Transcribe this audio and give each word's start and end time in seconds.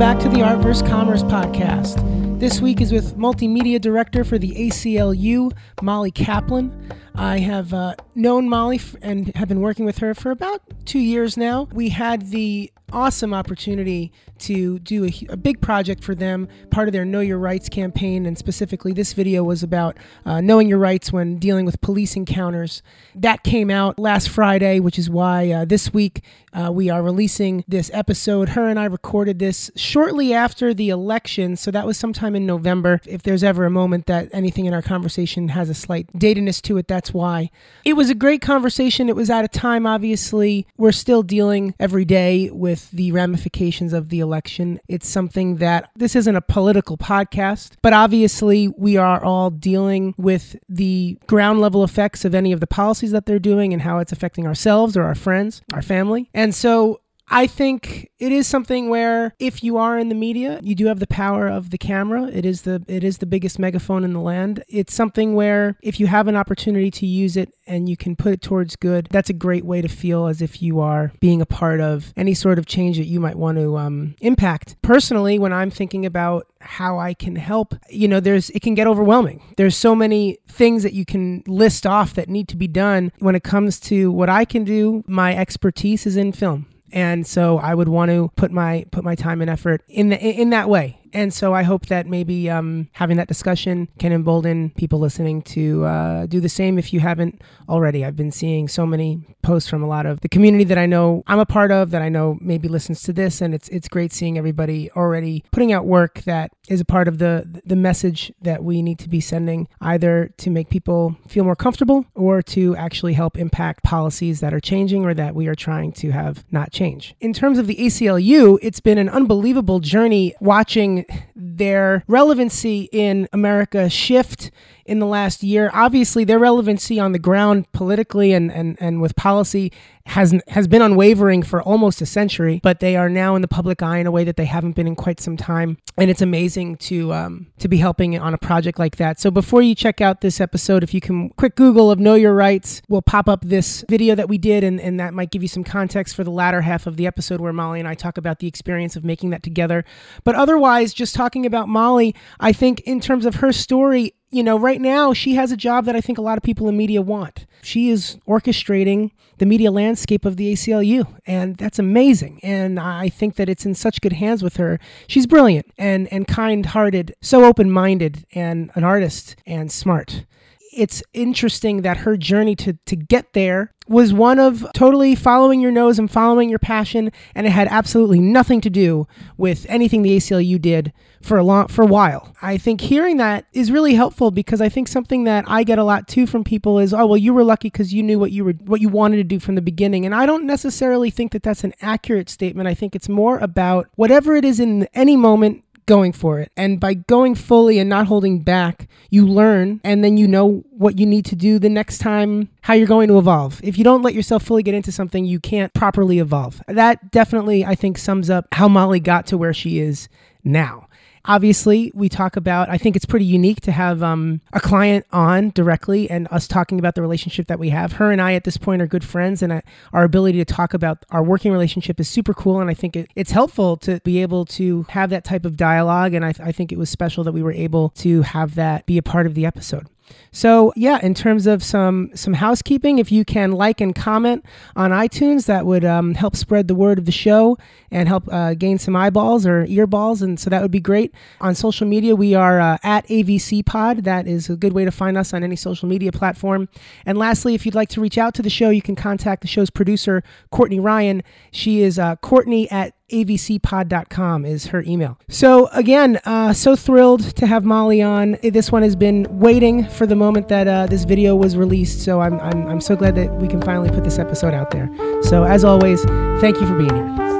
back 0.00 0.18
to 0.18 0.30
the 0.30 0.40
Art 0.40 0.60
vs. 0.60 0.80
Commerce 0.88 1.22
podcast. 1.22 2.40
This 2.40 2.62
week 2.62 2.80
is 2.80 2.90
with 2.90 3.18
Multimedia 3.18 3.78
Director 3.78 4.24
for 4.24 4.38
the 4.38 4.52
ACLU, 4.52 5.52
Molly 5.82 6.10
Kaplan. 6.10 6.72
I 7.14 7.40
have 7.40 7.74
uh, 7.74 7.96
known 8.14 8.48
Molly 8.48 8.76
f- 8.76 8.96
and 9.02 9.30
have 9.36 9.48
been 9.48 9.60
working 9.60 9.84
with 9.84 9.98
her 9.98 10.14
for 10.14 10.30
about 10.30 10.62
two 10.86 11.00
years 11.00 11.36
now. 11.36 11.68
We 11.74 11.90
had 11.90 12.30
the 12.30 12.72
awesome 12.92 13.34
opportunity 13.34 14.12
to 14.40 14.78
do 14.80 15.04
a, 15.04 15.12
a, 15.28 15.36
big 15.36 15.60
project 15.60 16.02
for 16.02 16.14
them, 16.14 16.48
part 16.70 16.88
of 16.88 16.92
their 16.92 17.04
Know 17.04 17.20
Your 17.20 17.38
Rights 17.38 17.68
campaign. 17.68 18.26
And 18.26 18.36
specifically, 18.38 18.92
this 18.92 19.12
video 19.12 19.44
was 19.44 19.62
about 19.62 19.96
uh, 20.24 20.40
knowing 20.40 20.68
your 20.68 20.78
rights 20.78 21.12
when 21.12 21.38
dealing 21.38 21.66
with 21.66 21.80
police 21.80 22.16
encounters. 22.16 22.82
That 23.14 23.42
came 23.42 23.70
out 23.70 23.98
last 23.98 24.28
Friday, 24.28 24.80
which 24.80 24.98
is 24.98 25.10
why 25.10 25.50
uh, 25.50 25.64
this 25.64 25.92
week 25.92 26.22
uh, 26.52 26.70
we 26.72 26.90
are 26.90 27.02
releasing 27.02 27.64
this 27.68 27.90
episode. 27.92 28.50
Her 28.50 28.68
and 28.68 28.78
I 28.78 28.86
recorded 28.86 29.38
this 29.38 29.70
shortly 29.76 30.32
after 30.32 30.72
the 30.74 30.88
election, 30.88 31.56
so 31.56 31.70
that 31.70 31.86
was 31.86 31.98
sometime 31.98 32.34
in 32.34 32.46
November. 32.46 33.00
If 33.06 33.22
there's 33.22 33.44
ever 33.44 33.66
a 33.66 33.70
moment 33.70 34.06
that 34.06 34.28
anything 34.32 34.64
in 34.66 34.74
our 34.74 34.82
conversation 34.82 35.48
has 35.48 35.68
a 35.68 35.74
slight 35.74 36.12
datedness 36.14 36.60
to 36.62 36.78
it, 36.78 36.88
that's 36.88 37.12
why. 37.12 37.50
It 37.84 37.92
was 37.94 38.10
a 38.10 38.14
great 38.14 38.42
conversation. 38.42 39.08
It 39.08 39.16
was 39.16 39.30
at 39.30 39.44
a 39.44 39.48
time, 39.48 39.86
obviously, 39.86 40.66
we're 40.76 40.92
still 40.92 41.22
dealing 41.22 41.74
every 41.78 42.04
day 42.04 42.50
with 42.50 42.79
the 42.88 43.12
ramifications 43.12 43.92
of 43.92 44.08
the 44.08 44.20
election. 44.20 44.80
It's 44.88 45.08
something 45.08 45.56
that 45.56 45.90
this 45.94 46.16
isn't 46.16 46.36
a 46.36 46.40
political 46.40 46.96
podcast, 46.96 47.72
but 47.82 47.92
obviously 47.92 48.68
we 48.68 48.96
are 48.96 49.22
all 49.22 49.50
dealing 49.50 50.14
with 50.16 50.56
the 50.68 51.18
ground 51.26 51.60
level 51.60 51.84
effects 51.84 52.24
of 52.24 52.34
any 52.34 52.52
of 52.52 52.60
the 52.60 52.66
policies 52.66 53.10
that 53.10 53.26
they're 53.26 53.38
doing 53.38 53.72
and 53.72 53.82
how 53.82 53.98
it's 53.98 54.12
affecting 54.12 54.46
ourselves 54.46 54.96
or 54.96 55.02
our 55.04 55.14
friends, 55.14 55.62
our 55.72 55.82
family. 55.82 56.30
And 56.32 56.54
so 56.54 57.00
I 57.30 57.46
think 57.46 58.10
it 58.18 58.32
is 58.32 58.48
something 58.48 58.88
where 58.88 59.34
if 59.38 59.62
you 59.62 59.76
are 59.76 59.98
in 59.98 60.08
the 60.08 60.16
media, 60.16 60.58
you 60.62 60.74
do 60.74 60.86
have 60.86 60.98
the 60.98 61.06
power 61.06 61.46
of 61.46 61.70
the 61.70 61.78
camera. 61.78 62.24
It 62.24 62.44
is 62.44 62.62
the 62.62 62.82
it 62.88 63.04
is 63.04 63.18
the 63.18 63.26
biggest 63.26 63.58
megaphone 63.58 64.02
in 64.02 64.12
the 64.12 64.20
land. 64.20 64.64
It's 64.68 64.92
something 64.92 65.34
where 65.34 65.78
if 65.80 66.00
you 66.00 66.08
have 66.08 66.26
an 66.26 66.36
opportunity 66.36 66.90
to 66.90 67.06
use 67.06 67.36
it 67.36 67.54
and 67.66 67.88
you 67.88 67.96
can 67.96 68.16
put 68.16 68.32
it 68.32 68.42
towards 68.42 68.74
good, 68.74 69.06
that's 69.12 69.30
a 69.30 69.34
great 69.34 69.64
way 69.64 69.80
to 69.80 69.88
feel 69.88 70.26
as 70.26 70.42
if 70.42 70.60
you 70.60 70.80
are 70.80 71.12
being 71.20 71.40
a 71.40 71.46
part 71.46 71.80
of 71.80 72.12
any 72.16 72.34
sort 72.34 72.58
of 72.58 72.66
change 72.66 72.98
that 72.98 73.06
you 73.06 73.20
might 73.20 73.36
want 73.36 73.58
to 73.58 73.78
um, 73.78 74.16
impact. 74.20 74.76
Personally, 74.82 75.38
when 75.38 75.52
I'm 75.52 75.70
thinking 75.70 76.04
about 76.04 76.48
how 76.60 76.98
I 76.98 77.14
can 77.14 77.36
help, 77.36 77.74
you 77.88 78.08
know, 78.08 78.18
there's 78.18 78.50
it 78.50 78.60
can 78.60 78.74
get 78.74 78.88
overwhelming. 78.88 79.40
There's 79.56 79.76
so 79.76 79.94
many 79.94 80.38
things 80.48 80.82
that 80.82 80.94
you 80.94 81.04
can 81.04 81.44
list 81.46 81.86
off 81.86 82.12
that 82.14 82.28
need 82.28 82.48
to 82.48 82.56
be 82.56 82.66
done 82.66 83.12
when 83.20 83.36
it 83.36 83.44
comes 83.44 83.78
to 83.80 84.10
what 84.10 84.28
I 84.28 84.44
can 84.44 84.64
do. 84.64 85.04
My 85.06 85.36
expertise 85.36 86.06
is 86.06 86.16
in 86.16 86.32
film 86.32 86.66
and 86.92 87.26
so 87.26 87.58
I 87.58 87.74
would 87.74 87.88
want 87.88 88.10
to 88.10 88.30
put 88.36 88.50
my 88.50 88.86
put 88.90 89.04
my 89.04 89.14
time 89.14 89.40
and 89.40 89.50
effort 89.50 89.82
in 89.88 90.10
the, 90.10 90.18
in 90.18 90.50
that 90.50 90.68
way. 90.68 90.99
And 91.12 91.32
so 91.32 91.54
I 91.54 91.62
hope 91.62 91.86
that 91.86 92.06
maybe 92.06 92.48
um, 92.50 92.88
having 92.92 93.16
that 93.16 93.28
discussion 93.28 93.88
can 93.98 94.12
embolden 94.12 94.70
people 94.70 94.98
listening 94.98 95.42
to 95.42 95.84
uh, 95.84 96.26
do 96.26 96.40
the 96.40 96.48
same 96.48 96.78
if 96.78 96.92
you 96.92 97.00
haven't 97.00 97.42
already. 97.68 98.04
I've 98.04 98.16
been 98.16 98.30
seeing 98.30 98.68
so 98.68 98.86
many 98.86 99.20
posts 99.42 99.68
from 99.68 99.82
a 99.82 99.86
lot 99.88 100.06
of 100.06 100.20
the 100.20 100.28
community 100.28 100.64
that 100.64 100.78
I 100.78 100.86
know 100.86 101.22
I'm 101.26 101.38
a 101.38 101.46
part 101.46 101.70
of 101.70 101.90
that 101.90 102.02
I 102.02 102.08
know 102.08 102.38
maybe 102.40 102.68
listens 102.68 103.02
to 103.02 103.12
this, 103.12 103.40
and 103.40 103.54
it's 103.54 103.68
it's 103.68 103.88
great 103.88 104.12
seeing 104.12 104.36
everybody 104.36 104.90
already 104.92 105.44
putting 105.50 105.72
out 105.72 105.86
work 105.86 106.22
that 106.22 106.50
is 106.68 106.80
a 106.80 106.84
part 106.84 107.08
of 107.08 107.18
the 107.18 107.60
the 107.64 107.76
message 107.76 108.32
that 108.40 108.62
we 108.62 108.82
need 108.82 108.98
to 109.00 109.08
be 109.08 109.20
sending, 109.20 109.68
either 109.80 110.32
to 110.38 110.50
make 110.50 110.70
people 110.70 111.16
feel 111.28 111.44
more 111.44 111.56
comfortable 111.56 112.04
or 112.14 112.42
to 112.42 112.76
actually 112.76 113.14
help 113.14 113.36
impact 113.36 113.82
policies 113.82 114.40
that 114.40 114.54
are 114.54 114.60
changing 114.60 115.04
or 115.04 115.14
that 115.14 115.34
we 115.34 115.46
are 115.46 115.54
trying 115.54 115.92
to 115.92 116.10
have 116.10 116.44
not 116.50 116.72
change. 116.72 117.14
In 117.20 117.32
terms 117.32 117.58
of 117.58 117.66
the 117.66 117.76
ACLU, 117.76 118.58
it's 118.62 118.80
been 118.80 118.98
an 118.98 119.08
unbelievable 119.08 119.80
journey 119.80 120.34
watching 120.40 120.99
their 121.34 122.04
relevancy 122.06 122.88
in 122.92 123.28
America 123.32 123.88
shift 123.88 124.50
in 124.84 124.98
the 124.98 125.06
last 125.06 125.42
year. 125.42 125.70
Obviously, 125.72 126.24
their 126.24 126.38
relevancy 126.38 126.98
on 126.98 127.12
the 127.12 127.18
ground 127.18 127.70
politically 127.72 128.32
and, 128.32 128.50
and, 128.50 128.76
and 128.80 129.00
with 129.00 129.14
policy 129.16 129.72
has 130.10 130.34
has 130.48 130.66
been 130.66 130.82
unwavering 130.82 131.40
for 131.42 131.62
almost 131.62 132.02
a 132.02 132.06
century, 132.06 132.60
but 132.64 132.80
they 132.80 132.96
are 132.96 133.08
now 133.08 133.36
in 133.36 133.42
the 133.42 133.48
public 133.48 133.80
eye 133.80 133.98
in 133.98 134.08
a 134.08 134.10
way 134.10 134.24
that 134.24 134.36
they 134.36 134.44
haven't 134.44 134.72
been 134.72 134.88
in 134.88 134.96
quite 134.96 135.20
some 135.20 135.36
time, 135.36 135.78
and 135.96 136.10
it's 136.10 136.20
amazing 136.20 136.76
to 136.76 137.12
um, 137.12 137.46
to 137.58 137.68
be 137.68 137.76
helping 137.76 138.18
on 138.18 138.34
a 138.34 138.38
project 138.38 138.76
like 138.76 138.96
that. 138.96 139.20
So 139.20 139.30
before 139.30 139.62
you 139.62 139.74
check 139.74 140.00
out 140.00 140.20
this 140.20 140.40
episode, 140.40 140.82
if 140.82 140.92
you 140.92 141.00
can 141.00 141.30
quick 141.30 141.54
Google 141.54 141.92
of 141.92 142.00
Know 142.00 142.14
Your 142.14 142.34
Rights, 142.34 142.82
will 142.88 143.02
pop 143.02 143.28
up 143.28 143.44
this 143.44 143.84
video 143.88 144.16
that 144.16 144.28
we 144.28 144.36
did, 144.36 144.64
and, 144.64 144.80
and 144.80 144.98
that 144.98 145.14
might 145.14 145.30
give 145.30 145.42
you 145.42 145.48
some 145.48 145.62
context 145.62 146.16
for 146.16 146.24
the 146.24 146.30
latter 146.32 146.62
half 146.62 146.88
of 146.88 146.96
the 146.96 147.06
episode 147.06 147.40
where 147.40 147.52
Molly 147.52 147.78
and 147.78 147.88
I 147.88 147.94
talk 147.94 148.18
about 148.18 148.40
the 148.40 148.48
experience 148.48 148.96
of 148.96 149.04
making 149.04 149.30
that 149.30 149.44
together. 149.44 149.84
But 150.24 150.34
otherwise, 150.34 150.92
just 150.92 151.14
talking 151.14 151.46
about 151.46 151.68
Molly, 151.68 152.16
I 152.40 152.52
think 152.52 152.80
in 152.80 153.00
terms 153.00 153.26
of 153.26 153.36
her 153.36 153.52
story, 153.52 154.14
you 154.30 154.42
know, 154.42 154.58
right 154.58 154.80
now 154.80 155.12
she 155.12 155.34
has 155.34 155.50
a 155.50 155.56
job 155.56 155.84
that 155.86 155.96
I 155.96 156.00
think 156.00 156.18
a 156.18 156.22
lot 156.22 156.38
of 156.38 156.44
people 156.44 156.68
in 156.68 156.76
media 156.76 157.02
want. 157.02 157.46
She 157.62 157.90
is 157.90 158.18
orchestrating 158.28 159.10
the 159.38 159.46
media 159.46 159.70
landscape 159.70 160.24
of 160.24 160.36
the 160.36 160.52
ACLU, 160.52 161.18
and 161.26 161.56
that's 161.56 161.78
amazing. 161.78 162.40
And 162.42 162.78
I 162.78 163.08
think 163.08 163.36
that 163.36 163.48
it's 163.48 163.66
in 163.66 163.74
such 163.74 164.00
good 164.00 164.14
hands 164.14 164.42
with 164.42 164.56
her. 164.56 164.78
She's 165.08 165.26
brilliant 165.26 165.66
and, 165.76 166.10
and 166.12 166.26
kind 166.28 166.66
hearted, 166.66 167.14
so 167.20 167.44
open 167.44 167.70
minded, 167.70 168.24
and 168.32 168.70
an 168.74 168.84
artist 168.84 169.36
and 169.46 169.72
smart. 169.72 170.24
It's 170.72 171.02
interesting 171.12 171.82
that 171.82 171.98
her 171.98 172.16
journey 172.16 172.54
to, 172.56 172.74
to 172.86 172.96
get 172.96 173.32
there 173.32 173.72
was 173.90 174.12
one 174.12 174.38
of 174.38 174.64
totally 174.72 175.16
following 175.16 175.60
your 175.60 175.72
nose 175.72 175.98
and 175.98 176.08
following 176.08 176.48
your 176.48 176.60
passion, 176.60 177.10
and 177.34 177.44
it 177.44 177.50
had 177.50 177.66
absolutely 177.68 178.20
nothing 178.20 178.60
to 178.60 178.70
do 178.70 179.08
with 179.36 179.66
anything 179.68 180.02
the 180.02 180.16
ACLU 180.16 180.62
did 180.62 180.92
for 181.20 181.38
a 181.38 181.42
long 181.42 181.66
for 181.66 181.82
a 181.82 181.86
while. 181.86 182.32
I 182.40 182.56
think 182.56 182.82
hearing 182.82 183.16
that 183.16 183.46
is 183.52 183.72
really 183.72 183.94
helpful 183.94 184.30
because 184.30 184.60
I 184.60 184.68
think 184.68 184.86
something 184.86 185.24
that 185.24 185.44
I 185.48 185.64
get 185.64 185.80
a 185.80 185.84
lot 185.84 186.06
too 186.06 186.28
from 186.28 186.44
people 186.44 186.78
is, 186.78 186.94
oh 186.94 187.04
well, 187.04 187.16
you 187.16 187.34
were 187.34 187.42
lucky 187.42 187.68
because 187.68 187.92
you 187.92 188.04
knew 188.04 188.20
what 188.20 188.30
you 188.30 188.44
were 188.44 188.52
what 188.52 188.80
you 188.80 188.88
wanted 188.88 189.16
to 189.16 189.24
do 189.24 189.40
from 189.40 189.56
the 189.56 189.62
beginning, 189.62 190.06
and 190.06 190.14
I 190.14 190.24
don't 190.24 190.46
necessarily 190.46 191.10
think 191.10 191.32
that 191.32 191.42
that's 191.42 191.64
an 191.64 191.74
accurate 191.80 192.30
statement. 192.30 192.68
I 192.68 192.74
think 192.74 192.94
it's 192.94 193.08
more 193.08 193.38
about 193.38 193.88
whatever 193.96 194.36
it 194.36 194.44
is 194.44 194.60
in 194.60 194.84
any 194.94 195.16
moment 195.16 195.64
going 195.90 196.12
for 196.12 196.38
it. 196.38 196.52
And 196.56 196.78
by 196.78 196.94
going 196.94 197.34
fully 197.34 197.80
and 197.80 197.90
not 197.90 198.06
holding 198.06 198.44
back, 198.44 198.88
you 199.10 199.26
learn 199.26 199.80
and 199.82 200.04
then 200.04 200.16
you 200.16 200.28
know 200.28 200.62
what 200.70 201.00
you 201.00 201.04
need 201.04 201.24
to 201.24 201.34
do 201.34 201.58
the 201.58 201.68
next 201.68 201.98
time, 201.98 202.48
how 202.60 202.74
you're 202.74 202.86
going 202.86 203.08
to 203.08 203.18
evolve. 203.18 203.60
If 203.64 203.76
you 203.76 203.82
don't 203.82 204.02
let 204.02 204.14
yourself 204.14 204.44
fully 204.44 204.62
get 204.62 204.72
into 204.72 204.92
something, 204.92 205.24
you 205.24 205.40
can't 205.40 205.74
properly 205.74 206.20
evolve. 206.20 206.62
That 206.68 207.10
definitely, 207.10 207.64
I 207.64 207.74
think, 207.74 207.98
sums 207.98 208.30
up 208.30 208.46
how 208.52 208.68
Molly 208.68 209.00
got 209.00 209.26
to 209.26 209.36
where 209.36 209.52
she 209.52 209.80
is 209.80 210.08
now. 210.44 210.86
Obviously, 211.26 211.92
we 211.94 212.08
talk 212.08 212.36
about, 212.36 212.70
I 212.70 212.78
think 212.78 212.96
it's 212.96 213.04
pretty 213.04 213.26
unique 213.26 213.60
to 213.62 213.72
have 213.72 214.02
um, 214.02 214.40
a 214.52 214.60
client 214.60 215.04
on 215.12 215.50
directly 215.50 216.08
and 216.08 216.26
us 216.30 216.48
talking 216.48 216.78
about 216.78 216.94
the 216.94 217.02
relationship 217.02 217.46
that 217.48 217.58
we 217.58 217.68
have. 217.70 217.92
Her 217.92 218.10
and 218.10 218.22
I 218.22 218.32
at 218.32 218.44
this 218.44 218.56
point 218.56 218.80
are 218.80 218.86
good 218.86 219.04
friends, 219.04 219.42
and 219.42 219.52
I, 219.52 219.62
our 219.92 220.04
ability 220.04 220.38
to 220.38 220.44
talk 220.44 220.72
about 220.72 221.04
our 221.10 221.22
working 221.22 221.52
relationship 221.52 222.00
is 222.00 222.08
super 222.08 222.32
cool. 222.32 222.60
And 222.60 222.70
I 222.70 222.74
think 222.74 222.96
it, 222.96 223.10
it's 223.14 223.32
helpful 223.32 223.76
to 223.78 224.00
be 224.00 224.22
able 224.22 224.46
to 224.46 224.86
have 224.90 225.10
that 225.10 225.24
type 225.24 225.44
of 225.44 225.56
dialogue. 225.56 226.14
And 226.14 226.24
I, 226.24 226.32
I 226.42 226.52
think 226.52 226.72
it 226.72 226.78
was 226.78 226.88
special 226.88 227.22
that 227.24 227.32
we 227.32 227.42
were 227.42 227.52
able 227.52 227.90
to 227.90 228.22
have 228.22 228.54
that 228.54 228.86
be 228.86 228.96
a 228.96 229.02
part 229.02 229.26
of 229.26 229.34
the 229.34 229.44
episode. 229.44 229.86
So 230.32 230.72
yeah, 230.76 230.98
in 231.02 231.14
terms 231.14 231.46
of 231.46 231.62
some 231.62 232.10
some 232.14 232.34
housekeeping, 232.34 232.98
if 232.98 233.10
you 233.10 233.24
can 233.24 233.52
like 233.52 233.80
and 233.80 233.94
comment 233.94 234.44
on 234.76 234.90
iTunes, 234.90 235.46
that 235.46 235.66
would 235.66 235.84
um, 235.84 236.14
help 236.14 236.36
spread 236.36 236.68
the 236.68 236.74
word 236.74 236.98
of 236.98 237.04
the 237.04 237.12
show 237.12 237.58
and 237.90 238.08
help 238.08 238.28
uh, 238.32 238.54
gain 238.54 238.78
some 238.78 238.94
eyeballs 238.94 239.44
or 239.46 239.66
earballs, 239.66 240.22
and 240.22 240.38
so 240.38 240.48
that 240.50 240.62
would 240.62 240.70
be 240.70 240.80
great. 240.80 241.12
On 241.40 241.54
social 241.54 241.86
media, 241.86 242.14
we 242.14 242.34
are 242.34 242.60
uh, 242.60 242.78
at 242.82 243.06
AVC 243.08 243.64
Pod. 243.66 244.04
That 244.04 244.26
is 244.26 244.48
a 244.48 244.56
good 244.56 244.72
way 244.72 244.84
to 244.84 244.92
find 244.92 245.18
us 245.18 245.34
on 245.34 245.42
any 245.42 245.56
social 245.56 245.88
media 245.88 246.12
platform. 246.12 246.68
And 247.04 247.18
lastly, 247.18 247.54
if 247.54 247.66
you'd 247.66 247.74
like 247.74 247.88
to 247.90 248.00
reach 248.00 248.18
out 248.18 248.34
to 248.34 248.42
the 248.42 248.50
show, 248.50 248.70
you 248.70 248.82
can 248.82 248.96
contact 248.96 249.42
the 249.42 249.48
show's 249.48 249.70
producer, 249.70 250.22
Courtney 250.50 250.78
Ryan. 250.78 251.22
She 251.50 251.82
is 251.82 251.98
uh, 251.98 252.16
Courtney 252.16 252.70
at 252.70 252.94
avcpod.com 253.10 254.44
is 254.44 254.66
her 254.66 254.82
email. 254.86 255.18
So 255.28 255.66
again, 255.68 256.20
uh, 256.24 256.52
so 256.52 256.76
thrilled 256.76 257.36
to 257.36 257.46
have 257.46 257.64
Molly 257.64 258.02
on. 258.02 258.38
This 258.42 258.72
one 258.72 258.82
has 258.82 258.96
been 258.96 259.26
waiting 259.30 259.86
for 259.88 260.06
the 260.06 260.16
moment 260.16 260.48
that 260.48 260.68
uh, 260.68 260.86
this 260.86 261.04
video 261.04 261.36
was 261.36 261.56
released. 261.56 262.02
So 262.02 262.20
I'm, 262.20 262.40
I'm, 262.40 262.66
I'm 262.66 262.80
so 262.80 262.96
glad 262.96 263.14
that 263.16 263.32
we 263.36 263.48
can 263.48 263.60
finally 263.62 263.90
put 263.90 264.04
this 264.04 264.18
episode 264.18 264.54
out 264.54 264.70
there. 264.70 264.90
So 265.22 265.44
as 265.44 265.64
always, 265.64 266.04
thank 266.40 266.60
you 266.60 266.66
for 266.66 266.76
being 266.76 266.94
here. 266.94 267.30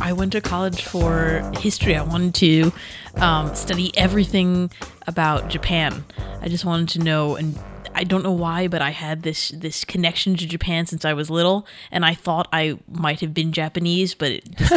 I 0.00 0.12
went 0.12 0.32
to 0.32 0.40
college 0.40 0.82
for 0.82 1.42
history. 1.58 1.96
I 1.96 2.02
wanted 2.02 2.34
to 2.36 2.72
um, 3.22 3.54
study 3.54 3.96
everything 3.96 4.70
about 5.06 5.48
Japan. 5.48 6.04
I 6.40 6.48
just 6.48 6.64
wanted 6.64 6.88
to 6.90 6.98
know 6.98 7.36
and 7.36 7.58
I 7.94 8.04
don't 8.04 8.22
know 8.22 8.32
why, 8.32 8.68
but 8.68 8.80
I 8.82 8.90
had 8.90 9.22
this 9.22 9.48
this 9.50 9.84
connection 9.84 10.36
to 10.36 10.46
Japan 10.46 10.86
since 10.86 11.04
I 11.04 11.12
was 11.12 11.30
little, 11.30 11.66
and 11.90 12.04
I 12.04 12.14
thought 12.14 12.48
I 12.52 12.78
might 12.88 13.20
have 13.20 13.34
been 13.34 13.52
Japanese, 13.52 14.14
but 14.14 14.40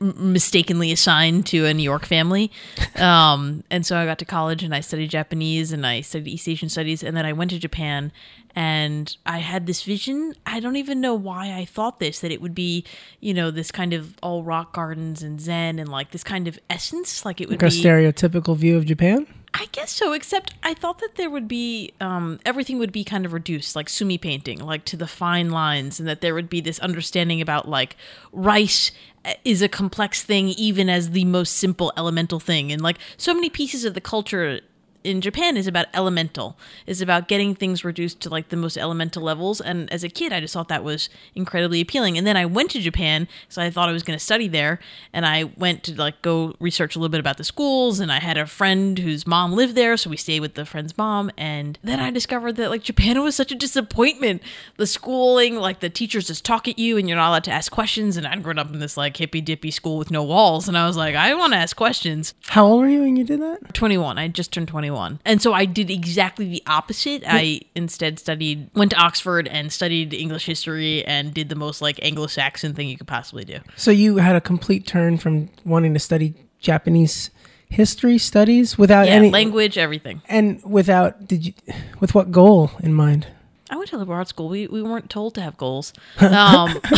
m- 0.00 0.32
mistakenly 0.32 0.92
assigned 0.92 1.46
to 1.46 1.66
a 1.66 1.74
New 1.74 1.82
York 1.82 2.04
family. 2.06 2.50
Um, 2.96 3.64
and 3.70 3.84
so 3.86 3.96
I 3.96 4.04
got 4.06 4.18
to 4.20 4.24
college 4.24 4.62
and 4.62 4.74
I 4.74 4.80
studied 4.80 5.10
Japanese 5.10 5.72
and 5.72 5.86
I 5.86 6.00
studied 6.00 6.28
East 6.28 6.48
Asian 6.48 6.68
studies, 6.68 7.02
and 7.02 7.16
then 7.16 7.26
I 7.26 7.32
went 7.32 7.50
to 7.52 7.58
Japan 7.58 8.12
and 8.56 9.16
I 9.24 9.38
had 9.38 9.66
this 9.66 9.82
vision. 9.84 10.34
I 10.44 10.58
don't 10.60 10.76
even 10.76 11.00
know 11.00 11.14
why 11.14 11.52
I 11.52 11.64
thought 11.64 12.00
this 12.00 12.20
that 12.20 12.32
it 12.32 12.40
would 12.42 12.54
be, 12.54 12.84
you 13.20 13.32
know, 13.32 13.50
this 13.50 13.70
kind 13.70 13.92
of 13.92 14.14
all 14.22 14.42
rock 14.42 14.72
gardens 14.72 15.22
and 15.22 15.40
zen 15.40 15.78
and 15.78 15.88
like 15.88 16.10
this 16.10 16.24
kind 16.24 16.48
of 16.48 16.58
essence, 16.68 17.24
like 17.24 17.40
it 17.40 17.48
would 17.48 17.62
Like 17.62 17.70
a 17.72 17.74
be. 17.74 17.82
stereotypical 17.82 18.56
view 18.56 18.76
of 18.76 18.86
Japan. 18.86 19.26
I 19.52 19.66
guess 19.72 19.90
so, 19.90 20.12
except 20.12 20.54
I 20.62 20.74
thought 20.74 21.00
that 21.00 21.16
there 21.16 21.28
would 21.28 21.48
be 21.48 21.92
um, 22.00 22.38
everything 22.46 22.78
would 22.78 22.92
be 22.92 23.04
kind 23.04 23.26
of 23.26 23.32
reduced, 23.32 23.74
like 23.74 23.88
sumi 23.88 24.16
painting, 24.16 24.60
like 24.60 24.84
to 24.86 24.96
the 24.96 25.06
fine 25.06 25.50
lines, 25.50 25.98
and 25.98 26.08
that 26.08 26.20
there 26.20 26.34
would 26.34 26.48
be 26.48 26.60
this 26.60 26.78
understanding 26.78 27.40
about 27.40 27.68
like 27.68 27.96
rice 28.32 28.92
uh, 29.24 29.34
is 29.44 29.60
a 29.60 29.68
complex 29.68 30.22
thing, 30.22 30.48
even 30.50 30.88
as 30.88 31.10
the 31.10 31.24
most 31.24 31.56
simple 31.56 31.92
elemental 31.96 32.40
thing, 32.40 32.70
and 32.70 32.80
like 32.80 32.98
so 33.16 33.34
many 33.34 33.50
pieces 33.50 33.84
of 33.84 33.94
the 33.94 34.00
culture 34.00 34.60
in 35.04 35.20
Japan 35.20 35.56
is 35.56 35.66
about 35.66 35.86
elemental, 35.94 36.56
is 36.86 37.00
about 37.00 37.28
getting 37.28 37.54
things 37.54 37.84
reduced 37.84 38.20
to 38.20 38.28
like 38.28 38.48
the 38.48 38.56
most 38.56 38.76
elemental 38.76 39.22
levels. 39.22 39.60
And 39.60 39.90
as 39.92 40.04
a 40.04 40.08
kid, 40.08 40.32
I 40.32 40.40
just 40.40 40.54
thought 40.54 40.68
that 40.68 40.84
was 40.84 41.08
incredibly 41.34 41.80
appealing. 41.80 42.18
And 42.18 42.26
then 42.26 42.36
I 42.36 42.46
went 42.46 42.70
to 42.72 42.80
Japan 42.80 43.28
because 43.42 43.58
I 43.58 43.70
thought 43.70 43.88
I 43.88 43.92
was 43.92 44.02
going 44.02 44.18
to 44.18 44.24
study 44.24 44.48
there, 44.48 44.78
and 45.12 45.24
I 45.24 45.44
went 45.44 45.84
to 45.84 45.94
like 45.94 46.22
go 46.22 46.54
research 46.60 46.96
a 46.96 46.98
little 46.98 47.10
bit 47.10 47.20
about 47.20 47.38
the 47.38 47.44
schools. 47.44 48.00
And 48.00 48.12
I 48.12 48.20
had 48.20 48.36
a 48.36 48.46
friend 48.46 48.98
whose 48.98 49.26
mom 49.26 49.52
lived 49.52 49.74
there, 49.74 49.96
so 49.96 50.10
we 50.10 50.16
stayed 50.16 50.40
with 50.40 50.54
the 50.54 50.66
friend's 50.66 50.96
mom. 50.96 51.30
And 51.36 51.78
then 51.82 52.00
I 52.00 52.10
discovered 52.10 52.56
that 52.56 52.70
like 52.70 52.82
Japan 52.82 53.22
was 53.22 53.34
such 53.34 53.52
a 53.52 53.56
disappointment. 53.56 54.42
The 54.76 54.86
schooling, 54.86 55.56
like 55.56 55.80
the 55.80 55.90
teachers 55.90 56.26
just 56.26 56.44
talk 56.44 56.68
at 56.68 56.78
you, 56.78 56.96
and 56.98 57.08
you're 57.08 57.18
not 57.18 57.30
allowed 57.30 57.44
to 57.44 57.50
ask 57.52 57.72
questions. 57.72 58.16
And 58.16 58.26
I'd 58.26 58.42
grown 58.42 58.58
up 58.58 58.72
in 58.72 58.80
this 58.80 58.96
like 58.96 59.16
hippy 59.16 59.40
dippy 59.40 59.70
school 59.70 59.98
with 59.98 60.10
no 60.10 60.22
walls, 60.22 60.68
and 60.68 60.76
I 60.76 60.86
was 60.86 60.96
like, 60.96 61.14
I 61.14 61.34
want 61.34 61.52
to 61.52 61.58
ask 61.58 61.76
questions. 61.76 62.34
How 62.48 62.66
old 62.66 62.82
were 62.82 62.88
you 62.88 63.00
when 63.00 63.16
you 63.16 63.24
did 63.24 63.40
that? 63.40 63.72
21. 63.74 64.18
I 64.18 64.28
just 64.28 64.52
turned 64.52 64.68
21. 64.68 64.89
And 65.24 65.40
so 65.42 65.52
I 65.52 65.64
did 65.64 65.90
exactly 65.90 66.48
the 66.48 66.62
opposite. 66.66 67.22
I 67.26 67.60
instead 67.74 68.18
studied, 68.18 68.70
went 68.74 68.90
to 68.92 68.96
Oxford 68.96 69.48
and 69.48 69.72
studied 69.72 70.12
English 70.14 70.46
history 70.46 71.04
and 71.04 71.32
did 71.34 71.48
the 71.48 71.54
most 71.56 71.80
like 71.82 71.98
Anglo 72.02 72.26
Saxon 72.26 72.74
thing 72.74 72.88
you 72.88 72.96
could 72.96 73.06
possibly 73.06 73.44
do. 73.44 73.58
So 73.76 73.90
you 73.90 74.18
had 74.18 74.36
a 74.36 74.40
complete 74.40 74.86
turn 74.86 75.18
from 75.18 75.50
wanting 75.64 75.94
to 75.94 76.00
study 76.00 76.34
Japanese 76.60 77.30
history 77.68 78.18
studies 78.18 78.76
without 78.76 79.06
Yeah, 79.06 79.14
any 79.14 79.30
language, 79.30 79.78
everything. 79.78 80.22
and 80.28 80.60
without 80.64 81.26
did 81.28 81.46
you 81.46 81.52
with 82.00 82.14
what 82.14 82.32
goal 82.32 82.72
in 82.82 82.92
mind? 82.92 83.28
I 83.70 83.76
went 83.76 83.88
to 83.90 83.98
liberal 83.98 84.18
arts 84.18 84.30
school. 84.30 84.48
We, 84.48 84.66
we 84.66 84.82
weren't 84.82 85.08
told 85.08 85.34
to 85.36 85.40
have 85.42 85.56
goals. 85.56 85.92
Um, 86.20 86.80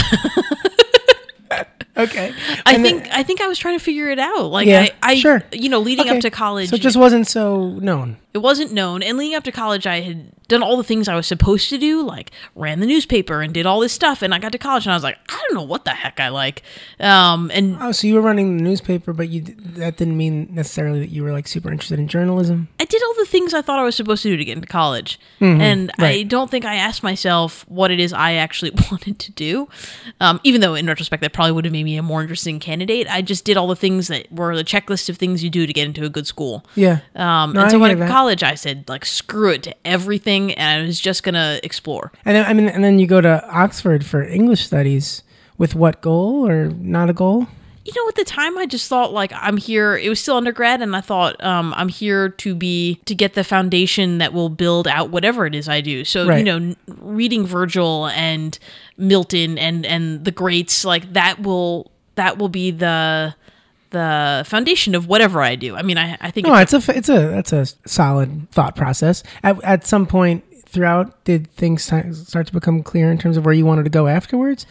Okay. 1.97 2.33
I 2.67 2.75
And 2.75 2.83
think 2.83 3.07
I 3.13 3.23
think 3.23 3.41
I 3.41 3.49
was 3.49 3.59
trying 3.59 3.79
to 3.79 3.85
figure 3.85 4.09
it 4.11 4.19
out. 4.19 4.47
Like 4.47 4.67
Yeah, 4.67 4.87
I, 5.03 5.13
I 5.13 5.15
sure. 5.17 5.43
you 5.53 5.69
know, 5.69 5.79
leading 5.81 6.07
Okay. 6.07 6.17
up 6.17 6.23
to 6.23 6.31
college, 6.31 6.71
So 6.71 6.77
it 6.77 6.83
just 6.83 6.97
wasn't 6.97 7.27
so 7.27 7.71
known. 7.81 8.17
it 8.33 8.39
wasn't 8.39 8.73
known. 8.73 9.03
And 9.03 9.19
leading 9.19 9.37
up 9.37 9.45
to 9.45 9.53
college, 9.53 9.87
I 9.87 10.01
had 10.01 10.33
done 10.49 10.63
all 10.63 10.77
the 10.77 10.85
things 10.85 11.07
I 11.09 11.15
was 11.15 11.27
supposed 11.27 11.69
to 11.71 11.79
do, 11.79 12.03
like 12.03 12.31
ran 12.55 12.81
the 12.81 12.87
newspaper 12.87 13.41
and 13.43 13.53
did 13.55 13.67
all 13.67 13.79
this 13.81 13.93
stuff. 13.93 14.23
And 14.23 14.35
I 14.35 14.39
got 14.39 14.53
to 14.53 14.59
college 14.59 14.87
and 14.87 14.93
I 14.93 14.97
was 14.97 15.03
like, 15.03 15.19
I 15.29 15.39
don't 15.49 15.55
know 15.55 15.63
what 15.63 15.85
the 15.85 15.91
heck 15.91 16.19
I 16.21 16.29
like. 16.29 16.63
Um, 16.99 17.51
and 17.55 17.77
Oh, 17.81 17.93
so 17.93 18.07
you 18.07 18.15
were 18.15 18.21
running 18.23 18.57
the 18.57 18.63
newspaper, 18.63 19.13
but 19.13 19.29
you 19.29 19.43
that 19.43 19.97
didn't 19.99 20.17
mean 20.17 20.49
necessarily 20.51 21.01
that 21.01 21.11
you 21.11 21.23
were 21.23 21.33
like 21.33 21.47
super 21.47 21.71
interested 21.71 21.99
in 21.99 22.09
journalism. 22.09 22.69
I 22.81 22.85
did 22.87 23.03
all 23.03 23.15
the 23.19 23.27
things 23.27 23.53
I 23.55 23.61
thought 23.63 23.79
I 23.79 23.85
was 23.85 23.97
supposed 23.97 24.23
to 24.23 24.31
do 24.31 24.37
to 24.39 24.45
get 24.45 24.57
into 24.57 24.69
college. 24.69 25.19
and 25.41 25.91
I 25.99 26.23
don't 26.23 26.51
think 26.51 26.65
I 26.65 26.77
asked 26.77 27.03
myself 27.03 27.65
what 27.69 27.91
it 27.91 28.01
is 28.01 28.13
I 28.15 28.35
actually 28.35 28.71
wanted 28.91 29.19
to 29.19 29.31
do. 29.33 29.69
Um, 30.21 30.41
even 30.45 30.61
though 30.63 30.75
in 30.75 30.87
retrospect, 30.87 31.21
that 31.23 31.33
probably 31.35 31.53
would 31.53 31.65
have 31.67 31.73
made 31.83 31.93
me 31.93 31.97
a 31.97 32.03
more 32.03 32.23
interesting 32.23 32.61
candidate. 32.61 33.07
I 33.11 33.23
just 33.23 33.45
did 33.45 33.57
all 33.57 33.67
the 33.67 33.77
things 33.77 34.09
that 34.09 34.31
were 34.33 34.55
the 34.57 34.65
checklist 34.65 35.09
of 35.09 35.17
things 35.17 35.43
you 35.43 35.51
do 35.51 35.67
to 35.67 35.73
get 35.73 35.87
into 35.87 36.05
a 36.05 36.09
good 36.09 36.27
school. 36.27 36.65
Yeah. 36.75 37.01
Um, 37.15 37.53
No, 37.53 37.63
and 37.63 37.71
so 37.71 37.79
when 37.79 37.91
I 37.91 37.95
hear 37.95 37.99
got 37.99 38.07
to 38.07 38.13
college, 38.13 38.43
I 38.43 38.55
said, 38.55 38.89
like, 38.89 39.05
screw 39.05 39.51
it 39.51 39.63
to 39.65 39.75
everything. 39.85 40.53
And 40.55 40.83
I 40.83 40.87
was 40.87 41.01
just 41.01 41.23
going 41.23 41.35
to 41.35 41.61
explore. 41.65 42.13
And 42.25 42.37
then 42.37 42.47
I 42.47 42.53
mean, 42.53 42.69
and 42.69 42.85
then 42.85 42.99
you 42.99 43.07
go 43.07 43.21
to 43.21 43.45
Oxford 43.49 44.05
for 44.05 44.23
English 44.23 44.65
studies 44.65 45.23
with 45.59 45.75
what 45.75 46.01
goal 46.01 46.49
or 46.49 46.69
not 46.71 47.11
a 47.11 47.13
goal? 47.13 47.47
You 47.85 47.93
know 47.97 48.09
at 48.09 48.15
the 48.15 48.25
time 48.25 48.57
i 48.59 48.67
just 48.67 48.89
thought 48.89 49.13
like 49.13 49.33
i'm 49.35 49.57
here 49.57 49.97
it 49.97 50.09
was 50.09 50.21
still 50.21 50.37
undergrad 50.37 50.81
and 50.81 50.95
i 50.95 51.01
thought 51.01 51.43
um, 51.43 51.75
i'm 51.77 51.89
here 51.89 52.29
to 52.29 52.55
be 52.55 53.01
to 53.05 53.15
get 53.15 53.35
the 53.35 53.43
foundation 53.45 54.19
that 54.19 54.33
will 54.33 54.49
build 54.49 54.87
out 54.87 55.11
whatever 55.11 55.47
it 55.47 55.55
is 55.55 55.69
i 55.69 55.81
do. 55.81 56.05
So 56.05 56.27
you 56.39 56.45
know 56.45 56.57
n- 56.57 56.77
reading 56.87 57.45
virgil 57.47 58.07
and 58.09 58.59
milton 58.97 59.59
and 59.59 59.85
and 59.85 60.25
the 60.25 60.31
greats 60.31 60.85
like 60.85 61.13
that 61.15 61.41
will 61.43 61.91
that 62.15 62.39
will 62.39 62.49
be 62.49 62.71
the 62.71 63.35
the 63.91 64.45
foundation 64.47 64.95
of 64.95 65.07
whatever 65.07 65.43
i 65.43 65.55
do. 65.57 65.75
I 65.77 65.83
mean 65.83 65.99
i, 65.99 66.17
I 66.21 66.31
think 66.31 66.47
No, 66.47 66.55
it's, 66.55 66.73
it's 66.73 66.89
a 66.89 66.97
it's 66.97 67.09
a 67.09 67.19
that's 67.29 67.53
a 67.53 67.67
solid 67.89 68.49
thought 68.51 68.77
process. 68.77 69.23
At, 69.43 69.63
at 69.65 69.87
some 69.87 70.07
point 70.07 70.45
throughout, 70.73 71.23
did 71.25 71.51
things 71.53 71.83
start 71.83 72.47
to 72.47 72.53
become 72.53 72.83
clear 72.83 73.11
in 73.13 73.19
terms 73.19 73.37
of 73.37 73.45
where 73.45 73.55
you 73.55 73.65
wanted 73.67 73.85
to 73.85 73.91
go 73.91 74.07
afterwards? 74.07 74.67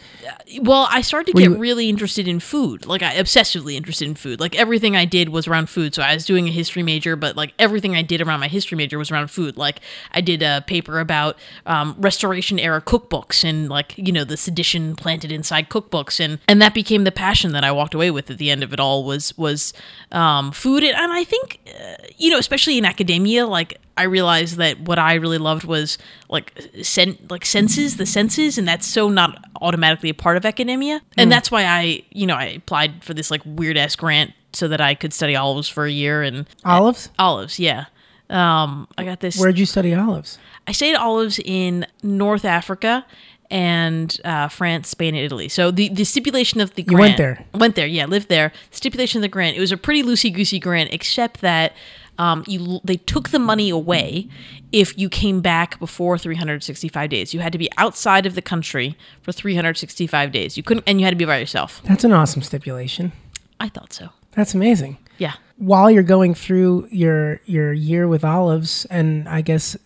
well 0.60 0.86
i 0.90 1.00
started 1.00 1.30
to 1.30 1.34
Were 1.34 1.40
get 1.48 1.50
you- 1.52 1.56
really 1.56 1.88
interested 1.88 2.28
in 2.28 2.38
food 2.38 2.84
like 2.84 3.02
i 3.02 3.14
obsessively 3.14 3.74
interested 3.74 4.06
in 4.06 4.14
food. 4.14 4.38
Like 4.38 4.54
everything 4.58 4.96
i 4.96 5.04
did 5.06 5.30
was 5.30 5.46
around 5.48 5.70
food 5.70 5.94
so 5.94 6.02
i 6.02 6.12
was 6.12 6.26
doing 6.26 6.46
a 6.46 6.50
history 6.50 6.82
major 6.82 7.16
but 7.16 7.36
like 7.36 7.54
everything 7.58 7.96
i 7.96 8.02
did 8.02 8.20
around 8.20 8.40
my 8.40 8.48
history 8.48 8.76
major 8.76 8.98
was 8.98 9.10
around 9.10 9.28
food. 9.30 9.56
Like 9.56 9.80
i 10.12 10.20
did 10.20 10.42
a 10.42 10.62
paper 10.66 11.00
about 11.00 11.38
um, 11.64 11.94
restoration 11.98 12.58
era 12.58 12.82
cookbooks 12.82 13.44
and 13.48 13.68
like 13.70 13.94
you 13.96 14.12
know 14.12 14.24
the 14.24 14.36
sedition 14.36 14.94
planted 14.96 15.32
inside 15.32 15.68
cookbooks 15.70 16.20
and 16.20 16.38
and 16.48 16.60
that 16.60 16.74
became 16.74 17.04
the 17.04 17.12
passion 17.12 17.52
that 17.52 17.64
i 17.64 17.72
walked 17.72 17.94
away 17.94 18.10
with 18.10 18.30
at 18.30 18.38
the 18.38 18.50
end 18.50 18.62
of 18.62 18.72
it 18.74 18.80
all 18.80 19.04
was 19.04 19.36
was 19.38 19.72
um, 20.10 20.52
food. 20.52 20.82
And, 20.82 20.96
and 20.96 21.12
i 21.12 21.24
think 21.24 21.60
uh, 21.68 21.94
you 22.18 22.30
know 22.30 22.38
especially 22.38 22.76
in 22.76 22.84
academia 22.84 23.46
like 23.46 23.78
I 23.96 24.04
realized 24.04 24.56
that 24.56 24.80
what 24.80 24.98
I 24.98 25.14
really 25.14 25.38
loved 25.38 25.64
was 25.64 25.98
like 26.28 26.58
sen- 26.82 27.18
like 27.28 27.44
senses, 27.44 27.96
the 27.96 28.06
senses, 28.06 28.58
and 28.58 28.66
that's 28.66 28.86
so 28.86 29.08
not 29.08 29.44
automatically 29.60 30.08
a 30.08 30.14
part 30.14 30.36
of 30.36 30.46
academia. 30.46 31.02
And 31.16 31.30
that's 31.30 31.50
why 31.50 31.64
I, 31.64 32.02
you 32.10 32.26
know, 32.26 32.34
I 32.34 32.46
applied 32.46 33.04
for 33.04 33.14
this 33.14 33.30
like 33.30 33.42
weird 33.44 33.76
ass 33.76 33.96
grant 33.96 34.32
so 34.52 34.68
that 34.68 34.80
I 34.80 34.94
could 34.94 35.12
study 35.12 35.36
olives 35.36 35.68
for 35.68 35.84
a 35.84 35.90
year 35.90 36.22
and 36.22 36.46
Olives? 36.64 37.10
olives, 37.18 37.58
yeah. 37.58 37.86
Um, 38.30 38.88
I 38.96 39.04
got 39.04 39.20
this. 39.20 39.38
Where'd 39.38 39.58
you 39.58 39.66
study 39.66 39.94
olives? 39.94 40.38
I 40.66 40.72
studied 40.72 40.96
olives 40.96 41.38
in 41.38 41.86
North 42.02 42.44
Africa 42.44 43.04
and 43.50 44.18
uh, 44.24 44.48
France, 44.48 44.88
Spain, 44.88 45.14
and 45.14 45.24
Italy. 45.24 45.48
So 45.48 45.70
the, 45.70 45.90
the 45.90 46.04
stipulation 46.04 46.60
of 46.60 46.74
the 46.74 46.82
grant. 46.82 47.00
went 47.00 47.16
there? 47.18 47.44
Went 47.54 47.74
there, 47.74 47.86
yeah, 47.86 48.06
lived 48.06 48.30
there. 48.30 48.52
Stipulation 48.70 49.18
of 49.18 49.22
the 49.22 49.28
grant. 49.28 49.56
It 49.56 49.60
was 49.60 49.72
a 49.72 49.76
pretty 49.76 50.02
loosey 50.02 50.32
goosey 50.32 50.58
grant, 50.58 50.90
except 50.92 51.42
that 51.42 51.74
um, 52.18 52.44
you 52.46 52.80
they 52.84 52.96
took 52.96 53.30
the 53.30 53.38
money 53.38 53.70
away 53.70 54.28
if 54.70 54.96
you 54.98 55.08
came 55.08 55.40
back 55.40 55.78
before 55.78 56.18
365 56.18 57.10
days. 57.10 57.34
You 57.34 57.40
had 57.40 57.52
to 57.52 57.58
be 57.58 57.70
outside 57.78 58.26
of 58.26 58.34
the 58.34 58.42
country 58.42 58.96
for 59.22 59.32
365 59.32 60.32
days. 60.32 60.56
You 60.56 60.62
couldn't, 60.62 60.84
and 60.86 61.00
you 61.00 61.04
had 61.04 61.10
to 61.10 61.16
be 61.16 61.24
by 61.24 61.38
yourself. 61.38 61.82
That's 61.84 62.04
an 62.04 62.12
awesome 62.12 62.42
stipulation. 62.42 63.12
I 63.60 63.68
thought 63.68 63.92
so. 63.92 64.10
That's 64.32 64.54
amazing. 64.54 64.98
Yeah. 65.18 65.34
While 65.56 65.90
you're 65.90 66.02
going 66.02 66.34
through 66.34 66.88
your 66.90 67.40
your 67.44 67.72
year 67.72 68.08
with 68.08 68.24
olives, 68.24 68.86
and 68.86 69.28
I 69.28 69.40
guess 69.40 69.76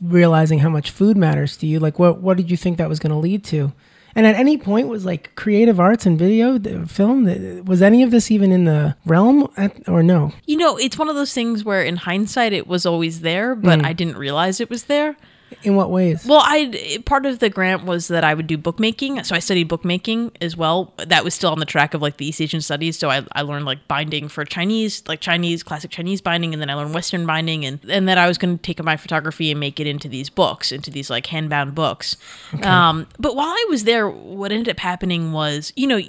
realizing 0.00 0.60
how 0.60 0.68
much 0.68 0.90
food 0.90 1.16
matters 1.16 1.56
to 1.58 1.66
you, 1.66 1.80
like 1.80 1.98
what 1.98 2.20
what 2.20 2.36
did 2.36 2.50
you 2.50 2.56
think 2.56 2.78
that 2.78 2.88
was 2.88 2.98
going 2.98 3.12
to 3.12 3.16
lead 3.18 3.44
to? 3.44 3.72
And 4.14 4.26
at 4.26 4.34
any 4.34 4.58
point 4.58 4.88
was 4.88 5.04
like 5.04 5.34
creative 5.36 5.80
arts 5.80 6.04
and 6.06 6.18
video 6.18 6.58
th- 6.58 6.88
film. 6.88 7.64
Was 7.64 7.80
any 7.82 8.02
of 8.02 8.10
this 8.10 8.30
even 8.30 8.52
in 8.52 8.64
the 8.64 8.96
realm, 9.06 9.48
at, 9.56 9.88
or 9.88 10.02
no? 10.02 10.32
You 10.46 10.56
know, 10.58 10.76
it's 10.76 10.98
one 10.98 11.08
of 11.08 11.14
those 11.16 11.32
things 11.32 11.64
where 11.64 11.82
in 11.82 11.96
hindsight 11.96 12.52
it 12.52 12.66
was 12.66 12.84
always 12.86 13.20
there, 13.22 13.54
but 13.54 13.78
Mm. 13.80 13.84
I 13.86 13.92
didn't 13.92 14.16
realize 14.18 14.60
it 14.60 14.68
was 14.70 14.84
there. 14.84 15.16
In 15.62 15.76
what 15.76 15.90
ways? 15.90 16.24
Well, 16.26 16.40
I 16.42 17.02
part 17.04 17.26
of 17.26 17.38
the 17.38 17.48
grant 17.48 17.84
was 17.84 18.08
that 18.08 18.24
I 18.24 18.34
would 18.34 18.46
do 18.46 18.56
bookmaking, 18.56 19.22
so 19.24 19.34
I 19.34 19.38
studied 19.38 19.68
bookmaking 19.68 20.32
as 20.40 20.56
well. 20.56 20.92
That 20.98 21.24
was 21.24 21.34
still 21.34 21.50
on 21.50 21.58
the 21.58 21.66
track 21.66 21.94
of 21.94 22.02
like 22.02 22.16
the 22.16 22.26
East 22.26 22.40
Asian 22.40 22.60
studies. 22.60 22.98
So 22.98 23.10
I, 23.10 23.24
I 23.32 23.42
learned 23.42 23.64
like 23.64 23.86
binding 23.88 24.28
for 24.28 24.44
Chinese, 24.44 25.02
like 25.06 25.20
Chinese 25.20 25.62
classic 25.62 25.90
Chinese 25.90 26.20
binding, 26.20 26.52
and 26.52 26.60
then 26.60 26.70
I 26.70 26.74
learned 26.74 26.94
Western 26.94 27.26
binding, 27.26 27.64
and 27.64 27.80
and 27.88 28.08
then 28.08 28.18
I 28.18 28.26
was 28.26 28.38
going 28.38 28.56
to 28.56 28.62
take 28.62 28.82
my 28.82 28.96
photography 28.96 29.50
and 29.50 29.60
make 29.60 29.80
it 29.80 29.86
into 29.86 30.08
these 30.08 30.28
books, 30.28 30.72
into 30.72 30.90
these 30.90 31.10
like 31.10 31.26
handbound 31.26 31.74
books. 31.74 32.16
Um, 32.62 33.06
but 33.18 33.36
while 33.36 33.48
I 33.48 33.66
was 33.68 33.84
there, 33.84 34.08
what 34.08 34.52
ended 34.52 34.68
up 34.68 34.80
happening 34.80 35.32
was, 35.32 35.72
you 35.76 35.86
know. 35.86 36.00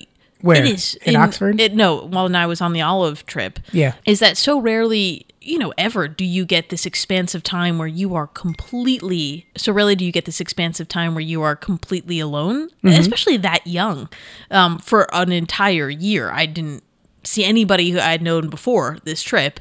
Where? 0.42 0.58
It 0.58 0.66
is 0.66 0.96
In 1.04 1.16
Oxford? 1.16 1.62
It, 1.62 1.74
no, 1.74 2.06
while 2.06 2.36
I 2.36 2.46
was 2.46 2.60
on 2.60 2.74
the 2.74 2.82
olive 2.82 3.26
trip. 3.26 3.60
Yeah. 3.72 3.94
is 4.06 4.20
that 4.20 4.36
so 4.36 4.60
rarely 4.60 5.26
you 5.46 5.58
know 5.58 5.74
ever 5.78 6.08
do 6.08 6.26
you 6.26 6.46
get 6.46 6.70
this 6.70 6.86
expansive 6.86 7.44
time 7.44 7.78
where 7.78 7.88
you 7.88 8.16
are 8.16 8.28
completely 8.28 9.46
so 9.58 9.72
rarely 9.72 9.96
do 9.96 10.06
you 10.06 10.12
get 10.12 10.26
this 10.26 10.40
expansive 10.40 10.88
time 10.88 11.14
where 11.14 11.22
you 11.22 11.42
are 11.42 11.56
completely 11.56 12.20
alone? 12.20 12.70
Especially 13.00 13.38
that 13.38 13.66
young. 13.68 14.10
Um, 14.52 14.80
for 14.80 15.08
an 15.14 15.32
entire 15.32 15.90
year 15.90 16.32
i 16.32 16.46
didn't 16.46 16.84
see 17.24 17.44
anybody 17.44 17.92
who 17.92 18.00
i'd 18.00 18.22
known 18.22 18.50
before 18.50 18.98
this 19.04 19.22
trip 19.24 19.60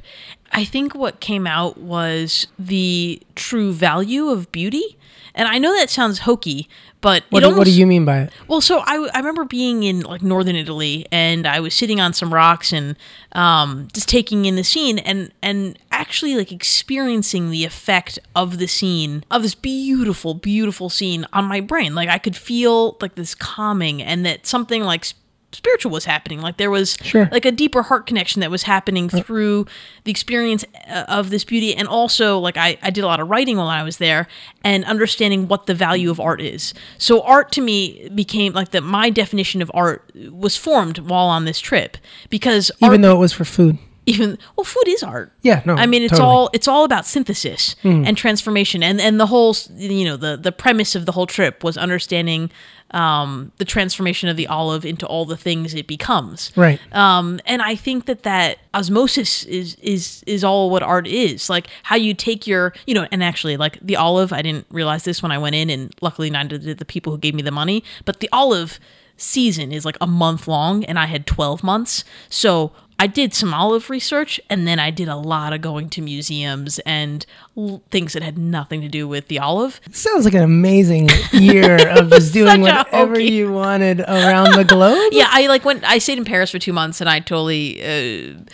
I 0.54 0.66
think 0.66 0.94
what 0.94 1.20
came 1.20 1.46
out 1.46 1.78
was 1.78 2.46
the 2.58 3.22
true 3.34 3.72
value 3.72 4.28
of 4.28 4.52
beauty. 4.52 4.98
And 5.34 5.48
I 5.48 5.56
know 5.56 5.74
that 5.74 5.88
sounds 5.88 6.18
hokey, 6.18 6.68
but 7.00 7.24
What, 7.30 7.40
do- 7.40 7.56
what 7.56 7.64
do 7.64 7.70
you 7.72 7.86
mean 7.86 8.04
by 8.04 8.18
it? 8.24 8.32
Well, 8.48 8.60
so 8.60 8.80
I, 8.80 9.08
I 9.14 9.18
remember 9.20 9.46
being 9.46 9.82
in 9.82 10.00
like 10.02 10.20
northern 10.20 10.54
Italy, 10.56 11.06
and 11.10 11.46
I 11.46 11.58
was 11.60 11.72
sitting 11.72 12.02
on 12.02 12.12
some 12.12 12.34
rocks 12.34 12.70
and 12.70 12.96
um, 13.32 13.88
just 13.94 14.10
taking 14.10 14.44
in 14.44 14.56
the 14.56 14.62
scene, 14.62 14.98
and 14.98 15.32
and 15.40 15.78
actually 15.90 16.34
like 16.34 16.52
experiencing 16.52 17.50
the 17.50 17.64
effect 17.64 18.18
of 18.36 18.58
the 18.58 18.66
scene 18.68 19.24
of 19.30 19.40
this 19.42 19.54
beautiful, 19.54 20.34
beautiful 20.34 20.90
scene 20.90 21.24
on 21.32 21.46
my 21.46 21.60
brain. 21.62 21.94
Like 21.94 22.10
I 22.10 22.18
could 22.18 22.36
feel 22.36 22.98
like 23.00 23.14
this 23.14 23.34
calming, 23.34 24.02
and 24.02 24.26
that 24.26 24.46
something 24.46 24.82
like 24.82 25.06
spiritual 25.52 25.92
was 25.92 26.04
happening. 26.06 26.40
Like 26.40 26.56
there 26.56 26.70
was 26.70 26.96
Sure. 27.02 27.28
like 27.30 27.44
a 27.44 27.52
deeper 27.52 27.82
heart 27.82 28.06
connection 28.06 28.40
that 28.40 28.50
was 28.50 28.62
happening 28.64 29.08
through 29.08 29.66
the 30.04 30.10
experience 30.10 30.64
uh, 30.90 31.04
of 31.08 31.30
this 31.30 31.44
beauty 31.44 31.74
and 31.74 31.86
also 31.86 32.38
like 32.38 32.56
I, 32.56 32.78
I 32.82 32.90
did 32.90 33.04
a 33.04 33.06
lot 33.06 33.20
of 33.20 33.28
writing 33.28 33.56
while 33.56 33.68
i 33.68 33.82
was 33.82 33.98
there 33.98 34.26
and 34.64 34.84
understanding 34.84 35.46
what 35.48 35.66
the 35.66 35.74
value 35.74 36.10
of 36.10 36.18
art 36.18 36.40
is 36.40 36.74
so 36.98 37.22
art 37.22 37.52
to 37.52 37.60
me 37.60 38.08
became 38.14 38.52
like 38.52 38.70
that. 38.70 38.82
my 38.82 39.10
definition 39.10 39.62
of 39.62 39.70
art 39.74 40.10
was 40.30 40.56
formed 40.56 40.98
while 40.98 41.26
on 41.26 41.44
this 41.44 41.60
trip 41.60 41.96
because 42.30 42.70
Even 42.80 42.90
art, 42.92 43.02
though 43.02 43.16
it 43.16 43.20
was 43.20 43.32
for 43.32 43.44
food. 43.44 43.78
even 44.06 44.38
well 44.56 44.64
food 44.64 44.88
is 44.88 45.02
art 45.02 45.32
Yeah, 45.42 45.62
no, 45.64 45.74
i 45.74 45.86
mean 45.86 46.02
it's 46.02 46.12
totally. 46.12 46.28
All 46.28 46.50
it's 46.52 46.66
all 46.68 46.84
about 46.84 47.06
synthesis 47.06 47.76
and 47.84 48.16
transformation 48.16 48.82
and 48.82 49.00
and 49.00 49.20
the 49.20 49.26
whole 49.26 49.54
you 49.76 50.04
know 50.04 50.16
the 50.16 50.36
the 50.36 50.52
premise 50.52 50.94
of 50.94 51.06
the 51.06 51.12
whole 51.12 51.26
trip 51.26 51.62
was 51.62 51.76
understanding 51.76 52.50
um 52.92 53.52
the 53.58 53.64
transformation 53.64 54.28
of 54.28 54.36
the 54.36 54.46
olive 54.46 54.84
into 54.84 55.06
all 55.06 55.24
the 55.24 55.36
things 55.36 55.74
it 55.74 55.86
becomes. 55.86 56.52
Right. 56.56 56.80
um 56.94 57.40
and 57.46 57.62
i 57.62 57.74
think 57.74 58.06
that 58.06 58.22
that 58.22 58.58
osmosis 58.74 59.44
is 59.44 59.76
is 59.76 60.22
is 60.26 60.44
all 60.44 60.70
what 60.70 60.82
art 60.82 61.06
is. 61.06 61.48
Like 61.48 61.68
how 61.84 61.96
you 61.96 62.14
take 62.14 62.46
your 62.46 62.72
you 62.86 62.94
know 62.94 63.06
and 63.10 63.22
actually 63.22 63.56
like 63.56 63.78
the 63.80 63.96
olive 63.96 64.32
i 64.32 64.42
didn't 64.42 64.66
realize 64.70 65.04
this 65.04 65.22
when 65.22 65.32
i 65.32 65.38
went 65.38 65.54
in 65.54 65.70
and 65.70 65.94
luckily 66.00 66.30
neither 66.30 66.58
did 66.58 66.78
the 66.78 66.84
people 66.84 67.12
who 67.12 67.18
gave 67.18 67.34
me 67.34 67.42
the 67.42 67.50
money 67.50 67.82
but 68.04 68.20
the 68.20 68.28
olive 68.32 68.78
season 69.16 69.72
is 69.72 69.84
like 69.84 69.96
a 70.00 70.06
month 70.06 70.48
long 70.48 70.84
and 70.84 70.98
i 70.98 71.06
had 71.06 71.26
12 71.26 71.62
months. 71.62 72.04
So 72.28 72.72
i 73.02 73.06
did 73.06 73.34
some 73.34 73.52
olive 73.52 73.90
research 73.90 74.40
and 74.48 74.66
then 74.66 74.78
i 74.78 74.90
did 74.90 75.08
a 75.08 75.16
lot 75.16 75.52
of 75.52 75.60
going 75.60 75.88
to 75.88 76.00
museums 76.00 76.78
and 76.80 77.26
l- 77.56 77.82
things 77.90 78.12
that 78.12 78.22
had 78.22 78.36
nothing 78.38 78.80
to 78.80 78.88
do 78.88 79.06
with 79.08 79.28
the 79.28 79.38
olive 79.38 79.80
Sounds 79.92 80.24
like 80.24 80.34
an 80.34 80.42
amazing 80.42 81.08
year 81.32 81.76
of 81.98 82.10
just 82.10 82.32
doing 82.32 82.60
whatever 82.60 83.18
you 83.18 83.52
wanted 83.52 84.00
around 84.00 84.52
the 84.56 84.64
globe. 84.64 85.12
yeah 85.12 85.28
i 85.30 85.46
like 85.48 85.64
went 85.64 85.82
i 85.84 85.98
stayed 85.98 86.18
in 86.18 86.24
paris 86.24 86.50
for 86.50 86.58
two 86.58 86.72
months 86.72 87.00
and 87.00 87.10
i 87.10 87.18
totally 87.20 87.82
uh, 87.82 87.86
Were 87.86 88.44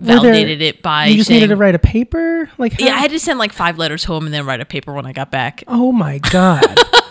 there- 0.00 0.16
validated 0.20 0.60
it 0.62 0.82
by 0.82 1.06
You 1.06 1.16
just 1.16 1.28
saying, 1.28 1.40
needed 1.40 1.50
to 1.54 1.56
write 1.56 1.74
a 1.74 1.78
paper? 1.78 2.50
Like 2.58 2.78
Yeah, 2.80 2.94
I 2.94 2.98
had 2.98 3.10
to 3.12 3.18
send 3.20 3.38
like 3.38 3.52
five 3.52 3.78
letters 3.78 4.04
home 4.04 4.24
and 4.26 4.34
then 4.34 4.44
write 4.44 4.60
a 4.60 4.64
paper 4.66 4.92
when 4.92 5.06
I 5.06 5.12
got 5.12 5.30
back. 5.30 5.62
Oh 5.66 5.92
my 5.92 6.18
god. 6.18 6.64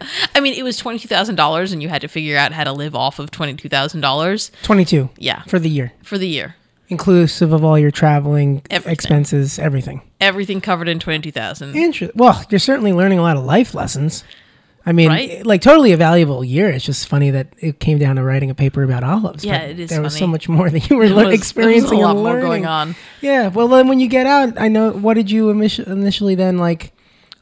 I 0.34 0.40
mean, 0.40 0.54
it 0.54 0.62
was 0.62 0.76
twenty 0.76 0.98
two 0.98 1.08
thousand 1.08 1.36
dollars, 1.36 1.72
and 1.72 1.82
you 1.82 1.88
had 1.88 2.00
to 2.02 2.08
figure 2.08 2.36
out 2.36 2.52
how 2.52 2.64
to 2.64 2.72
live 2.72 2.94
off 2.94 3.18
of 3.18 3.30
twenty 3.30 3.54
two 3.54 3.68
thousand 3.68 4.00
dollars. 4.00 4.50
22 4.62 5.10
Yeah, 5.18 5.42
for 5.44 5.58
the 5.58 5.68
year, 5.70 5.92
for 6.02 6.18
the 6.18 6.28
year, 6.28 6.56
inclusive 6.88 7.52
of 7.52 7.64
all 7.64 7.78
your 7.78 7.90
traveling 7.90 8.62
Everything. 8.70 8.92
expenses, 8.92 9.58
everything. 9.58 10.02
everything 10.20 10.60
covered 10.60 10.88
in 10.88 10.98
twenty 10.98 11.20
two 11.20 11.32
thousand. 11.32 11.74
Interesting. 11.76 12.18
Well, 12.18 12.42
you're 12.50 12.58
certainly 12.58 12.92
learning 12.92 13.18
a 13.18 13.22
lot 13.22 13.36
of 13.36 13.44
life 13.44 13.74
lessons. 13.74 14.24
I 14.86 14.92
mean, 14.92 15.08
Right? 15.10 15.44
like 15.44 15.60
totally 15.60 15.92
a 15.92 15.98
valuable 15.98 16.42
year. 16.42 16.70
It's 16.70 16.86
just 16.86 17.06
funny 17.06 17.30
that 17.32 17.48
it 17.58 17.80
came 17.80 17.98
down 17.98 18.16
to 18.16 18.22
writing 18.22 18.48
a 18.48 18.54
paper 18.54 18.82
about 18.82 19.04
olives. 19.04 19.44
Yeah, 19.44 19.58
but 19.60 19.68
it 19.70 19.78
is 19.80 19.90
There 19.90 20.00
was 20.00 20.16
so 20.16 20.26
much 20.26 20.48
more 20.48 20.70
that 20.70 20.88
you 20.88 20.96
were 20.96 21.12
was- 21.12 21.34
experiencing 21.34 21.98
a 21.98 22.06
lot 22.06 22.12
and 22.16 22.24
more 22.24 22.40
going 22.40 22.64
on. 22.64 22.96
Yeah. 23.20 23.48
Well, 23.48 23.68
then 23.68 23.88
when 23.88 24.00
you 24.00 24.08
get 24.08 24.24
out, 24.26 24.58
I 24.58 24.68
know. 24.68 24.90
What 24.92 25.14
did 25.14 25.30
you 25.30 25.48
initi- 25.52 25.86
initially 25.86 26.34
then 26.34 26.56
like? 26.56 26.92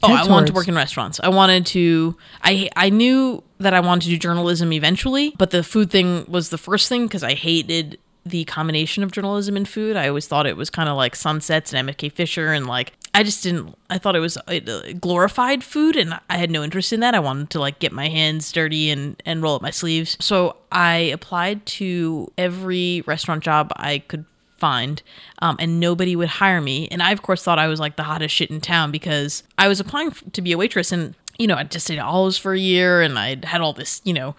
Oh, 0.03 0.13
I 0.13 0.27
wanted 0.29 0.47
to 0.49 0.53
work 0.53 0.69
in 0.69 0.75
restaurants. 0.75 1.19
I 1.23 1.29
wanted 1.29 1.67
to. 1.67 2.17
I 2.43 2.69
I 2.77 2.91
knew 2.91 3.43
that 3.59 3.75
I 3.75 3.81
wanted 3.81 4.05
to 4.05 4.09
do 4.11 4.19
journalism 4.19 4.73
eventually, 4.73 5.35
but 5.39 5.51
the 5.51 5.63
food 5.63 5.91
thing 5.91 6.25
was 6.29 6.51
the 6.51 6.59
first 6.59 6.89
thing 6.89 7.07
because 7.07 7.25
I 7.25 7.35
hated 7.35 7.99
the 8.25 8.45
combination 8.45 9.03
of 9.03 9.11
journalism 9.11 9.57
and 9.57 9.69
food. 9.69 9.97
I 9.97 10.09
always 10.09 10.27
thought 10.27 10.47
it 10.47 10.57
was 10.57 10.71
kind 10.71 10.89
of 10.89 10.97
like 10.97 11.17
Sunsets 11.17 11.73
and 11.73 11.89
MFK 11.89 12.13
Fisher, 12.13 12.53
and 12.53 12.67
like 12.67 12.93
I 13.15 13.23
just 13.25 13.43
didn't. 13.43 13.77
I 13.91 13.99
thought 13.99 14.15
it 14.15 14.21
was 14.21 14.37
uh, 14.37 14.61
glorified 15.01 15.65
food, 15.65 15.97
and 15.97 16.19
I 16.31 16.37
had 16.37 16.51
no 16.51 16.63
interest 16.63 16.93
in 16.93 17.01
that. 17.01 17.15
I 17.15 17.19
wanted 17.19 17.51
to 17.51 17.61
like 17.61 17.81
get 17.81 17.93
my 17.93 18.09
hands 18.09 18.53
dirty 18.53 18.91
and 18.91 19.21
and 19.27 19.43
roll 19.43 19.57
up 19.57 19.63
my 19.63 19.71
sleeves. 19.71 20.17
So 20.21 20.57
I 20.71 20.95
applied 20.97 21.67
to 21.67 22.31
every 22.39 23.03
restaurant 23.07 23.43
job 23.43 23.73
I 23.75 23.99
could 23.99 24.25
find 24.59 25.03
um, 25.41 25.57
and 25.59 25.81
nobody 25.81 26.17
would 26.17 26.29
hire 26.29 26.61
me. 26.61 26.89
And 26.91 27.03
i 27.03 27.13
of 27.13 27.23
course 27.23 27.43
thought 27.43 27.59
i 27.59 27.69
was 27.69 27.81
like 27.81 27.97
the 27.97 28.03
hottest 28.03 28.35
shit 28.35 28.51
in 28.51 28.61
town 28.61 28.91
because 28.91 29.43
i 29.57 29.69
was 29.69 29.81
applying 29.81 30.11
to 30.11 30.43
be 30.43 30.53
a 30.53 30.59
waitress 30.59 30.93
and 30.93 31.15
you 31.39 31.47
know 31.47 31.55
I'd 31.55 31.71
just 31.71 31.91
at 31.91 31.99
olives 31.99 32.37
for 32.37 32.53
a 32.53 32.59
year 32.59 33.01
and 33.01 33.19
i 33.19 33.37
had 33.45 33.61
all 33.61 33.73
this 33.73 34.03
you 34.05 34.13
know 34.13 34.35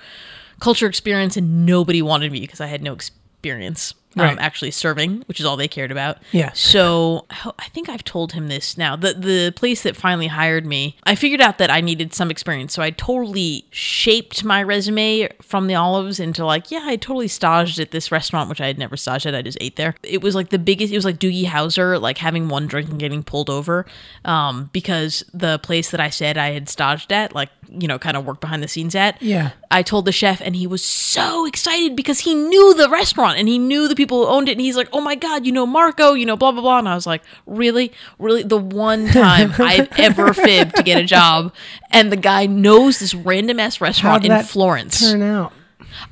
culture 0.60 0.88
experience 0.88 1.38
and 1.38 1.66
nobody 1.66 2.02
wanted 2.02 2.32
me 2.32 2.42
because 2.42 2.62
i 2.62 2.68
had 2.68 2.82
no 2.82 2.94
experience 2.94 3.94
um, 4.18 4.24
Right. 4.26 4.38
actually 4.40 4.72
serving 4.72 5.24
which 5.28 5.40
is 5.40 5.46
all 5.46 5.56
they 5.56 5.68
cared 5.68 5.92
about. 5.92 6.18
Yeah. 6.32 6.52
so 6.54 7.26
i 7.60 7.66
think 7.74 7.90
i've 7.90 8.04
told 8.04 8.34
him 8.34 8.48
this 8.48 8.78
now. 8.78 8.96
The 8.96 9.14
the 9.14 9.54
place 9.56 9.84
that 9.84 9.96
finally 9.96 10.28
hired 10.28 10.66
me 10.66 10.98
i 11.04 11.14
figured 11.16 11.42
out 11.42 11.58
that 11.60 11.70
i 11.70 11.80
needed 11.82 12.14
some 12.14 12.32
experience. 12.32 12.74
So 12.74 12.82
i 12.82 12.90
totally 12.92 13.66
shaped 13.70 14.44
my 14.44 14.64
resume 14.64 15.30
from 15.42 15.68
the 15.68 15.76
olives 15.76 16.20
into 16.20 16.44
like 16.46 16.72
yeah 16.72 16.82
i 16.86 16.96
totally 16.96 17.28
staged 17.28 17.80
at 17.80 17.92
this 17.92 18.12
restaurant 18.12 18.50
which 18.50 18.62
i 18.62 18.68
had 18.68 18.78
never 18.80 18.98
staged 18.98 19.26
at. 19.28 19.36
I 19.36 19.42
just 19.42 19.58
ate 19.62 19.76
there. 19.76 19.96
It 20.04 20.22
was 20.22 20.34
like 20.36 20.50
the 20.50 20.60
biggest 20.60 20.92
it 20.92 20.98
was 20.98 21.06
like 21.06 21.20
doogie 21.20 21.46
howser 21.46 22.02
like 22.02 22.18
having 22.18 22.50
one 22.50 22.68
drink 22.68 22.90
and 22.90 23.00
getting 23.00 23.22
pulled 23.24 23.50
over 23.50 23.86
um, 24.26 24.70
because 24.74 25.24
the 25.34 25.60
place 25.60 25.92
that 25.92 26.00
i 26.00 26.10
said 26.10 26.38
i 26.38 26.52
had 26.52 26.68
staged 26.70 27.12
at 27.14 27.34
like 27.36 27.50
you 27.72 27.88
know 27.88 28.00
kind 28.00 28.18
of 28.18 28.26
worked 28.26 28.42
behind 28.42 28.64
the 28.64 28.68
scenes 28.68 28.96
at 28.96 29.22
Yeah. 29.22 29.52
I 29.72 29.84
told 29.84 30.06
the 30.06 30.12
chef, 30.12 30.42
and 30.42 30.56
he 30.56 30.66
was 30.66 30.84
so 30.84 31.46
excited 31.46 31.96
because 31.96 32.20
he 32.22 32.34
knew 32.34 32.74
the 32.74 32.90
restaurant 32.90 33.38
and 33.38 33.48
he 33.48 33.60
knew 33.60 33.88
the 33.88 33.96
people 33.96 34.26
who 34.26 34.32
owned 34.32 34.50
it. 34.50 34.54
And 34.54 34.62
he's 34.62 34.76
like, 34.76 34.90
"Oh 34.92 35.02
my 35.02 35.16
god, 35.16 35.46
you 35.46 35.52
know 35.52 35.66
Marco, 35.66 36.14
you 36.14 36.26
know 36.26 36.36
blah 36.36 36.52
blah 36.52 36.62
blah." 36.62 36.80
And 36.80 36.90
I 36.90 36.96
was 36.96 37.06
like, 37.06 37.22
"Really, 37.46 37.92
really?" 38.18 38.44
The 38.44 38.58
one 38.58 39.08
time 39.12 39.54
I've 39.60 39.90
ever 40.00 40.34
fibbed 40.34 40.76
to 40.78 40.84
get 40.84 41.02
a 41.02 41.06
job, 41.06 41.54
and 41.92 42.12
the 42.12 42.18
guy 42.18 42.46
knows 42.48 43.00
this 43.00 43.14
random 43.14 43.60
ass 43.60 43.80
restaurant 43.80 44.26
in 44.26 44.44
Florence. 44.44 45.00
Turn 45.00 45.22
out. 45.22 45.54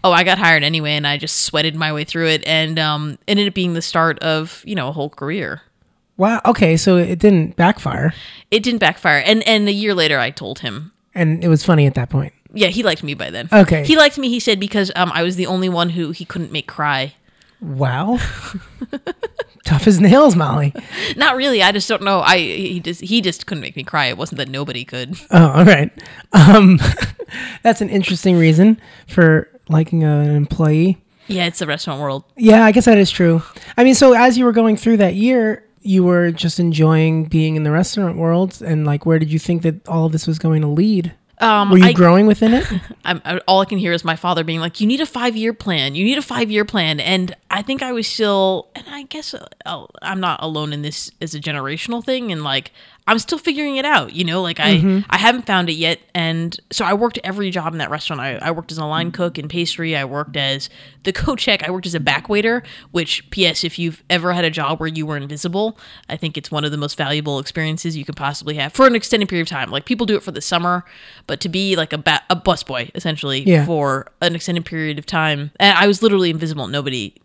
Oh, 0.03 0.11
I 0.11 0.23
got 0.23 0.37
hired 0.37 0.63
anyway, 0.63 0.91
and 0.93 1.07
I 1.07 1.17
just 1.17 1.41
sweated 1.41 1.75
my 1.75 1.93
way 1.93 2.03
through 2.03 2.27
it, 2.27 2.43
and 2.45 2.77
um, 2.77 3.17
ended 3.27 3.47
up 3.47 3.53
being 3.53 3.73
the 3.73 3.81
start 3.81 4.19
of 4.19 4.63
you 4.65 4.75
know 4.75 4.89
a 4.89 4.91
whole 4.91 5.09
career. 5.09 5.61
Wow. 6.17 6.41
Okay, 6.45 6.77
so 6.77 6.97
it 6.97 7.19
didn't 7.19 7.55
backfire, 7.55 8.13
It 8.49 8.63
didn't 8.63 8.79
backfire, 8.79 9.21
and 9.25 9.47
and 9.47 9.67
a 9.67 9.71
year 9.71 9.93
later, 9.93 10.19
I 10.19 10.31
told 10.31 10.59
him 10.59 10.91
and 11.17 11.43
it 11.43 11.47
was 11.47 11.65
funny 11.65 11.85
at 11.85 11.95
that 11.95 12.09
point. 12.09 12.33
Yeah, 12.53 12.67
he 12.67 12.83
liked 12.83 13.03
me 13.03 13.13
by 13.13 13.29
then. 13.29 13.49
Okay. 13.51 13.83
He 13.83 13.97
liked 13.97 14.17
me, 14.17 14.29
he 14.29 14.39
said, 14.39 14.59
because 14.59 14.91
um, 14.95 15.11
I 15.13 15.23
was 15.23 15.35
the 15.35 15.47
only 15.47 15.69
one 15.69 15.89
who 15.89 16.11
he 16.11 16.25
couldn't 16.25 16.51
make 16.51 16.67
cry. 16.67 17.13
Wow. 17.59 18.19
Tough 19.65 19.87
as 19.87 19.99
nails, 19.99 20.35
Molly. 20.35 20.73
Not 21.17 21.35
really. 21.35 21.61
I 21.61 21.71
just 21.71 21.89
don't 21.89 22.03
know. 22.03 22.21
I 22.21 22.37
he 22.37 22.79
just 22.79 23.01
he 23.01 23.19
just 23.19 23.45
couldn't 23.47 23.61
make 23.61 23.75
me 23.75 23.83
cry. 23.83 24.05
It 24.05 24.17
wasn't 24.17 24.37
that 24.37 24.47
nobody 24.47 24.85
could. 24.85 25.17
Oh, 25.31 25.49
all 25.49 25.65
right. 25.65 25.91
Um, 26.31 26.79
that's 27.63 27.81
an 27.81 27.89
interesting 27.89 28.37
reason 28.37 28.79
for 29.07 29.49
liking 29.67 30.03
an 30.03 30.35
employee. 30.35 31.01
Yeah, 31.27 31.45
it's 31.45 31.59
the 31.59 31.67
restaurant 31.67 31.99
world. 31.99 32.23
Yeah, 32.37 32.63
I 32.63 32.71
guess 32.71 32.85
that 32.85 32.97
is 32.97 33.11
true. 33.11 33.41
I 33.75 33.83
mean, 33.83 33.95
so 33.95 34.13
as 34.13 34.37
you 34.37 34.45
were 34.45 34.53
going 34.53 34.77
through 34.77 34.97
that 34.97 35.15
year, 35.15 35.66
you 35.87 36.03
were 36.03 36.31
just 36.31 36.59
enjoying 36.59 37.25
being 37.25 37.55
in 37.55 37.63
the 37.63 37.71
restaurant 37.71 38.17
world, 38.17 38.61
and 38.61 38.85
like, 38.85 39.05
where 39.05 39.19
did 39.19 39.31
you 39.31 39.39
think 39.39 39.61
that 39.61 39.87
all 39.87 40.05
of 40.05 40.11
this 40.11 40.27
was 40.27 40.37
going 40.37 40.61
to 40.61 40.67
lead? 40.67 41.13
Um, 41.39 41.69
Were 41.69 41.77
you 41.77 41.85
I, 41.85 41.93
growing 41.93 42.25
within 42.25 42.55
it? 42.55 42.65
I'm, 43.05 43.21
I, 43.23 43.37
all 43.47 43.61
I 43.61 43.65
can 43.65 43.77
hear 43.77 43.93
is 43.93 44.03
my 44.03 44.15
father 44.15 44.43
being 44.43 44.59
like, 44.59 44.81
"You 44.81 44.87
need 44.87 45.01
a 45.01 45.05
five 45.05 45.35
year 45.35 45.53
plan. 45.53 45.93
You 45.93 46.03
need 46.03 46.17
a 46.17 46.23
five 46.23 46.49
year 46.49 46.65
plan." 46.65 46.99
And 46.99 47.35
I 47.51 47.61
think 47.61 47.83
I 47.83 47.91
was 47.91 48.07
still, 48.07 48.69
and 48.75 48.85
I 48.89 49.03
guess 49.03 49.35
uh, 49.65 49.85
I'm 50.01 50.19
not 50.19 50.41
alone 50.41 50.73
in 50.73 50.81
this 50.81 51.11
as 51.21 51.35
a 51.35 51.39
generational 51.39 52.03
thing. 52.03 52.31
And 52.31 52.43
like, 52.43 52.71
I'm 53.07 53.19
still 53.19 53.37
figuring 53.37 53.77
it 53.77 53.85
out. 53.85 54.13
You 54.13 54.25
know, 54.25 54.41
like 54.41 54.59
I 54.59 54.75
mm-hmm. 54.75 54.99
I 55.09 55.17
haven't 55.17 55.45
found 55.45 55.69
it 55.69 55.73
yet. 55.73 55.99
And 56.13 56.59
so 56.71 56.83
I 56.83 56.93
worked 56.93 57.19
every 57.23 57.49
job 57.49 57.73
in 57.73 57.79
that 57.79 57.89
restaurant. 57.89 58.21
I, 58.21 58.35
I 58.35 58.51
worked 58.51 58.71
as 58.71 58.77
a 58.77 58.85
line 58.85 59.11
cook 59.11 59.39
in 59.39 59.47
pastry. 59.47 59.95
I 59.95 60.03
worked 60.03 60.35
as 60.35 60.69
the 61.03 61.13
co-check. 61.13 61.63
I 61.67 61.71
worked 61.71 61.85
as 61.85 61.95
a 61.95 61.99
back 61.99 62.27
waiter. 62.27 62.63
Which, 62.91 63.29
P.S. 63.31 63.63
If 63.63 63.79
you've 63.79 64.03
ever 64.09 64.33
had 64.33 64.43
a 64.43 64.49
job 64.49 64.79
where 64.79 64.89
you 64.89 65.05
were 65.05 65.15
invisible, 65.15 65.79
I 66.09 66.17
think 66.17 66.37
it's 66.37 66.51
one 66.51 66.65
of 66.65 66.71
the 66.71 66.77
most 66.77 66.97
valuable 66.97 67.39
experiences 67.39 67.95
you 67.95 68.03
could 68.03 68.17
possibly 68.17 68.55
have 68.55 68.73
for 68.73 68.85
an 68.85 68.95
extended 68.95 69.29
period 69.29 69.47
of 69.47 69.49
time. 69.49 69.71
Like 69.71 69.85
people 69.85 70.05
do 70.05 70.15
it 70.15 70.23
for 70.23 70.31
the 70.31 70.41
summer, 70.41 70.83
but 71.27 71.39
to 71.41 71.49
be 71.49 71.75
like 71.77 71.93
a 71.93 71.97
ba- 71.97 72.23
a 72.29 72.35
busboy 72.35 72.91
essentially 72.93 73.41
Yeah. 73.47 73.65
for 73.65 74.07
an 74.21 74.35
extended 74.35 74.65
period 74.65 74.99
of 74.99 75.05
time, 75.05 75.51
and 75.59 75.77
I 75.77 75.87
was 75.87 76.03
literally 76.03 76.29
invisible. 76.29 76.67
Nobody, 76.67 77.15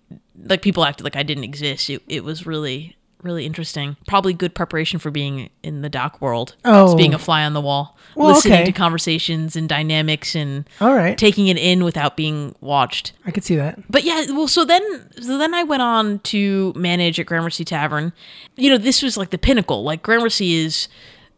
like 0.44 0.62
people 0.62 0.84
acted 0.84 1.02
like 1.02 1.16
I 1.16 1.24
didn't 1.24 1.44
exist. 1.44 1.90
It, 1.90 2.02
it 2.06 2.22
was 2.22 2.46
really 2.46 2.96
really 3.22 3.46
interesting. 3.46 3.96
Probably 4.06 4.32
good 4.34 4.54
preparation 4.54 4.98
for 4.98 5.10
being 5.10 5.50
in 5.62 5.82
the 5.82 5.88
doc 5.88 6.20
world. 6.20 6.54
Oh. 6.64 6.86
Just 6.86 6.96
being 6.96 7.14
a 7.14 7.18
fly 7.18 7.44
on 7.44 7.52
the 7.52 7.60
wall, 7.60 7.96
Well, 8.14 8.28
listening 8.34 8.54
okay. 8.54 8.64
to 8.64 8.72
conversations 8.72 9.56
and 9.56 9.68
dynamics 9.68 10.34
and 10.34 10.68
All 10.80 10.94
right. 10.94 11.16
taking 11.16 11.46
it 11.48 11.56
in 11.56 11.84
without 11.84 12.16
being 12.16 12.54
watched. 12.60 13.12
I 13.24 13.30
could 13.30 13.44
see 13.44 13.56
that. 13.56 13.78
But 13.90 14.04
yeah, 14.04 14.26
well, 14.30 14.48
so 14.48 14.64
then, 14.64 14.82
so 15.20 15.38
then 15.38 15.54
I 15.54 15.62
went 15.62 15.82
on 15.82 16.18
to 16.20 16.72
manage 16.76 17.18
at 17.20 17.26
Gramercy 17.26 17.64
Tavern. 17.64 18.12
You 18.56 18.70
know, 18.70 18.78
this 18.78 19.02
was 19.02 19.16
like 19.16 19.30
the 19.30 19.38
pinnacle. 19.38 19.82
Like 19.84 20.02
Gramercy 20.02 20.54
is, 20.54 20.88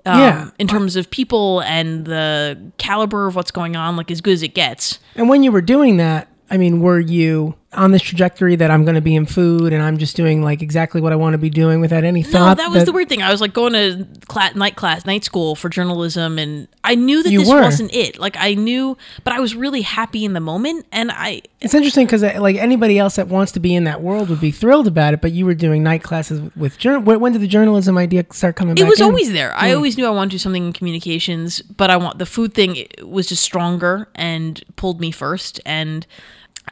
um, 0.06 0.18
Yeah. 0.20 0.50
in 0.58 0.66
terms 0.68 0.96
of 0.96 1.10
people 1.10 1.60
and 1.60 2.04
the 2.06 2.58
caliber 2.78 3.26
of 3.26 3.36
what's 3.36 3.50
going 3.50 3.76
on, 3.76 3.96
like 3.96 4.10
as 4.10 4.20
good 4.20 4.32
as 4.34 4.42
it 4.42 4.54
gets. 4.54 4.98
And 5.14 5.28
when 5.28 5.42
you 5.42 5.52
were 5.52 5.62
doing 5.62 5.96
that, 5.98 6.28
I 6.50 6.56
mean, 6.58 6.80
were 6.80 7.00
you 7.00 7.54
on 7.76 7.90
this 7.90 8.02
trajectory 8.02 8.56
that 8.56 8.70
I'm 8.70 8.84
going 8.84 8.94
to 8.94 9.00
be 9.00 9.14
in 9.14 9.26
food 9.26 9.72
and 9.72 9.82
I'm 9.82 9.98
just 9.98 10.16
doing 10.16 10.42
like 10.42 10.62
exactly 10.62 11.00
what 11.00 11.12
I 11.12 11.16
want 11.16 11.34
to 11.34 11.38
be 11.38 11.50
doing 11.50 11.80
without 11.80 12.04
any 12.04 12.22
thought. 12.22 12.56
No, 12.56 12.64
that 12.64 12.70
was 12.70 12.84
the 12.84 12.92
weird 12.92 13.08
thing. 13.08 13.22
I 13.22 13.30
was 13.30 13.40
like 13.40 13.52
going 13.52 13.72
to 13.72 14.06
class, 14.26 14.54
night 14.54 14.76
class, 14.76 15.04
night 15.04 15.24
school 15.24 15.54
for 15.54 15.68
journalism, 15.68 16.38
and 16.38 16.68
I 16.82 16.94
knew 16.94 17.22
that 17.22 17.30
this 17.30 17.48
were. 17.48 17.60
wasn't 17.60 17.94
it. 17.94 18.18
Like 18.18 18.36
I 18.38 18.54
knew, 18.54 18.96
but 19.24 19.32
I 19.32 19.40
was 19.40 19.54
really 19.54 19.82
happy 19.82 20.24
in 20.24 20.32
the 20.32 20.40
moment, 20.40 20.86
and 20.92 21.10
I 21.12 21.42
It's 21.60 21.74
interesting 21.74 22.06
because 22.06 22.22
uh, 22.22 22.36
like 22.40 22.56
anybody 22.56 22.98
else 22.98 23.16
that 23.16 23.28
wants 23.28 23.52
to 23.52 23.60
be 23.60 23.74
in 23.74 23.84
that 23.84 24.02
world 24.02 24.28
would 24.30 24.40
be 24.40 24.50
thrilled 24.50 24.86
about 24.86 25.14
it, 25.14 25.20
but 25.20 25.32
you 25.32 25.46
were 25.46 25.54
doing 25.54 25.82
night 25.82 26.02
classes 26.02 26.40
with, 26.40 26.56
with 26.56 26.78
jour- 26.78 27.00
when 27.00 27.32
did 27.32 27.42
the 27.42 27.48
journalism 27.48 27.98
idea 27.98 28.24
start 28.32 28.56
coming 28.56 28.74
back? 28.74 28.84
it 28.84 28.88
was 28.88 29.00
in? 29.00 29.06
always 29.06 29.32
there. 29.32 29.54
I 29.56 29.72
always 29.72 29.96
knew 29.96 30.06
I 30.06 30.10
wanted 30.10 30.30
to 30.30 30.34
do 30.34 30.38
something 30.38 30.66
in 30.66 30.72
communications, 30.72 31.62
but 31.62 31.90
I 31.90 31.96
want 31.96 32.18
the 32.18 32.26
food 32.26 32.54
thing 32.54 32.86
was 33.02 33.26
just 33.26 33.42
stronger 33.42 34.08
and 34.14 34.62
pulled 34.76 35.00
me 35.00 35.10
first. 35.10 35.60
And 35.64 36.06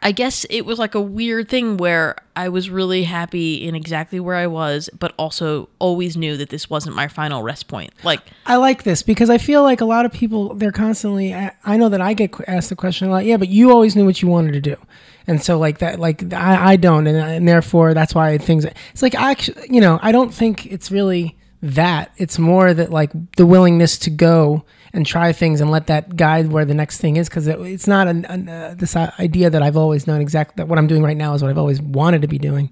I 0.00 0.12
guess 0.12 0.44
it 0.48 0.62
was 0.62 0.78
like 0.78 0.94
a 0.94 1.00
weird 1.00 1.48
thing 1.48 1.76
where 1.76 2.16
I 2.34 2.48
was 2.48 2.70
really 2.70 3.04
happy 3.04 3.66
in 3.66 3.74
exactly 3.74 4.18
where 4.18 4.36
I 4.36 4.46
was, 4.46 4.88
but 4.98 5.12
also 5.18 5.68
always 5.78 6.16
knew 6.16 6.36
that 6.38 6.48
this 6.48 6.70
wasn't 6.70 6.96
my 6.96 7.08
final 7.08 7.42
rest 7.42 7.68
point. 7.68 7.92
Like, 8.02 8.20
I 8.46 8.56
like 8.56 8.84
this 8.84 9.02
because 9.02 9.28
I 9.30 9.38
feel 9.38 9.62
like 9.62 9.80
a 9.80 9.84
lot 9.84 10.06
of 10.06 10.12
people 10.12 10.54
they're 10.54 10.72
constantly. 10.72 11.34
I 11.34 11.76
know 11.76 11.88
that 11.88 12.00
I 12.00 12.14
get 12.14 12.34
asked 12.48 12.70
the 12.70 12.76
question 12.76 13.08
a 13.08 13.10
lot. 13.10 13.24
Yeah, 13.26 13.36
but 13.36 13.48
you 13.48 13.70
always 13.70 13.94
knew 13.94 14.04
what 14.04 14.22
you 14.22 14.28
wanted 14.28 14.52
to 14.52 14.60
do, 14.60 14.76
and 15.26 15.42
so 15.42 15.58
like 15.58 15.78
that, 15.78 16.00
like 16.00 16.32
I, 16.32 16.72
I 16.72 16.76
don't, 16.76 17.06
and, 17.06 17.18
and 17.18 17.46
therefore 17.46 17.94
that's 17.94 18.14
why 18.14 18.38
things. 18.38 18.64
It's 18.64 19.02
like 19.02 19.14
actually, 19.14 19.66
you 19.68 19.80
know, 19.80 20.00
I 20.02 20.10
don't 20.10 20.32
think 20.32 20.66
it's 20.66 20.90
really 20.90 21.36
that. 21.62 22.12
It's 22.16 22.38
more 22.38 22.74
that 22.74 22.90
like 22.90 23.10
the 23.36 23.46
willingness 23.46 23.96
to 23.98 24.10
go 24.10 24.64
and 24.92 25.06
try 25.06 25.32
things 25.32 25.60
and 25.60 25.70
let 25.70 25.86
that 25.86 26.16
guide 26.16 26.52
where 26.52 26.64
the 26.64 26.74
next 26.74 27.00
thing 27.00 27.16
is 27.16 27.28
because 27.28 27.46
it, 27.46 27.58
it's 27.60 27.86
not 27.86 28.08
an, 28.08 28.24
an, 28.26 28.48
uh, 28.48 28.74
this 28.76 28.94
idea 28.94 29.48
that 29.48 29.62
I've 29.62 29.76
always 29.76 30.06
known 30.06 30.20
exactly 30.20 30.54
that 30.56 30.68
what 30.68 30.78
I'm 30.78 30.86
doing 30.86 31.02
right 31.02 31.16
now 31.16 31.32
is 31.34 31.42
what 31.42 31.50
I've 31.50 31.58
always 31.58 31.80
wanted 31.80 32.22
to 32.22 32.28
be 32.28 32.38
doing. 32.38 32.70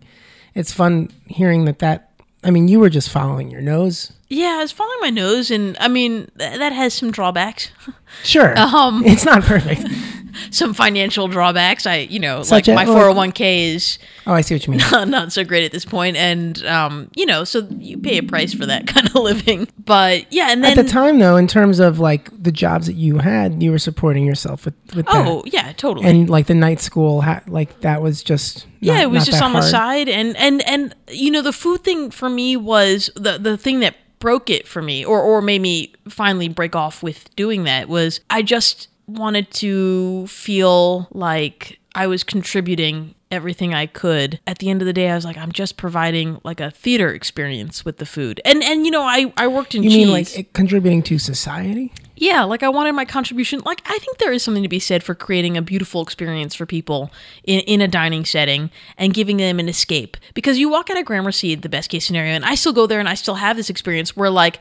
It's 0.55 0.73
fun 0.73 1.11
hearing 1.27 1.65
that 1.67 1.79
that. 1.79 2.09
I 2.43 2.51
mean, 2.51 2.69
you 2.69 2.81
were 2.81 2.89
just 2.89 3.11
following 3.11 3.51
your 3.51 3.61
nose. 3.61 4.13
yeah, 4.29 4.57
I 4.59 4.63
was 4.63 4.73
following 4.73 4.97
my 5.03 5.11
nose, 5.11 5.51
and 5.51 5.77
I 5.79 5.89
mean, 5.89 6.31
th- 6.39 6.59
that 6.59 6.73
has 6.73 6.95
some 6.95 7.11
drawbacks. 7.11 7.71
Sure. 8.25 8.59
Um, 8.59 9.05
it's 9.07 9.25
not 9.25 9.43
perfect. 9.45 9.83
some 10.51 10.75
financial 10.75 11.29
drawbacks. 11.29 11.87
I, 11.87 11.97
you 11.99 12.19
know, 12.19 12.43
Such 12.43 12.69
like 12.69 12.69
a- 12.69 12.75
my 12.75 12.85
401k 12.85 13.75
is 13.75 13.99
Oh, 14.27 14.33
I 14.35 14.41
see 14.43 14.55
what 14.55 14.67
you 14.67 14.73
mean. 14.73 14.81
not, 14.93 15.09
not 15.09 15.33
so 15.33 15.45
great 15.45 15.65
at 15.65 15.73
this 15.73 15.85
point, 15.85 16.17
and 16.17 16.65
um, 16.67 17.11
you 17.17 17.27
know, 17.27 17.45
so 17.45 17.67
you 17.79 17.99
pay 17.99 18.19
a 18.19 18.23
price 18.23 18.53
for 18.55 18.67
that 18.67 18.87
kind 18.87 19.07
of 19.09 19.15
living. 19.15 19.69
But 19.85 20.33
yeah, 20.33 20.51
and 20.51 20.65
At 20.65 20.77
the 20.77 20.85
time, 20.85 21.19
though, 21.19 21.37
in 21.37 21.47
terms 21.47 21.79
of 21.81 21.99
like 21.99 22.29
the 22.43 22.53
jobs 22.53 22.87
that 22.87 22.95
you 22.97 23.19
had, 23.19 23.63
you 23.63 23.71
were 23.71 23.79
supporting 23.79 24.25
yourself 24.27 24.65
with 24.65 24.75
with 24.95 25.07
oh 25.09 25.43
that. 25.43 25.53
yeah, 25.53 25.73
totally. 25.73 26.07
and 26.07 26.29
like 26.31 26.47
the 26.47 26.55
night 26.55 26.81
school, 26.81 27.23
ha- 27.23 27.43
like 27.49 27.81
that 27.81 28.03
was 28.03 28.23
just 28.23 28.67
yeah, 28.81 29.01
it 29.03 29.11
was 29.11 29.27
just 29.27 29.43
on 29.43 29.53
the 29.53 29.63
side, 29.63 30.09
and 30.09 30.37
and 30.37 30.63
and 30.69 30.95
you 31.09 31.31
know, 31.31 31.43
the 31.43 31.53
food 31.53 31.83
thing 31.85 32.11
for 32.11 32.29
me 32.31 32.57
was 32.57 33.11
the 33.17 33.39
the 33.39 33.57
thing 33.57 33.81
that 33.81 33.97
broke 34.21 34.51
it 34.51 34.69
for 34.69 34.83
me, 34.83 35.05
or 35.05 35.21
or 35.21 35.41
made 35.41 35.61
me 35.63 35.95
finally 36.09 36.49
break 36.49 36.77
off 36.77 37.03
with 37.03 37.35
doing 37.37 37.65
that 37.65 37.89
was 37.89 38.21
I 38.31 38.43
just 38.43 38.89
wanted 39.15 39.51
to 39.53 40.27
feel 40.27 41.09
like 41.13 41.79
I 41.95 42.07
was 42.07 42.23
contributing 42.25 43.15
everything 43.31 43.75
I 43.75 43.87
could. 43.87 44.41
At 44.47 44.59
the 44.59 44.71
end 44.71 44.83
of 44.83 44.87
the 44.87 44.93
day, 44.93 45.11
I 45.11 45.15
was 45.15 45.25
like, 45.25 45.37
I'm 45.37 45.53
just 45.53 45.77
providing 45.77 46.41
like 46.45 46.61
a 46.61 46.71
theater 46.71 47.11
experience 47.13 47.85
with 47.85 47.99
the 47.99 48.07
food, 48.07 48.41
and 48.45 48.63
and 48.63 48.85
you 48.85 48.91
know, 48.91 49.03
I 49.03 49.33
I 49.37 49.47
worked 49.49 49.75
in 49.75 49.83
You 49.83 49.91
cheese. 49.91 49.99
mean 50.07 50.11
like 50.13 50.53
contributing 50.53 51.03
to 51.05 51.19
society? 51.19 51.93
Yeah, 52.17 52.45
like 52.45 52.63
I 52.63 52.69
wanted 52.69 52.93
my 52.93 53.07
contribution. 53.07 53.61
Like 53.65 53.81
I 53.87 53.99
think 53.99 54.19
there 54.19 54.33
is 54.33 54.43
something 54.43 54.63
to 54.63 54.69
be 54.69 54.79
said 54.79 55.03
for 55.03 55.15
creating 55.15 55.57
a 55.57 55.63
beautiful 55.63 56.03
experience 56.03 56.55
for 56.55 56.67
people 56.67 57.11
in, 57.45 57.61
in 57.61 57.81
a 57.81 57.89
dining 57.89 58.25
setting 58.27 58.71
and 58.99 59.15
giving 59.15 59.39
them 59.39 59.59
an 59.59 59.69
escape. 59.71 60.17
Because 60.35 60.59
you 60.59 60.69
walk 60.69 60.91
out 60.91 60.99
of 60.99 61.07
Gramercy, 61.07 61.55
the 61.55 61.69
best 61.71 61.89
case 61.89 62.05
scenario, 62.07 62.35
and 62.35 62.45
I 62.45 62.57
still 62.57 62.75
go 62.75 62.87
there 62.87 63.01
and 63.01 63.09
I 63.09 63.15
still 63.15 63.37
have 63.37 63.57
this 63.57 63.71
experience 63.71 64.17
where 64.17 64.29
like 64.29 64.59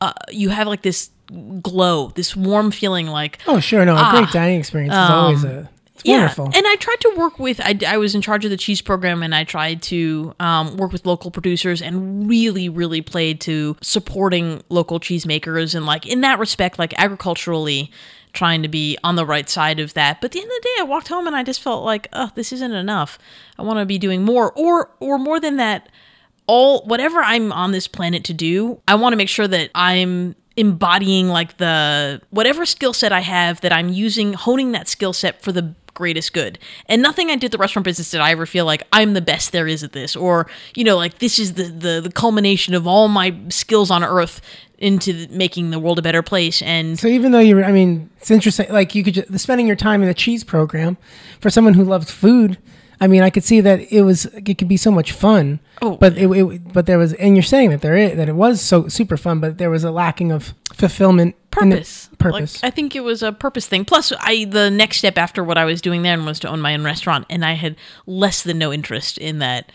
uh, 0.00 0.12
you 0.30 0.48
have 0.48 0.66
like 0.66 0.82
this 0.82 1.10
glow, 1.62 2.08
this 2.14 2.34
warm 2.36 2.70
feeling, 2.70 3.06
like 3.06 3.38
Oh, 3.46 3.60
sure. 3.60 3.84
No, 3.84 3.96
a 3.96 4.10
great 4.10 4.30
dining 4.30 4.58
experience 4.60 4.92
is 4.94 5.10
always 5.10 5.44
a. 5.44 5.68
It's 5.94 6.04
wonderful. 6.08 6.44
Ah. 6.44 6.46
Um, 6.46 6.52
yeah, 6.52 6.58
and 6.58 6.66
I 6.68 6.76
tried 6.76 7.00
to 7.00 7.14
work 7.16 7.38
with. 7.40 7.60
I, 7.60 7.76
I 7.86 7.96
was 7.96 8.14
in 8.14 8.22
charge 8.22 8.44
of 8.44 8.52
the 8.52 8.56
cheese 8.56 8.80
program, 8.80 9.22
and 9.22 9.34
I 9.34 9.42
tried 9.42 9.82
to 9.82 10.32
um, 10.38 10.76
work 10.76 10.92
with 10.92 11.04
local 11.04 11.32
producers, 11.32 11.82
and 11.82 12.28
really, 12.28 12.68
really 12.68 13.02
played 13.02 13.40
to 13.42 13.76
supporting 13.82 14.62
local 14.68 15.00
cheesemakers, 15.00 15.74
and 15.74 15.86
like 15.86 16.06
in 16.06 16.20
that 16.20 16.38
respect, 16.38 16.78
like 16.78 16.96
agriculturally, 16.98 17.90
trying 18.32 18.62
to 18.62 18.68
be 18.68 18.96
on 19.02 19.16
the 19.16 19.26
right 19.26 19.48
side 19.48 19.80
of 19.80 19.94
that. 19.94 20.20
But 20.20 20.26
at 20.26 20.32
the 20.32 20.38
end 20.40 20.46
of 20.48 20.54
the 20.54 20.62
day, 20.62 20.74
I 20.80 20.82
walked 20.84 21.08
home 21.08 21.26
and 21.26 21.34
I 21.34 21.42
just 21.42 21.60
felt 21.60 21.84
like, 21.84 22.06
oh, 22.12 22.30
this 22.36 22.52
isn't 22.52 22.72
enough. 22.72 23.18
I 23.58 23.62
want 23.62 23.80
to 23.80 23.86
be 23.86 23.98
doing 23.98 24.24
more, 24.24 24.52
or 24.52 24.90
or 25.00 25.18
more 25.18 25.40
than 25.40 25.56
that. 25.56 25.88
All 26.46 26.82
whatever 26.86 27.18
I'm 27.20 27.50
on 27.52 27.72
this 27.72 27.88
planet 27.88 28.22
to 28.24 28.32
do, 28.32 28.80
I 28.86 28.94
want 28.94 29.12
to 29.14 29.16
make 29.16 29.28
sure 29.28 29.48
that 29.48 29.70
I'm 29.74 30.36
embodying 30.58 31.28
like 31.28 31.56
the 31.58 32.20
whatever 32.30 32.66
skill 32.66 32.92
set 32.92 33.12
I 33.12 33.20
have 33.20 33.60
that 33.60 33.72
I'm 33.72 33.88
using, 33.88 34.32
honing 34.32 34.72
that 34.72 34.88
skill 34.88 35.12
set 35.12 35.40
for 35.40 35.52
the 35.52 35.74
greatest 35.94 36.32
good. 36.32 36.58
And 36.86 37.00
nothing 37.00 37.30
I 37.30 37.36
did 37.36 37.52
the 37.52 37.58
restaurant 37.58 37.84
business 37.84 38.10
did 38.10 38.20
I 38.20 38.30
ever 38.30 38.46
feel 38.46 38.64
like 38.64 38.82
I'm 38.92 39.14
the 39.14 39.20
best 39.20 39.52
there 39.52 39.66
is 39.66 39.82
at 39.82 39.92
this, 39.92 40.16
or 40.16 40.48
you 40.74 40.84
know, 40.84 40.96
like 40.96 41.18
this 41.18 41.38
is 41.38 41.54
the 41.54 41.64
the, 41.64 42.00
the 42.00 42.12
culmination 42.12 42.74
of 42.74 42.86
all 42.86 43.08
my 43.08 43.34
skills 43.48 43.90
on 43.90 44.02
earth 44.02 44.40
into 44.78 45.12
the- 45.12 45.36
making 45.36 45.70
the 45.70 45.78
world 45.78 45.98
a 45.98 46.02
better 46.02 46.22
place. 46.22 46.60
And 46.62 46.98
so 46.98 47.08
even 47.08 47.32
though 47.32 47.40
you're, 47.40 47.64
I 47.64 47.72
mean, 47.72 48.10
it's 48.18 48.30
interesting. 48.30 48.70
Like 48.72 48.94
you 48.94 49.02
could 49.04 49.14
just 49.14 49.38
spending 49.38 49.66
your 49.66 49.76
time 49.76 50.02
in 50.02 50.08
the 50.08 50.14
cheese 50.14 50.44
program 50.44 50.96
for 51.40 51.50
someone 51.50 51.74
who 51.74 51.84
loved 51.84 52.08
food. 52.08 52.58
I 53.00 53.06
mean, 53.06 53.22
I 53.22 53.30
could 53.30 53.44
see 53.44 53.60
that 53.60 53.92
it 53.92 54.02
was 54.02 54.26
it 54.26 54.58
could 54.58 54.68
be 54.68 54.76
so 54.76 54.90
much 54.90 55.12
fun. 55.12 55.60
Oh. 55.80 55.96
but 55.96 56.18
it, 56.18 56.28
it 56.28 56.72
but 56.72 56.86
there 56.86 56.98
was, 56.98 57.12
and 57.14 57.36
you're 57.36 57.42
saying 57.44 57.70
that 57.70 57.82
there 57.82 57.96
is 57.96 58.16
that 58.16 58.28
it 58.28 58.34
was 58.34 58.60
so 58.60 58.88
super 58.88 59.16
fun, 59.16 59.38
but 59.38 59.58
there 59.58 59.70
was 59.70 59.84
a 59.84 59.92
lacking 59.92 60.32
of 60.32 60.52
fulfillment, 60.72 61.36
purpose 61.50 62.08
purpose. 62.18 62.62
like 62.62 62.72
i 62.72 62.74
think 62.74 62.94
it 62.94 63.00
was 63.00 63.22
a 63.22 63.32
purpose 63.32 63.66
thing 63.66 63.84
plus 63.84 64.12
i 64.20 64.44
the 64.44 64.70
next 64.70 64.98
step 64.98 65.16
after 65.18 65.42
what 65.42 65.58
i 65.58 65.64
was 65.64 65.80
doing 65.80 66.02
then 66.02 66.24
was 66.24 66.38
to 66.38 66.46
own 66.48 66.60
my 66.60 66.72
own 66.74 66.84
restaurant 66.84 67.24
and 67.30 67.44
i 67.44 67.52
had 67.54 67.74
less 68.06 68.42
than 68.44 68.58
no 68.58 68.72
interest 68.72 69.18
in 69.18 69.38
that 69.40 69.72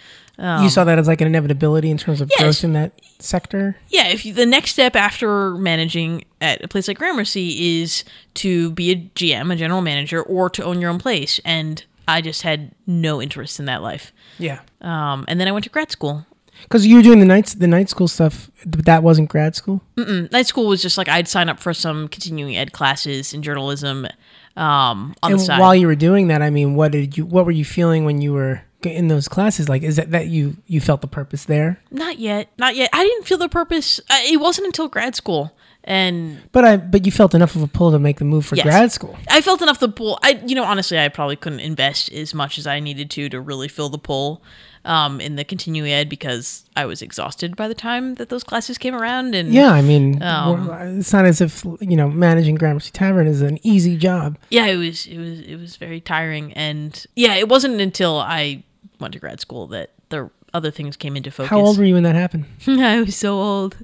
you 0.61 0.69
saw 0.69 0.81
um, 0.81 0.87
that 0.87 0.97
as 0.99 1.07
like 1.07 1.19
an 1.21 1.27
inevitability 1.27 1.89
in 1.91 1.97
terms 1.97 2.19
of 2.21 2.29
Yes. 2.31 2.39
growth 2.41 2.63
in 2.63 2.73
that 2.73 2.93
sector. 3.19 3.75
yeah 3.89 4.07
if 4.07 4.25
you, 4.25 4.33
the 4.33 4.45
next 4.45 4.71
step 4.71 4.95
after 4.95 5.55
managing 5.55 6.23
at 6.41 6.63
a 6.63 6.67
place 6.67 6.87
like 6.87 6.97
gramercy 6.97 7.81
is 7.81 8.03
to 8.35 8.71
be 8.71 8.91
a 8.91 8.95
gm 9.15 9.51
a 9.51 9.55
general 9.55 9.81
manager 9.81 10.21
or 10.21 10.49
to 10.51 10.63
own 10.63 10.79
your 10.79 10.89
own 10.89 10.99
place 10.99 11.39
and 11.43 11.83
i 12.07 12.21
just 12.21 12.41
had 12.41 12.71
no 12.87 13.21
interest 13.21 13.59
in 13.59 13.65
that 13.65 13.81
life 13.81 14.11
Yeah, 14.37 14.59
um, 14.81 15.25
and 15.27 15.39
then 15.39 15.47
i 15.47 15.51
went 15.51 15.63
to 15.65 15.69
grad 15.69 15.91
school 15.91 16.25
because 16.63 16.85
you 16.85 16.95
were 16.97 17.01
doing 17.01 17.19
the 17.19 17.25
nights 17.25 17.55
the 17.55 17.67
night 17.67 17.89
school 17.89 18.07
stuff, 18.07 18.49
but 18.65 18.85
that 18.85 19.03
wasn't 19.03 19.27
grad 19.27 19.55
school. 19.55 19.81
Mm, 19.97 20.31
night 20.31 20.45
school 20.47 20.67
was 20.67 20.81
just 20.81 20.97
like 20.97 21.09
i'd 21.09 21.27
sign 21.27 21.49
up 21.49 21.59
for 21.59 21.73
some 21.73 22.07
continuing 22.07 22.55
ed 22.55 22.71
classes 22.71 23.33
in 23.33 23.41
journalism 23.41 24.07
um, 24.55 25.15
on 25.23 25.31
and 25.31 25.39
the 25.39 25.43
side 25.45 25.59
while 25.59 25.75
you 25.75 25.87
were 25.87 25.95
doing 25.95 26.27
that, 26.27 26.41
I 26.41 26.49
mean, 26.49 26.75
what 26.75 26.91
did 26.91 27.17
you 27.17 27.25
what 27.25 27.45
were 27.45 27.51
you 27.51 27.65
feeling 27.65 28.05
when 28.05 28.21
you 28.21 28.33
were 28.33 28.61
in 28.83 29.07
those 29.07 29.27
classes? 29.27 29.67
Like, 29.67 29.81
is 29.81 29.95
that 29.95 30.11
that 30.11 30.27
you 30.27 30.57
you 30.67 30.79
felt 30.79 31.01
the 31.01 31.07
purpose 31.07 31.45
there? 31.45 31.79
Not 31.89 32.19
yet. 32.19 32.49
Not 32.57 32.75
yet. 32.75 32.89
I 32.93 33.03
didn't 33.03 33.25
feel 33.25 33.37
the 33.37 33.49
purpose. 33.49 33.99
Uh, 34.09 34.19
it 34.25 34.39
wasn't 34.39 34.67
until 34.67 34.87
grad 34.87 35.15
school. 35.15 35.55
And 35.85 36.39
But 36.53 36.63
I 36.65 36.77
but 36.77 37.05
you 37.05 37.11
felt 37.11 37.33
enough 37.35 37.55
of 37.55 37.61
a 37.61 37.67
pull 37.67 37.91
to 37.91 37.99
make 37.99 38.17
the 38.19 38.25
move 38.25 38.45
for 38.45 38.55
Yes. 38.55 38.63
grad 38.65 38.91
school. 38.91 39.17
I 39.29 39.41
felt 39.41 39.61
enough 39.61 39.81
of 39.81 39.89
the 39.91 39.95
pull. 39.95 40.17
I, 40.23 40.41
you 40.45 40.55
know, 40.55 40.63
honestly, 40.63 40.97
I 40.97 41.09
probably 41.09 41.35
couldn't 41.35 41.59
invest 41.59 42.11
as 42.13 42.33
much 42.33 42.57
as 42.57 42.65
I 42.65 42.79
needed 42.79 43.09
to 43.11 43.27
to 43.29 43.41
really 43.41 43.67
fill 43.67 43.89
the 43.89 43.97
pull 43.97 44.41
um, 44.85 45.19
in 45.19 45.35
the 45.35 45.43
continuing 45.43 45.91
ed 45.91 46.07
because 46.09 46.63
I 46.75 46.85
was 46.85 47.01
exhausted 47.01 47.55
by 47.57 47.67
the 47.67 47.73
time 47.75 48.15
that 48.15 48.29
those 48.29 48.43
classes 48.45 48.77
came 48.77 48.95
around. 48.95 49.35
And 49.35 49.53
Yeah, 49.53 49.71
I 49.71 49.81
mean, 49.81 50.21
Um, 50.23 50.69
it's 50.99 51.11
not 51.11 51.25
as 51.25 51.41
if 51.41 51.65
you 51.81 51.97
know 51.97 52.09
managing 52.09 52.55
Gramercy 52.55 52.91
Tavern 52.91 53.27
is 53.27 53.41
an 53.41 53.59
easy 53.63 53.97
job. 53.97 54.37
yeah, 54.49 54.67
it 54.67 54.77
was, 54.77 55.05
it 55.05 55.17
was, 55.17 55.39
it 55.41 55.55
was 55.57 55.75
very 55.75 55.99
tiring. 55.99 56.53
And 56.53 57.05
yeah, 57.15 57.35
it 57.35 57.49
wasn't 57.49 57.81
until 57.81 58.19
I 58.19 58.63
went 58.99 59.13
to 59.15 59.19
grad 59.19 59.41
school 59.41 59.67
that 59.67 59.91
the 60.09 60.29
other 60.53 60.71
things 60.71 60.95
came 60.95 61.17
into 61.17 61.31
focus. 61.31 61.49
How 61.49 61.59
old 61.59 61.77
were 61.77 61.83
you 61.83 61.95
when 61.95 62.03
that 62.03 62.15
happened? 62.15 62.45
I 62.67 63.01
was 63.01 63.15
so 63.17 63.33
old. 63.35 63.75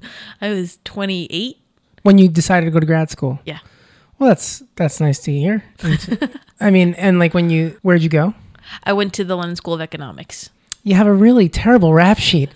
I 0.41 0.49
was 0.49 0.77
28. 0.85 1.57
When 2.09 2.17
you 2.17 2.27
decided 2.27 2.65
to 2.65 2.71
go 2.71 2.79
to 2.79 2.87
grad 2.87 3.11
school? 3.11 3.37
Yeah. 3.45 3.59
Well, 4.17 4.29
that's 4.29 4.63
that's 4.75 4.99
nice 4.99 5.19
to 5.19 5.31
hear. 5.31 5.63
I 6.59 6.71
mean, 6.71 6.95
and 6.95 7.19
like 7.19 7.35
when 7.35 7.51
you 7.51 7.77
where'd 7.83 8.01
you 8.01 8.09
go? 8.09 8.33
I 8.83 8.93
went 8.93 9.13
to 9.13 9.23
the 9.23 9.35
London 9.35 9.55
School 9.55 9.75
of 9.75 9.81
Economics. 9.81 10.49
You 10.81 10.95
have 10.95 11.05
a 11.05 11.13
really 11.13 11.49
terrible 11.49 11.93
rap 11.93 12.17
sheet. 12.17 12.49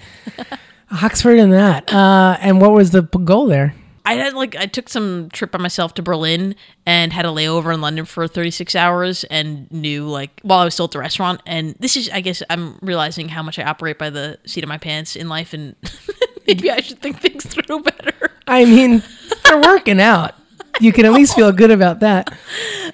Oxford 1.04 1.38
and 1.38 1.54
that. 1.54 1.94
Uh, 1.94 2.36
and 2.42 2.60
what 2.62 2.72
was 2.72 2.90
the 2.90 3.04
goal 3.04 3.46
there? 3.46 3.76
I 4.06 4.16
had 4.16 4.34
like 4.34 4.56
I 4.56 4.66
took 4.66 4.90
some 4.90 5.30
trip 5.32 5.52
by 5.52 5.60
myself 5.60 5.94
to 5.94 6.02
Berlin 6.02 6.56
and 6.88 7.14
had 7.14 7.26
a 7.26 7.30
layover 7.30 7.72
in 7.72 7.80
London 7.80 8.06
for 8.06 8.28
36 8.28 8.76
hours 8.76 9.24
and 9.26 9.70
knew 9.72 10.08
like 10.08 10.40
while 10.42 10.62
I 10.62 10.66
was 10.66 10.74
still 10.74 10.86
at 10.86 10.92
the 10.92 11.00
restaurant 11.00 11.42
and 11.46 11.76
this 11.80 11.96
is 11.96 12.10
I 12.10 12.22
guess 12.22 12.42
I'm 12.50 12.80
realizing 12.82 13.30
how 13.30 13.44
much 13.44 13.60
I 13.60 13.64
operate 13.66 14.00
by 14.00 14.10
the 14.10 14.40
seat 14.48 14.64
of 14.64 14.68
my 14.68 14.80
pants 14.80 15.16
in 15.16 15.30
life 15.30 15.54
and 15.54 15.76
maybe 16.48 16.72
I 16.72 16.82
should 16.82 17.04
think 17.04 17.22
things 17.22 17.46
through 17.46 17.84
better. 17.84 18.32
I 18.48 18.66
mean, 18.66 19.04
they're 19.44 19.62
working 19.62 20.00
out. 20.02 20.34
You 20.80 20.92
can 20.92 21.06
at 21.06 21.14
least 21.14 21.36
feel 21.36 21.52
good 21.52 21.70
about 21.70 22.00
that. 22.00 22.36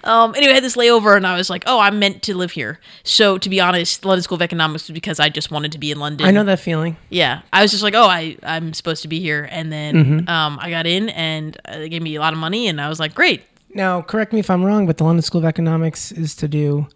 Um, 0.04 0.36
anyway, 0.36 0.52
I 0.52 0.56
had 0.56 0.64
this 0.66 0.76
layover 0.76 1.16
and 1.16 1.26
I 1.26 1.38
was 1.38 1.50
like, 1.50 1.64
oh, 1.66 1.80
I'm 1.80 1.98
meant 1.98 2.24
to 2.24 2.36
live 2.36 2.52
here. 2.52 2.78
So 3.04 3.38
to 3.38 3.50
be 3.50 3.62
honest, 3.62 4.04
London 4.04 4.22
School 4.24 4.36
of 4.36 4.42
Economics 4.42 4.90
was 4.90 4.94
because 4.94 5.18
I 5.20 5.30
just 5.30 5.50
wanted 5.50 5.72
to 5.72 5.78
be 5.78 5.90
in 5.92 5.98
London. 6.00 6.28
I 6.28 6.32
know 6.32 6.44
that 6.44 6.60
feeling. 6.60 6.98
Yeah, 7.10 7.42
I 7.54 7.62
was 7.62 7.72
just 7.72 7.82
like, 7.84 7.94
oh, 7.96 8.04
I 8.06 8.36
I'm 8.44 8.74
supposed 8.74 9.02
to 9.04 9.08
be 9.08 9.22
here, 9.22 9.48
and 9.50 9.72
then 9.72 9.96
Mm-hmm. 9.96 10.30
um, 10.30 10.60
I 10.62 10.70
got 10.70 10.88
in 10.88 11.08
and 11.10 11.58
uh, 11.66 11.78
they 11.78 11.90
gave 11.90 12.02
me 12.02 12.16
a 12.16 12.20
lot 12.20 12.34
of 12.34 12.40
money, 12.40 12.68
and 12.68 12.82
I 12.82 12.90
was 12.90 13.00
like, 13.00 13.14
great. 13.16 13.44
Now, 13.74 14.02
correct 14.02 14.34
me 14.34 14.40
if 14.40 14.50
I'm 14.50 14.64
wrong, 14.66 14.86
but 14.86 14.98
the 14.98 15.04
London 15.06 15.22
School 15.22 15.40
of 15.40 15.46
Economics 15.46 16.12
is 16.12 16.36
to 16.36 16.48
do 16.50 16.88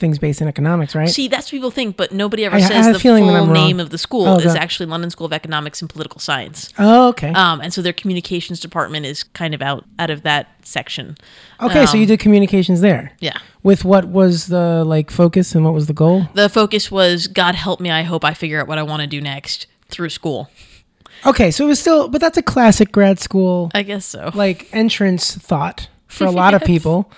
things 0.00 0.18
based 0.18 0.40
in 0.42 0.48
economics, 0.48 0.94
right? 0.96 1.08
See, 1.08 1.28
that's 1.28 1.46
what 1.46 1.50
people 1.52 1.70
think, 1.70 1.96
but 1.96 2.10
nobody 2.10 2.44
ever 2.44 2.56
I- 2.56 2.58
I 2.58 2.62
says 2.62 2.86
a 2.88 2.92
the 2.94 2.98
full 2.98 3.12
I'm 3.12 3.44
wrong. 3.46 3.52
name 3.52 3.78
of 3.78 3.90
the 3.90 3.98
school 3.98 4.26
Oh, 4.26 4.38
is 4.38 4.44
God. 4.46 4.56
actually 4.56 4.86
London 4.86 5.10
School 5.10 5.26
of 5.26 5.32
Economics 5.32 5.80
and 5.80 5.88
Political 5.88 6.18
Science. 6.20 6.72
oh, 6.78 7.08
okay. 7.10 7.28
Um, 7.32 7.60
and 7.60 7.72
so 7.72 7.82
their 7.82 7.92
communications 7.92 8.58
department 8.58 9.06
is 9.06 9.22
kind 9.22 9.54
of 9.54 9.62
out 9.62 9.84
out 9.98 10.10
of 10.10 10.22
that 10.22 10.48
section. 10.64 11.16
okay, 11.60 11.86
so 11.86 11.92
um, 11.92 12.00
you 12.00 12.06
did 12.06 12.18
communications 12.18 12.80
there. 12.80 13.12
Yeah. 13.20 13.36
With 13.62 13.84
what 13.84 14.06
was 14.06 14.46
the 14.48 14.82
like 14.84 15.10
focus 15.10 15.54
and 15.54 15.64
what 15.64 15.74
was 15.74 15.86
the 15.86 15.92
goal? 15.92 16.26
The 16.34 16.48
focus 16.48 16.90
was 16.90 17.26
God 17.28 17.54
help 17.54 17.78
me, 17.80 17.90
I 17.90 18.02
hope 18.02 18.24
I 18.24 18.34
figure 18.34 18.60
out 18.60 18.66
what 18.66 18.78
I 18.78 18.82
want 18.82 19.02
to 19.02 19.06
do 19.06 19.20
next 19.20 19.66
through 19.88 20.08
school. 20.10 20.48
Okay, 21.26 21.50
so 21.50 21.64
it 21.64 21.68
was 21.68 21.78
still, 21.78 22.08
but 22.08 22.18
that's 22.20 22.38
a 22.38 22.42
classic 22.42 22.90
grad 22.92 23.18
school 23.20 23.70
I 23.74 23.82
guess 23.82 24.06
so. 24.06 24.30
like 24.34 24.68
entrance 24.72 25.34
thought 25.34 25.88
for 26.06 26.24
a 26.24 26.30
lot 26.42 26.54
of 26.54 26.62
people. 26.62 27.12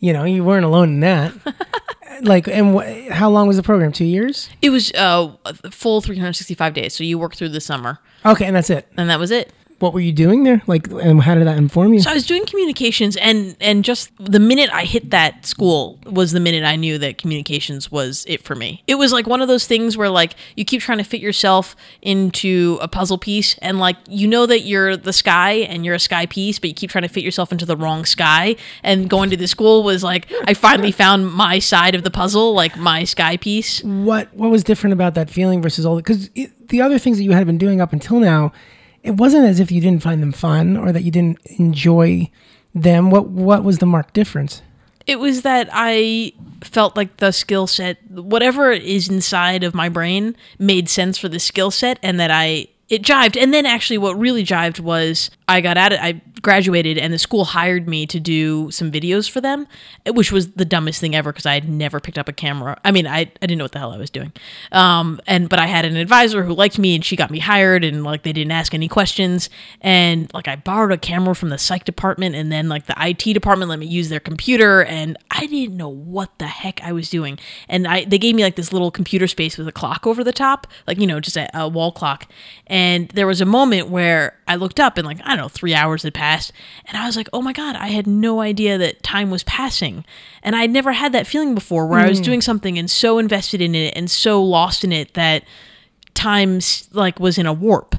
You 0.00 0.12
know, 0.12 0.22
you 0.22 0.44
weren't 0.44 0.64
alone 0.64 0.90
in 0.90 1.00
that. 1.00 1.32
like, 2.22 2.48
and 2.48 2.78
wh- 2.78 3.08
how 3.12 3.28
long 3.30 3.46
was 3.46 3.56
the 3.56 3.62
program? 3.62 3.92
Two 3.92 4.04
years? 4.04 4.48
It 4.62 4.70
was 4.70 4.92
uh, 4.92 5.32
a 5.44 5.70
full 5.70 6.00
365 6.00 6.74
days. 6.74 6.94
So 6.94 7.04
you 7.04 7.18
work 7.18 7.34
through 7.36 7.50
the 7.50 7.60
summer, 7.60 7.98
Okay, 8.24 8.44
and 8.46 8.54
that's 8.56 8.70
it. 8.70 8.86
and 8.96 9.08
that 9.10 9.18
was 9.18 9.30
it. 9.30 9.52
What 9.78 9.94
were 9.94 10.00
you 10.00 10.12
doing 10.12 10.42
there? 10.42 10.60
Like, 10.66 10.88
and 10.88 11.22
how 11.22 11.36
did 11.36 11.46
that 11.46 11.56
inform 11.56 11.94
you? 11.94 12.00
So 12.00 12.10
I 12.10 12.14
was 12.14 12.26
doing 12.26 12.44
communications, 12.46 13.16
and 13.16 13.56
and 13.60 13.84
just 13.84 14.10
the 14.18 14.40
minute 14.40 14.70
I 14.72 14.84
hit 14.84 15.10
that 15.10 15.46
school 15.46 16.00
was 16.04 16.32
the 16.32 16.40
minute 16.40 16.64
I 16.64 16.74
knew 16.74 16.98
that 16.98 17.18
communications 17.18 17.90
was 17.92 18.24
it 18.28 18.42
for 18.42 18.56
me. 18.56 18.82
It 18.88 18.96
was 18.96 19.12
like 19.12 19.28
one 19.28 19.40
of 19.40 19.46
those 19.46 19.66
things 19.66 19.96
where 19.96 20.08
like 20.10 20.34
you 20.56 20.64
keep 20.64 20.82
trying 20.82 20.98
to 20.98 21.04
fit 21.04 21.20
yourself 21.20 21.76
into 22.02 22.78
a 22.80 22.88
puzzle 22.88 23.18
piece, 23.18 23.56
and 23.58 23.78
like 23.78 23.96
you 24.08 24.26
know 24.26 24.46
that 24.46 24.62
you're 24.62 24.96
the 24.96 25.12
sky 25.12 25.52
and 25.52 25.84
you're 25.84 25.94
a 25.94 26.00
sky 26.00 26.26
piece, 26.26 26.58
but 26.58 26.68
you 26.68 26.74
keep 26.74 26.90
trying 26.90 27.02
to 27.02 27.08
fit 27.08 27.22
yourself 27.22 27.52
into 27.52 27.64
the 27.64 27.76
wrong 27.76 28.04
sky. 28.04 28.56
And 28.82 29.08
going 29.08 29.30
to 29.30 29.36
the 29.36 29.46
school 29.46 29.84
was 29.84 30.02
like 30.02 30.26
I 30.44 30.54
finally 30.54 30.90
found 30.90 31.32
my 31.32 31.60
side 31.60 31.94
of 31.94 32.02
the 32.02 32.10
puzzle, 32.10 32.52
like 32.52 32.76
my 32.76 33.04
sky 33.04 33.36
piece. 33.36 33.82
what 33.84 34.34
what 34.34 34.50
was 34.50 34.64
different 34.64 34.92
about 34.92 35.14
that 35.14 35.30
feeling 35.30 35.62
versus 35.62 35.86
all 35.86 35.96
because 35.96 36.30
the 36.30 36.80
other 36.80 36.98
things 36.98 37.18
that 37.18 37.22
you 37.22 37.32
had 37.32 37.46
been 37.46 37.58
doing 37.58 37.80
up 37.80 37.92
until 37.92 38.18
now 38.18 38.52
it 39.02 39.16
wasn't 39.16 39.44
as 39.44 39.60
if 39.60 39.70
you 39.70 39.80
didn't 39.80 40.02
find 40.02 40.22
them 40.22 40.32
fun 40.32 40.76
or 40.76 40.92
that 40.92 41.02
you 41.02 41.10
didn't 41.10 41.38
enjoy 41.58 42.30
them 42.74 43.10
what 43.10 43.28
what 43.28 43.64
was 43.64 43.78
the 43.78 43.86
marked 43.86 44.14
difference 44.14 44.62
it 45.08 45.18
was 45.18 45.40
that 45.40 45.70
I 45.72 46.34
felt 46.62 46.94
like 46.94 47.16
the 47.16 47.32
skill 47.32 47.66
set, 47.66 47.98
whatever 48.10 48.70
is 48.70 49.08
inside 49.08 49.64
of 49.64 49.74
my 49.74 49.88
brain, 49.88 50.36
made 50.58 50.90
sense 50.90 51.16
for 51.16 51.30
the 51.30 51.40
skill 51.40 51.70
set, 51.70 51.98
and 52.02 52.20
that 52.20 52.30
I 52.30 52.68
it 52.90 53.02
jived. 53.02 53.40
And 53.40 53.54
then 53.54 53.64
actually, 53.64 53.96
what 53.96 54.18
really 54.18 54.44
jived 54.44 54.80
was 54.80 55.30
I 55.48 55.62
got 55.62 55.78
at 55.78 55.92
it. 55.94 56.00
I 56.00 56.20
graduated, 56.42 56.98
and 56.98 57.12
the 57.12 57.18
school 57.18 57.46
hired 57.46 57.88
me 57.88 58.06
to 58.06 58.20
do 58.20 58.70
some 58.70 58.92
videos 58.92 59.30
for 59.30 59.40
them, 59.40 59.66
which 60.06 60.30
was 60.30 60.52
the 60.52 60.64
dumbest 60.66 61.00
thing 61.00 61.14
ever 61.14 61.32
because 61.32 61.46
I 61.46 61.54
had 61.54 61.68
never 61.68 62.00
picked 62.00 62.18
up 62.18 62.28
a 62.28 62.34
camera. 62.34 62.78
I 62.84 62.90
mean, 62.90 63.06
I, 63.06 63.20
I 63.20 63.24
didn't 63.40 63.56
know 63.56 63.64
what 63.64 63.72
the 63.72 63.78
hell 63.78 63.92
I 63.92 63.96
was 63.96 64.10
doing. 64.10 64.32
Um, 64.72 65.20
and 65.26 65.48
but 65.48 65.58
I 65.58 65.66
had 65.66 65.86
an 65.86 65.96
advisor 65.96 66.44
who 66.44 66.52
liked 66.52 66.78
me, 66.78 66.94
and 66.94 67.02
she 67.04 67.16
got 67.16 67.30
me 67.30 67.38
hired, 67.38 67.82
and 67.82 68.04
like 68.04 68.24
they 68.24 68.32
didn't 68.34 68.52
ask 68.52 68.74
any 68.74 68.88
questions. 68.88 69.48
And 69.80 70.30
like 70.34 70.48
I 70.48 70.56
borrowed 70.56 70.92
a 70.92 70.98
camera 70.98 71.34
from 71.34 71.48
the 71.48 71.58
psych 71.58 71.84
department, 71.84 72.34
and 72.34 72.52
then 72.52 72.68
like 72.68 72.86
the 72.86 72.94
IT 72.98 73.32
department 73.32 73.70
let 73.70 73.78
me 73.78 73.86
use 73.86 74.10
their 74.10 74.20
computer, 74.20 74.84
and 74.84 75.16
I 75.30 75.46
didn't 75.46 75.76
know 75.78 75.88
what 75.88 76.38
the 76.38 76.46
heck 76.46 76.82
I 76.82 76.92
was 76.92 77.08
doing. 77.08 77.38
And 77.68 77.88
I 77.88 78.04
they 78.04 78.18
gave 78.18 78.34
me 78.34 78.42
like 78.42 78.56
this 78.56 78.72
little 78.72 78.90
computer 78.90 79.26
space 79.26 79.56
with 79.56 79.66
a 79.66 79.72
clock 79.72 80.06
over 80.06 80.22
the 80.22 80.32
top, 80.32 80.66
like 80.86 80.98
you 80.98 81.06
know, 81.06 81.20
just 81.20 81.38
a, 81.38 81.48
a 81.58 81.66
wall 81.68 81.90
clock. 81.90 82.26
And 82.66 83.08
there 83.08 83.26
was 83.26 83.40
a 83.40 83.46
moment 83.46 83.88
where 83.88 84.38
I 84.46 84.56
looked 84.56 84.78
up 84.78 84.98
and 84.98 85.06
like 85.06 85.20
I 85.24 85.37
don't 85.38 85.44
know, 85.44 85.48
three 85.48 85.74
hours 85.74 86.02
had 86.02 86.14
passed, 86.14 86.52
and 86.86 86.96
I 86.96 87.06
was 87.06 87.16
like, 87.16 87.28
oh 87.32 87.42
my 87.42 87.52
god, 87.52 87.76
I 87.76 87.88
had 87.88 88.06
no 88.06 88.40
idea 88.40 88.78
that 88.78 89.02
time 89.02 89.30
was 89.30 89.44
passing, 89.44 90.04
and 90.42 90.56
I'd 90.56 90.70
never 90.70 90.92
had 90.92 91.12
that 91.12 91.26
feeling 91.26 91.54
before 91.54 91.86
where 91.86 92.00
I 92.00 92.08
was 92.08 92.18
hmm. 92.18 92.24
doing 92.24 92.40
something 92.40 92.78
and 92.78 92.90
so 92.90 93.18
invested 93.18 93.60
in 93.60 93.74
it 93.74 93.96
and 93.96 94.10
so 94.10 94.42
lost 94.42 94.84
in 94.84 94.92
it 94.92 95.14
that 95.14 95.44
time 96.14 96.60
like 96.92 97.20
was 97.20 97.38
in 97.38 97.46
a 97.46 97.52
warp. 97.52 97.94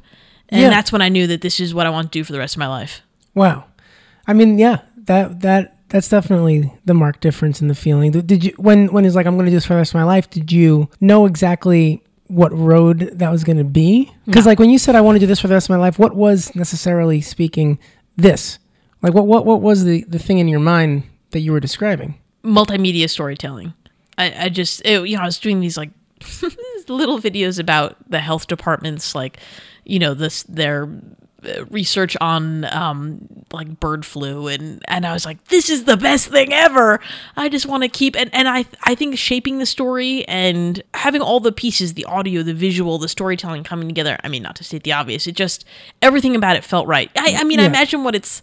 And 0.50 0.62
Yeah. 0.62 0.70
that's 0.70 0.92
when 0.92 1.02
I 1.02 1.10
knew 1.10 1.28
that 1.28 1.42
this 1.42 1.60
is 1.60 1.74
what 1.74 1.86
I 1.86 1.90
want 1.90 2.12
to 2.12 2.20
do 2.20 2.24
for 2.24 2.34
the 2.34 2.40
rest 2.40 2.56
of 2.56 2.60
my 2.60 2.68
life. 2.68 3.02
wow 3.36 3.64
i 4.28 4.34
mean 4.34 4.58
yeah 4.58 4.80
that 4.98 5.42
that 5.42 5.78
that's 5.90 6.10
definitely 6.10 6.72
the 6.86 6.94
marked 6.94 7.22
difference 7.22 7.62
in 7.62 7.68
the 7.68 7.76
feeling 7.76 8.12
did 8.12 8.28
did 8.28 8.44
you 8.44 8.54
when 8.58 8.88
when 8.88 9.06
it's 9.06 9.16
like 9.16 9.26
i'm 9.28 9.36
going 9.36 9.46
to 9.46 9.52
do 9.52 9.56
this 9.56 9.66
for 9.66 9.74
the 9.74 9.78
rest 9.78 9.92
of 9.92 9.96
my 9.96 10.04
life 10.04 10.30
did 10.30 10.52
you 10.52 10.90
know 11.00 11.26
exactly 11.26 12.02
what 12.30 12.52
road 12.54 13.10
that 13.14 13.30
was 13.30 13.44
going 13.44 13.58
to 13.58 13.64
be 13.64 14.12
because 14.26 14.46
like 14.46 14.60
when 14.60 14.70
you 14.70 14.78
said 14.78 14.96
i 14.96 15.02
want 15.02 15.16
to 15.16 15.20
do 15.20 15.26
this 15.26 15.40
for 15.40 15.48
the 15.48 15.54
rest 15.54 15.66
of 15.66 15.72
my 15.72 15.78
life 15.78 16.00
what 16.00 16.16
was 16.16 16.56
necessarily 16.56 17.22
speaking 17.22 17.78
this? 18.22 18.60
Like 19.02 19.14
what 19.14 19.28
what 19.28 19.46
what 19.46 19.62
was 19.62 19.86
the 19.86 20.04
the 20.08 20.20
thing 20.20 20.40
in 20.40 20.48
your 20.48 20.60
mind 20.60 21.04
that 21.32 21.40
you 21.40 21.52
were 21.52 21.60
describing? 21.60 22.20
Multimedia 22.44 23.10
storytelling. 23.10 23.74
I, 24.18 24.46
I 24.46 24.50
just, 24.50 24.82
it, 24.84 25.08
you 25.08 25.16
know, 25.16 25.24
I 25.24 25.26
was 25.26 25.40
doing 25.40 25.62
these 25.62 25.78
like 25.78 25.92
little 26.90 27.20
videos 27.20 27.60
about 27.60 27.96
the 28.10 28.20
health 28.20 28.48
departments, 28.48 29.16
like, 29.16 29.38
you 29.86 30.00
know, 30.00 30.14
this 30.14 30.44
their 30.44 30.90
research 31.70 32.18
on 32.20 32.66
um 32.66 33.28
like 33.52 33.80
bird 33.80 34.06
flu 34.06 34.48
and 34.48 34.84
and 34.88 35.06
I 35.06 35.14
was 35.14 35.26
like 35.26 35.44
this 35.46 35.70
is 35.70 35.86
the 35.86 35.98
best 35.98 36.28
thing 36.28 36.54
ever. 36.54 37.00
I 37.36 37.50
just 37.50 37.66
want 37.66 37.84
to 37.84 37.90
keep 37.90 38.16
and 38.16 38.34
and 38.34 38.48
I 38.48 38.66
I 38.84 38.96
think 38.96 39.18
shaping 39.18 39.60
the 39.60 39.66
story 39.66 40.28
and 40.28 40.82
having 40.94 41.22
all 41.22 41.40
the 41.40 41.52
pieces, 41.52 41.94
the 41.94 42.06
audio, 42.06 42.44
the 42.44 42.54
visual, 42.54 42.98
the 42.98 43.10
storytelling 43.10 43.64
coming 43.64 43.88
together. 43.88 44.18
I 44.24 44.28
mean, 44.28 44.44
not 44.44 44.56
to 44.58 44.64
state 44.64 44.84
the 44.84 44.94
obvious, 44.94 45.28
it 45.28 45.36
just 45.36 45.66
everything 46.02 46.36
about 46.36 46.56
it 46.56 46.64
felt 46.64 46.88
right. 46.88 47.10
I 47.16 47.36
I 47.40 47.44
mean, 47.44 47.60
I 47.60 47.66
imagine 47.66 48.04
what 48.04 48.16
it's 48.16 48.42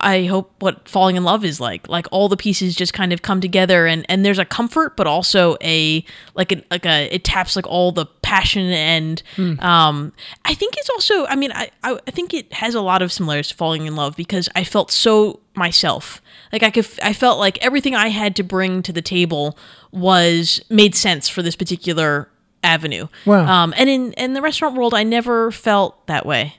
I 0.00 0.24
hope 0.24 0.52
what 0.60 0.88
falling 0.88 1.16
in 1.16 1.24
love 1.24 1.44
is 1.44 1.60
like. 1.60 1.88
Like 1.88 2.06
all 2.10 2.28
the 2.28 2.36
pieces 2.36 2.74
just 2.74 2.92
kind 2.92 3.12
of 3.12 3.22
come 3.22 3.40
together 3.40 3.86
and 3.86 4.04
and 4.08 4.24
there's 4.24 4.38
a 4.38 4.44
comfort 4.44 4.96
but 4.96 5.06
also 5.06 5.56
a 5.62 6.04
like 6.34 6.52
a 6.52 6.62
like 6.70 6.86
a 6.86 7.12
it 7.14 7.24
taps 7.24 7.56
like 7.56 7.66
all 7.66 7.92
the 7.92 8.06
passion 8.22 8.62
and 8.70 9.22
um 9.60 10.12
I 10.44 10.54
think 10.54 10.76
it's 10.76 10.90
also 10.90 11.26
I 11.26 11.36
mean 11.36 11.52
I 11.52 11.70
I 11.82 11.98
I 12.06 12.10
think 12.10 12.34
it 12.34 12.52
has 12.52 12.74
a 12.74 12.80
lot 12.80 13.02
of 13.02 13.12
similarities 13.12 13.48
to 13.48 13.54
falling 13.54 13.86
in 13.86 13.96
love 13.96 14.16
because 14.16 14.48
I 14.54 14.64
felt 14.64 14.90
so 14.90 15.40
myself. 15.54 16.20
Like 16.52 16.62
I 16.62 16.70
could 16.70 16.86
I 17.02 17.12
felt 17.12 17.38
like 17.38 17.58
everything 17.64 17.94
I 17.94 18.08
had 18.08 18.36
to 18.36 18.42
bring 18.42 18.82
to 18.82 18.92
the 18.92 19.02
table 19.02 19.58
was 19.92 20.60
made 20.68 20.94
sense 20.94 21.28
for 21.28 21.42
this 21.42 21.56
particular 21.56 22.28
avenue. 22.62 23.08
Wow. 23.26 23.46
Um 23.46 23.74
and 23.76 23.88
in 23.88 24.12
in 24.14 24.32
the 24.34 24.42
restaurant 24.42 24.76
world 24.76 24.94
I 24.94 25.02
never 25.04 25.50
felt 25.50 26.06
that 26.06 26.26
way. 26.26 26.56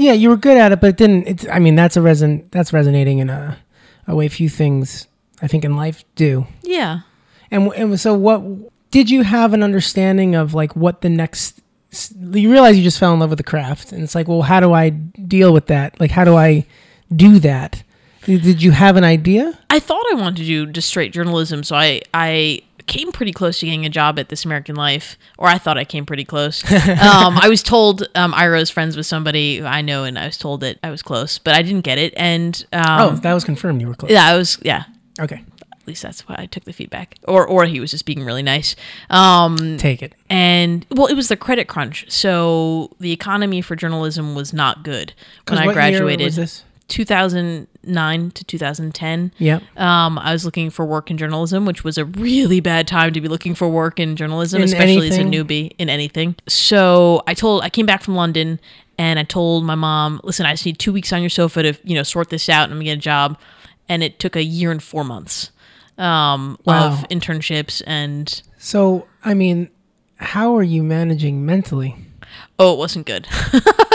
Yeah, 0.00 0.14
you 0.14 0.30
were 0.30 0.38
good 0.38 0.56
at 0.56 0.72
it, 0.72 0.80
but 0.80 0.88
it 0.88 0.96
didn't. 0.96 1.28
It's. 1.28 1.46
I 1.48 1.58
mean, 1.58 1.74
that's 1.74 1.94
a 1.94 2.00
reson. 2.00 2.50
That's 2.52 2.72
resonating 2.72 3.18
in 3.18 3.28
a, 3.28 3.58
a 4.06 4.16
way 4.16 4.28
few 4.28 4.48
things 4.48 5.06
I 5.42 5.46
think 5.46 5.62
in 5.62 5.76
life 5.76 6.04
do. 6.14 6.46
Yeah. 6.62 7.00
And 7.50 7.70
and 7.74 8.00
so, 8.00 8.14
what 8.14 8.42
did 8.90 9.10
you 9.10 9.24
have 9.24 9.52
an 9.52 9.62
understanding 9.62 10.34
of 10.34 10.54
like 10.54 10.74
what 10.74 11.02
the 11.02 11.10
next? 11.10 11.60
You 12.18 12.50
realize 12.50 12.78
you 12.78 12.82
just 12.82 12.98
fell 12.98 13.12
in 13.12 13.20
love 13.20 13.28
with 13.28 13.36
the 13.36 13.44
craft, 13.44 13.92
and 13.92 14.02
it's 14.02 14.14
like, 14.14 14.26
well, 14.26 14.40
how 14.40 14.58
do 14.58 14.72
I 14.72 14.88
deal 14.88 15.52
with 15.52 15.66
that? 15.66 16.00
Like, 16.00 16.12
how 16.12 16.24
do 16.24 16.34
I 16.34 16.64
do 17.14 17.38
that? 17.40 17.82
Did, 18.24 18.42
did 18.42 18.62
you 18.62 18.70
have 18.70 18.96
an 18.96 19.04
idea? 19.04 19.58
I 19.68 19.80
thought 19.80 20.06
I 20.12 20.14
wanted 20.14 20.36
to 20.36 20.44
do 20.44 20.66
just 20.66 20.88
straight 20.88 21.12
journalism, 21.12 21.62
so 21.62 21.76
I 21.76 22.00
I 22.14 22.62
came 22.90 23.12
pretty 23.12 23.32
close 23.32 23.60
to 23.60 23.66
getting 23.66 23.86
a 23.86 23.88
job 23.88 24.18
at 24.18 24.28
This 24.28 24.44
American 24.44 24.74
Life, 24.74 25.16
or 25.38 25.46
I 25.46 25.58
thought 25.58 25.78
I 25.78 25.84
came 25.84 26.04
pretty 26.04 26.24
close. 26.24 26.62
um, 26.72 27.38
I 27.38 27.46
was 27.48 27.62
told 27.62 28.06
um, 28.16 28.34
Ira 28.34 28.58
was 28.58 28.68
friends 28.68 28.96
with 28.96 29.06
somebody 29.06 29.62
I 29.62 29.80
know, 29.80 30.04
and 30.04 30.18
I 30.18 30.26
was 30.26 30.36
told 30.36 30.60
that 30.60 30.78
I 30.82 30.90
was 30.90 31.00
close, 31.00 31.38
but 31.38 31.54
I 31.54 31.62
didn't 31.62 31.82
get 31.82 31.96
it. 31.98 32.12
And 32.16 32.66
um, 32.72 33.00
oh, 33.00 33.10
that 33.22 33.32
was 33.32 33.44
confirmed. 33.44 33.80
You 33.80 33.88
were 33.88 33.94
close. 33.94 34.10
yeah, 34.10 34.26
I 34.26 34.36
was 34.36 34.58
yeah. 34.62 34.84
Okay, 35.20 35.44
At 35.72 35.86
least 35.86 36.02
that's 36.02 36.28
why 36.28 36.34
I 36.38 36.46
took 36.46 36.64
the 36.64 36.72
feedback, 36.72 37.16
or 37.28 37.46
or 37.46 37.64
he 37.64 37.78
was 37.78 37.92
just 37.92 38.04
being 38.04 38.24
really 38.24 38.42
nice. 38.42 38.74
Um, 39.08 39.76
take 39.78 40.02
it. 40.02 40.14
and 40.28 40.84
well, 40.90 41.06
it 41.06 41.14
was 41.14 41.28
the 41.28 41.36
credit 41.36 41.68
crunch, 41.68 42.10
so 42.10 42.90
the 42.98 43.12
economy 43.12 43.62
for 43.62 43.76
journalism 43.76 44.34
was 44.34 44.52
not 44.52 44.82
good 44.82 45.14
when 45.48 45.58
I 45.58 45.72
graduated. 45.72 46.50
Was 46.98 47.06
this? 47.06 47.06
2009 47.06 48.30
to 48.32 48.44
2010. 48.44 49.32
Yep. 49.38 49.62
Um, 49.78 50.18
I 50.18 50.32
was 50.32 50.44
looking 50.44 50.70
for 50.70 50.84
work 50.84 51.10
in 51.10 51.16
journalism, 51.18 51.64
which 51.66 51.84
was 51.84 51.98
a 51.98 52.04
really 52.04 52.60
bad 52.60 52.86
time 52.88 53.12
to 53.12 53.20
be 53.20 53.28
looking 53.28 53.54
for 53.54 53.68
work 53.68 53.98
in 54.00 54.16
journalism, 54.16 54.58
In 54.60 54.64
especially 54.64 55.06
anything? 55.08 55.12
as 55.12 55.18
a 55.18 55.22
newbie 55.44 55.72
in 55.78 55.88
anything. 55.88 56.36
So 56.48 57.22
I 57.26 57.34
told, 57.34 57.62
I 57.62 57.70
came 57.70 57.86
back 57.86 58.02
from 58.02 58.14
London 58.16 58.60
and 58.98 59.18
I 59.18 59.22
told 59.24 59.64
my 59.64 59.74
mom, 59.74 60.20
listen, 60.24 60.46
I 60.46 60.52
just 60.52 60.66
need 60.66 60.78
two 60.78 60.92
weeks 60.92 61.12
on 61.12 61.22
your 61.22 61.30
sofa 61.30 61.62
to, 61.62 61.74
you 61.84 61.94
know, 61.94 62.02
sort 62.02 62.28
this 62.30 62.48
out 62.48 62.64
and 62.64 62.72
I'm 62.72 62.78
gonna 62.78 62.84
get 62.84 62.98
a 62.98 63.00
job. 63.00 63.38
And 63.88 64.02
it 64.02 64.18
took 64.18 64.36
a 64.36 64.42
year 64.44 64.70
and 64.70 64.82
four 64.82 65.04
months 65.04 65.50
um, 65.98 66.58
Wow. 66.64 66.88
of 66.92 67.08
internships 67.08 67.82
and, 67.86 68.42
So, 68.58 69.06
I 69.24 69.34
mean, 69.34 69.68
how 70.16 70.54
are 70.56 70.62
you 70.62 70.82
managing 70.82 71.44
mentally? 71.46 71.96
oh, 72.58 72.74
it 72.74 72.78
wasn't 72.78 73.06
good. 73.06 73.26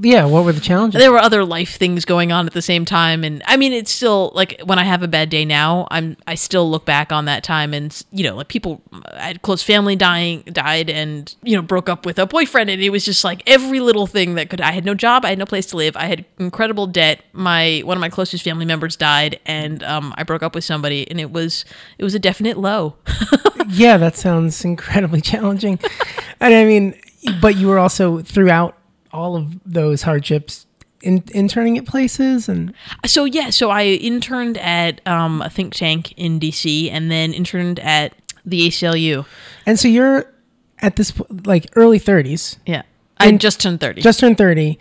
Yeah, 0.00 0.24
what 0.24 0.44
were 0.44 0.52
the 0.52 0.60
challenges? 0.60 1.00
there 1.00 1.12
were 1.12 1.18
other 1.18 1.44
life 1.44 1.76
things 1.76 2.04
going 2.04 2.32
on 2.32 2.46
at 2.46 2.52
the 2.52 2.62
same 2.62 2.84
time 2.84 3.24
and 3.24 3.42
i 3.46 3.56
mean 3.56 3.72
it's 3.72 3.90
still 3.90 4.30
like 4.34 4.60
when 4.64 4.78
i 4.78 4.84
have 4.84 5.02
a 5.02 5.08
bad 5.08 5.30
day 5.30 5.44
now 5.44 5.86
i'm 5.90 6.16
i 6.26 6.34
still 6.34 6.70
look 6.70 6.84
back 6.84 7.12
on 7.12 7.24
that 7.24 7.42
time 7.42 7.72
and 7.72 8.02
you 8.10 8.24
know 8.24 8.36
like 8.36 8.48
people 8.48 8.82
i 9.14 9.28
had 9.28 9.42
close 9.42 9.62
family 9.62 9.96
dying 9.96 10.42
died 10.42 10.90
and 10.90 11.34
you 11.42 11.56
know 11.56 11.62
broke 11.62 11.88
up 11.88 12.04
with 12.04 12.18
a 12.18 12.26
boyfriend 12.26 12.68
and 12.68 12.82
it 12.82 12.90
was 12.90 13.04
just 13.04 13.24
like 13.24 13.42
every 13.46 13.80
little 13.80 14.06
thing 14.06 14.34
that 14.34 14.50
could 14.50 14.60
i 14.60 14.72
had 14.72 14.84
no 14.84 14.94
job 14.94 15.24
i 15.24 15.28
had 15.28 15.38
no 15.38 15.46
place 15.46 15.66
to 15.66 15.76
live 15.76 15.96
i 15.96 16.06
had 16.06 16.24
incredible 16.38 16.86
debt 16.86 17.22
my 17.32 17.80
one 17.84 17.96
of 17.96 18.00
my 18.00 18.10
closest 18.10 18.44
family 18.44 18.64
members 18.64 18.96
died 18.96 19.38
and 19.46 19.82
um, 19.84 20.12
i 20.16 20.22
broke 20.22 20.42
up 20.42 20.54
with 20.54 20.64
somebody 20.64 21.08
and 21.10 21.20
it 21.20 21.30
was 21.30 21.64
it 21.98 22.04
was 22.04 22.14
a 22.14 22.18
definite 22.18 22.58
low 22.58 22.96
yeah, 23.68 23.96
that 23.96 24.16
sounds 24.16 24.64
incredibly 24.64 25.20
challenging. 25.20 25.78
and 26.40 26.54
I 26.54 26.64
mean, 26.64 26.98
but 27.40 27.56
you 27.56 27.68
were 27.68 27.78
also 27.78 28.22
throughout 28.22 28.76
all 29.12 29.36
of 29.36 29.58
those 29.64 30.02
hardships 30.02 30.66
in, 31.02 31.22
interning 31.32 31.78
at 31.78 31.86
places 31.86 32.48
and 32.48 32.74
So 33.06 33.24
yeah, 33.24 33.50
so 33.50 33.70
I 33.70 33.84
interned 33.84 34.58
at 34.58 35.06
um, 35.06 35.40
a 35.42 35.48
think 35.50 35.74
tank 35.74 36.12
in 36.16 36.38
DC, 36.40 36.90
and 36.92 37.10
then 37.10 37.32
interned 37.32 37.78
at 37.80 38.14
the 38.44 38.68
ACLU. 38.68 39.24
and 39.66 39.78
so 39.78 39.88
you're 39.88 40.26
at 40.80 40.96
this 40.96 41.12
like 41.44 41.66
early 41.76 42.00
30s, 42.00 42.56
Yeah, 42.66 42.82
I 43.18 43.32
just 43.32 43.60
turned 43.60 43.80
thirty. 43.80 44.00
just 44.02 44.20
turned 44.20 44.38
30, 44.38 44.78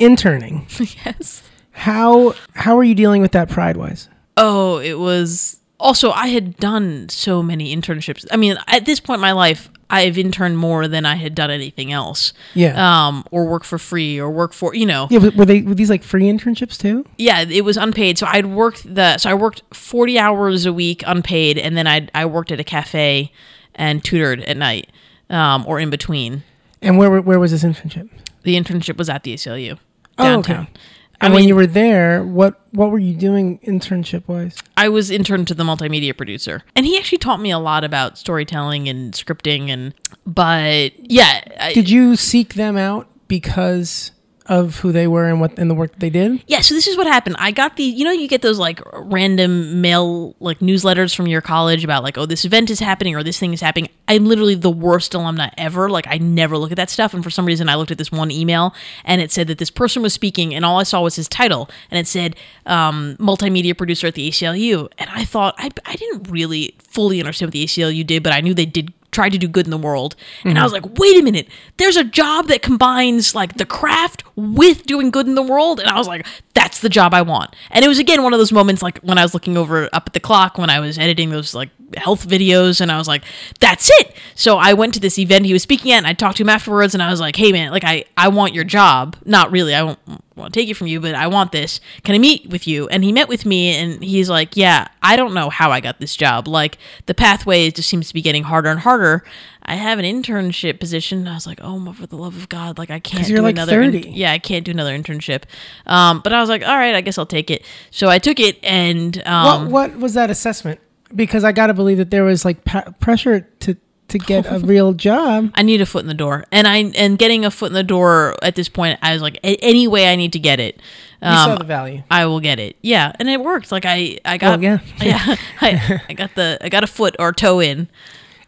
interning. 0.00 0.66
yes. 1.04 1.42
How 1.72 2.34
how 2.54 2.78
are 2.78 2.84
you 2.84 2.94
dealing 2.94 3.20
with 3.22 3.32
that 3.32 3.48
pride 3.50 3.76
wise? 3.76 4.08
Oh, 4.36 4.78
it 4.78 4.98
was. 4.98 5.60
Also, 5.78 6.10
I 6.10 6.28
had 6.28 6.56
done 6.56 7.08
so 7.10 7.42
many 7.42 7.74
internships. 7.76 8.24
I 8.32 8.36
mean, 8.36 8.56
at 8.66 8.86
this 8.86 8.98
point 8.98 9.18
in 9.18 9.20
my 9.22 9.32
life, 9.32 9.70
I've 9.88 10.18
interned 10.18 10.58
more 10.58 10.88
than 10.88 11.06
I 11.06 11.14
had 11.14 11.34
done 11.34 11.50
anything 11.50 11.92
else. 11.92 12.32
Yeah. 12.54 12.74
Um, 13.06 13.24
or 13.30 13.46
work 13.46 13.62
for 13.64 13.78
free, 13.78 14.18
or 14.18 14.30
work 14.30 14.52
for 14.52 14.74
you 14.74 14.84
know. 14.86 15.06
yeah, 15.10 15.20
but 15.20 15.36
were 15.36 15.44
they 15.44 15.62
were 15.62 15.74
these 15.74 15.90
like 15.90 16.02
free 16.02 16.24
internships 16.24 16.76
too? 16.78 17.04
yeah 17.18 17.42
it 17.42 17.64
was 17.64 17.76
unpaid 17.76 18.18
so 18.18 18.26
i'd 18.26 18.46
worked 18.46 18.82
the 18.94 19.16
so 19.18 19.30
i 19.30 19.34
worked 19.34 19.62
40 19.72 20.18
hours 20.18 20.66
a 20.66 20.72
week 20.72 21.02
unpaid 21.06 21.56
and 21.58 21.76
then 21.76 21.86
i 21.86 22.08
i 22.14 22.24
worked 22.26 22.50
at 22.52 22.58
a 22.60 22.64
cafe 22.64 23.30
and 23.74 24.02
tutored 24.04 24.40
at 24.42 24.56
night 24.56 24.88
um, 25.30 25.64
or 25.66 25.78
in 25.80 25.88
between 25.90 26.42
And 26.82 26.98
where 26.98 27.20
where 27.22 27.38
was 27.38 27.50
this 27.52 27.62
internship? 27.64 28.08
the 28.42 28.54
internship 28.56 28.96
was 28.98 29.08
at 29.08 29.22
the 29.22 29.34
aclu 29.34 29.78
Oh, 30.18 30.24
downtown 30.24 30.62
okay. 30.64 30.72
I 31.20 31.26
And 31.26 31.34
when 31.34 31.48
you 31.48 31.56
were 31.56 31.66
there, 31.66 32.22
what 32.22 32.60
what 32.72 32.90
were 32.90 32.98
you 32.98 33.14
doing 33.14 33.58
internship 33.60 34.28
wise? 34.28 34.62
I 34.76 34.88
was 34.88 35.10
intern 35.10 35.44
to 35.46 35.54
the 35.54 35.64
multimedia 35.64 36.16
producer, 36.16 36.62
and 36.74 36.84
he 36.84 36.98
actually 36.98 37.18
taught 37.18 37.40
me 37.40 37.50
a 37.50 37.58
lot 37.58 37.84
about 37.84 38.18
storytelling 38.18 38.88
and 38.88 39.14
scripting. 39.14 39.68
And 39.68 39.94
but 40.26 40.92
yeah, 40.98 41.42
I, 41.58 41.72
Did 41.72 41.88
you 41.88 42.16
seek 42.16 42.54
them 42.54 42.76
out 42.76 43.08
because 43.28 44.12
of 44.48 44.78
who 44.80 44.92
they 44.92 45.06
were 45.06 45.26
and 45.26 45.40
what 45.40 45.58
and 45.58 45.70
the 45.70 45.74
work 45.74 45.92
that 45.92 46.00
they 46.00 46.10
did? 46.10 46.42
yeah. 46.46 46.60
So 46.60 46.74
this 46.74 46.86
is 46.86 46.96
what 46.96 47.06
happened. 47.06 47.36
I 47.38 47.50
got 47.50 47.76
the 47.76 47.84
you 47.84 48.04
know 48.04 48.12
you 48.12 48.28
get 48.28 48.42
those 48.42 48.58
like 48.58 48.80
random 48.92 49.80
mail 49.80 50.34
like 50.40 50.60
newsletters 50.60 51.14
from 51.14 51.26
your 51.26 51.40
college 51.40 51.84
about 51.84 52.02
like 52.02 52.18
oh 52.18 52.26
this 52.26 52.44
event 52.44 52.70
is 52.70 52.80
happening 52.80 53.14
or 53.14 53.22
this 53.22 53.38
thing 53.38 53.52
is 53.52 53.60
happening. 53.60 53.88
I'm 54.08 54.26
literally 54.26 54.54
the 54.54 54.70
worst 54.70 55.12
alumna 55.12 55.52
ever. 55.58 55.90
Like 55.90 56.06
I 56.08 56.18
never 56.18 56.56
look 56.56 56.70
at 56.70 56.76
that 56.76 56.90
stuff. 56.90 57.14
And 57.14 57.24
for 57.24 57.30
some 57.30 57.46
reason 57.46 57.68
I 57.68 57.74
looked 57.74 57.90
at 57.90 57.98
this 57.98 58.12
one 58.12 58.30
email 58.30 58.74
and 59.04 59.20
it 59.20 59.32
said 59.32 59.46
that 59.48 59.58
this 59.58 59.70
person 59.70 60.02
was 60.02 60.12
speaking 60.12 60.54
and 60.54 60.64
all 60.64 60.78
I 60.78 60.84
saw 60.84 61.02
was 61.02 61.16
his 61.16 61.28
title 61.28 61.68
and 61.90 61.98
it 61.98 62.06
said 62.06 62.36
um, 62.66 63.16
multimedia 63.18 63.76
producer 63.76 64.06
at 64.06 64.14
the 64.14 64.28
ACLU. 64.28 64.88
And 64.98 65.10
I 65.10 65.24
thought 65.24 65.54
I 65.58 65.70
I 65.84 65.96
didn't 65.96 66.30
really 66.30 66.74
fully 66.88 67.20
understand 67.20 67.48
what 67.48 67.52
the 67.52 67.64
ACLU 67.64 68.06
did, 68.06 68.22
but 68.22 68.32
I 68.32 68.40
knew 68.40 68.54
they 68.54 68.66
did 68.66 68.92
try 69.16 69.28
to 69.30 69.38
do 69.38 69.48
good 69.48 69.66
in 69.66 69.70
the 69.70 69.78
world. 69.78 70.14
And 70.44 70.58
I 70.58 70.62
was 70.62 70.72
like, 70.72 70.98
wait 70.98 71.18
a 71.18 71.22
minute, 71.22 71.48
there's 71.78 71.96
a 71.96 72.04
job 72.04 72.48
that 72.48 72.60
combines 72.60 73.34
like 73.34 73.54
the 73.54 73.64
craft 73.64 74.24
with 74.36 74.84
doing 74.84 75.10
good 75.10 75.26
in 75.26 75.34
the 75.34 75.42
world. 75.42 75.80
And 75.80 75.88
I 75.88 75.96
was 75.96 76.06
like, 76.06 76.26
that's 76.54 76.80
the 76.80 76.88
job 76.88 77.14
I 77.14 77.22
want. 77.22 77.56
And 77.70 77.84
it 77.84 77.88
was 77.88 77.98
again 77.98 78.22
one 78.22 78.34
of 78.34 78.38
those 78.38 78.52
moments 78.52 78.82
like 78.82 78.98
when 78.98 79.18
I 79.18 79.22
was 79.22 79.34
looking 79.34 79.56
over 79.56 79.88
up 79.92 80.04
at 80.06 80.12
the 80.12 80.20
clock 80.20 80.58
when 80.58 80.70
I 80.70 80.78
was 80.78 80.98
editing 80.98 81.30
those 81.30 81.54
like 81.54 81.70
health 81.96 82.26
videos 82.28 82.80
and 82.80 82.92
I 82.92 82.98
was 82.98 83.08
like, 83.08 83.24
that's 83.60 83.90
it. 84.00 84.14
So 84.34 84.58
I 84.58 84.74
went 84.74 84.94
to 84.94 85.00
this 85.00 85.18
event 85.18 85.46
he 85.46 85.52
was 85.52 85.62
speaking 85.62 85.92
at 85.92 85.98
and 85.98 86.06
I 86.06 86.12
talked 86.12 86.36
to 86.36 86.42
him 86.42 86.48
afterwards 86.48 86.94
and 86.94 87.02
I 87.02 87.10
was 87.10 87.20
like, 87.20 87.36
hey 87.36 87.52
man, 87.52 87.70
like 87.70 87.84
I, 87.84 88.04
I 88.16 88.28
want 88.28 88.54
your 88.54 88.64
job. 88.64 89.16
Not 89.24 89.50
really, 89.50 89.74
I 89.74 89.82
won't 89.82 89.98
want 90.36 90.52
to 90.52 90.60
take 90.60 90.68
it 90.68 90.74
from 90.74 90.86
you, 90.86 91.00
but 91.00 91.14
I 91.14 91.26
want 91.28 91.52
this. 91.52 91.80
Can 92.04 92.14
I 92.14 92.18
meet 92.18 92.48
with 92.50 92.66
you? 92.66 92.88
And 92.88 93.04
he 93.04 93.12
met 93.12 93.28
with 93.28 93.46
me 93.46 93.74
and 93.74 94.02
he's 94.02 94.28
like, 94.28 94.56
yeah, 94.56 94.88
I 95.02 95.16
don't 95.16 95.34
know 95.34 95.48
how 95.48 95.70
I 95.70 95.80
got 95.80 95.98
this 95.98 96.14
job. 96.14 96.46
Like 96.46 96.78
the 97.06 97.14
pathway 97.14 97.70
just 97.70 97.88
seems 97.88 98.08
to 98.08 98.14
be 98.14 98.22
getting 98.22 98.44
harder 98.44 98.70
and 98.70 98.80
harder. 98.80 99.24
I 99.66 99.74
have 99.74 99.98
an 99.98 100.04
internship 100.04 100.78
position. 100.80 101.26
I 101.26 101.34
was 101.34 101.46
like, 101.46 101.58
oh, 101.62 101.78
my 101.78 101.92
for 101.92 102.06
the 102.06 102.16
love 102.16 102.36
of 102.36 102.48
God, 102.48 102.78
like 102.78 102.90
I 102.90 102.98
can't 103.00 103.28
you're 103.28 103.38
do 103.38 103.42
like 103.42 103.56
another. 103.56 103.82
in- 103.82 103.92
30. 103.92 104.10
yeah, 104.10 104.32
I 104.32 104.38
can't 104.38 104.64
do 104.64 104.70
another 104.70 104.96
internship. 104.96 105.42
Um, 105.86 106.20
but 106.22 106.32
I 106.32 106.40
was 106.40 106.48
like, 106.48 106.62
all 106.66 106.76
right, 106.76 106.94
I 106.94 107.00
guess 107.00 107.18
I'll 107.18 107.26
take 107.26 107.50
it. 107.50 107.64
So 107.90 108.08
I 108.08 108.18
took 108.18 108.38
it, 108.40 108.58
and 108.64 109.20
um, 109.26 109.70
what 109.70 109.90
what 109.92 110.00
was 110.00 110.14
that 110.14 110.30
assessment? 110.30 110.80
Because 111.14 111.44
I 111.44 111.52
got 111.52 111.66
to 111.68 111.74
believe 111.74 111.98
that 111.98 112.10
there 112.10 112.24
was 112.24 112.44
like 112.44 112.64
pa- 112.64 112.92
pressure 113.00 113.40
to 113.60 113.76
to 114.08 114.18
get 114.20 114.46
a 114.46 114.58
real 114.64 114.92
job. 114.92 115.50
I 115.56 115.62
need 115.62 115.80
a 115.80 115.86
foot 115.86 116.02
in 116.02 116.06
the 116.08 116.14
door, 116.14 116.44
and 116.52 116.68
I 116.68 116.92
and 116.96 117.18
getting 117.18 117.44
a 117.44 117.50
foot 117.50 117.66
in 117.68 117.74
the 117.74 117.82
door 117.82 118.36
at 118.42 118.54
this 118.54 118.68
point, 118.68 118.98
I 119.02 119.12
was 119.12 119.20
like, 119.22 119.38
any 119.42 119.88
way 119.88 120.08
I 120.12 120.14
need 120.16 120.32
to 120.34 120.38
get 120.38 120.60
it, 120.60 120.76
You 121.20 121.28
saw 121.28 121.52
um, 121.54 121.58
the 121.58 121.64
value. 121.64 122.02
I 122.08 122.26
will 122.26 122.38
get 122.40 122.60
it. 122.60 122.76
Yeah, 122.82 123.10
and 123.18 123.28
it 123.28 123.40
worked. 123.40 123.72
Like 123.72 123.84
I, 123.84 124.18
I 124.24 124.38
got, 124.38 124.58
Oh, 124.60 124.62
yeah. 124.62 124.78
yeah, 125.02 125.36
I, 125.60 126.02
I 126.08 126.12
got 126.12 126.34
the, 126.36 126.58
I 126.60 126.68
got 126.68 126.84
a 126.84 126.86
foot 126.86 127.16
or 127.18 127.32
toe 127.32 127.58
in. 127.60 127.88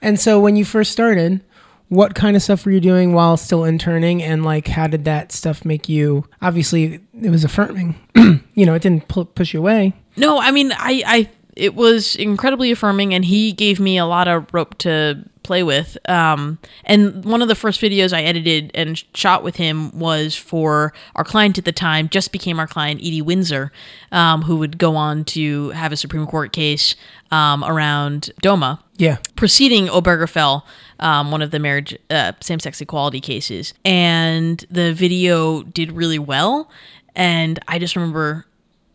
And 0.00 0.18
so 0.18 0.40
when 0.40 0.56
you 0.56 0.64
first 0.64 0.92
started, 0.92 1.42
what 1.88 2.14
kind 2.14 2.36
of 2.36 2.42
stuff 2.42 2.66
were 2.66 2.72
you 2.72 2.80
doing 2.80 3.12
while 3.12 3.36
still 3.36 3.64
interning 3.64 4.22
and 4.22 4.44
like 4.44 4.68
how 4.68 4.86
did 4.86 5.04
that 5.06 5.32
stuff 5.32 5.64
make 5.64 5.88
you 5.88 6.24
obviously 6.42 7.00
it 7.22 7.30
was 7.30 7.44
affirming. 7.44 7.94
you 8.54 8.66
know, 8.66 8.74
it 8.74 8.82
didn't 8.82 9.08
pu- 9.08 9.24
push 9.24 9.54
you 9.54 9.60
away. 9.60 9.94
No, 10.16 10.38
I 10.38 10.50
mean, 10.50 10.72
I, 10.72 11.02
I, 11.06 11.30
it 11.56 11.74
was 11.74 12.14
incredibly 12.16 12.70
affirming, 12.70 13.14
and 13.14 13.24
he 13.24 13.52
gave 13.52 13.80
me 13.80 13.98
a 13.98 14.06
lot 14.06 14.28
of 14.28 14.46
rope 14.52 14.78
to 14.78 15.24
play 15.48 15.64
with. 15.64 15.98
Um, 16.08 16.58
and 16.84 17.24
one 17.24 17.42
of 17.42 17.48
the 17.48 17.54
first 17.56 17.80
videos 17.80 18.12
I 18.12 18.22
edited 18.22 18.70
and 18.74 19.02
shot 19.14 19.42
with 19.42 19.56
him 19.56 19.90
was 19.98 20.36
for 20.36 20.92
our 21.16 21.24
client 21.24 21.58
at 21.58 21.64
the 21.64 21.72
time, 21.72 22.08
just 22.08 22.30
became 22.30 22.60
our 22.60 22.66
client, 22.68 23.00
Edie 23.00 23.22
Windsor, 23.22 23.72
um, 24.12 24.42
who 24.42 24.56
would 24.58 24.78
go 24.78 24.94
on 24.94 25.24
to 25.36 25.70
have 25.70 25.90
a 25.90 25.96
Supreme 25.96 26.26
Court 26.26 26.52
case 26.52 26.94
um, 27.32 27.64
around 27.64 28.30
DOMA 28.42 28.78
Yeah. 28.98 29.16
preceding 29.34 29.86
Obergefell, 29.88 30.62
um, 31.00 31.30
one 31.32 31.42
of 31.42 31.50
the 31.50 31.58
marriage 31.58 31.96
uh, 32.10 32.32
same-sex 32.40 32.80
equality 32.80 33.20
cases, 33.20 33.74
and 33.84 34.64
the 34.70 34.92
video 34.94 35.62
did 35.62 35.92
really 35.92 36.18
well. 36.18 36.70
And 37.16 37.58
I 37.66 37.78
just 37.78 37.96
remember, 37.96 38.46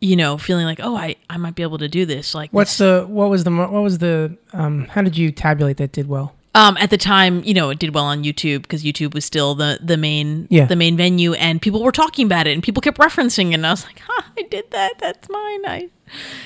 you 0.02 0.16
know, 0.16 0.38
feeling 0.38 0.66
like, 0.66 0.80
oh, 0.82 0.96
I, 0.96 1.16
I 1.30 1.38
might 1.38 1.56
be 1.56 1.64
able 1.64 1.78
to 1.80 1.88
do 1.90 2.06
this. 2.06 2.34
Like, 2.34 2.52
What's 2.52 2.78
the 2.78 3.06
what 3.08 3.30
was 3.30 3.44
the 3.44 3.52
what 3.52 3.72
was 3.72 3.98
the 4.00 4.38
um 4.54 4.86
how 4.94 5.02
did 5.02 5.16
you 5.18 5.32
tabulate 5.32 5.78
that 5.78 5.92
did 5.92 6.08
well? 6.08 6.34
Um, 6.56 6.78
at 6.78 6.90
the 6.92 6.98
time, 6.98 7.44
you 7.44 7.54
know, 7.54 7.70
it 7.72 7.80
did 7.80 7.94
well 7.96 8.06
on 8.06 8.24
YouTube 8.24 8.62
because 8.62 8.84
YouTube 8.84 9.14
was 9.14 9.26
still 9.26 9.56
the 9.56 9.80
the 9.82 9.98
main 9.98 10.48
Yeah. 10.50 10.66
the 10.66 10.76
main 10.76 10.96
venue, 10.98 11.34
and 11.34 11.62
people 11.62 11.82
were 11.84 11.92
talking 11.92 12.26
about 12.26 12.46
it, 12.48 12.52
and 12.54 12.62
people 12.62 12.82
kept 12.82 12.98
referencing, 13.00 13.52
it, 13.52 13.56
and 13.56 13.66
I 13.68 13.72
was 13.72 13.84
like, 13.86 14.00
"Ha, 14.00 14.32
I 14.38 14.44
did 14.44 14.70
that. 14.72 14.94
That's 15.00 15.28
mine." 15.30 15.66
I, 15.66 15.90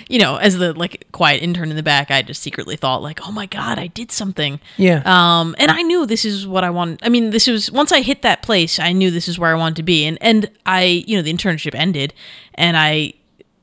you 0.08 0.18
know, 0.20 0.38
as 0.38 0.58
the 0.58 0.74
like 0.74 1.08
quiet 1.12 1.44
intern 1.44 1.70
in 1.70 1.76
the 1.76 1.84
back, 1.84 2.10
I 2.10 2.22
just 2.22 2.42
secretly 2.42 2.78
thought 2.78 3.02
like, 3.04 3.20
"Oh 3.28 3.32
my 3.34 3.46
god, 3.48 3.80
I 3.80 3.88
did 3.88 4.12
something." 4.12 4.62
Yeah. 4.78 5.02
Um, 5.06 5.56
and 5.60 5.70
I 5.72 5.82
knew 5.82 6.06
this 6.06 6.24
is 6.24 6.48
what 6.48 6.64
I 6.64 6.70
wanted. 6.70 7.00
I 7.04 7.10
mean, 7.10 7.32
this 7.32 7.48
was 7.48 7.70
once 7.70 7.92
I 7.92 8.00
hit 8.02 8.22
that 8.22 8.42
place, 8.42 8.80
I 8.80 8.94
knew 8.94 9.12
this 9.12 9.28
is 9.28 9.38
where 9.38 9.52
I 9.52 9.56
wanted 9.58 9.76
to 9.78 9.84
be. 9.84 10.06
And 10.06 10.18
and 10.22 10.50
I, 10.66 11.04
you 11.06 11.18
know, 11.18 11.22
the 11.22 11.34
internship 11.34 11.76
ended, 11.76 12.14
and 12.56 12.78
I, 12.78 13.12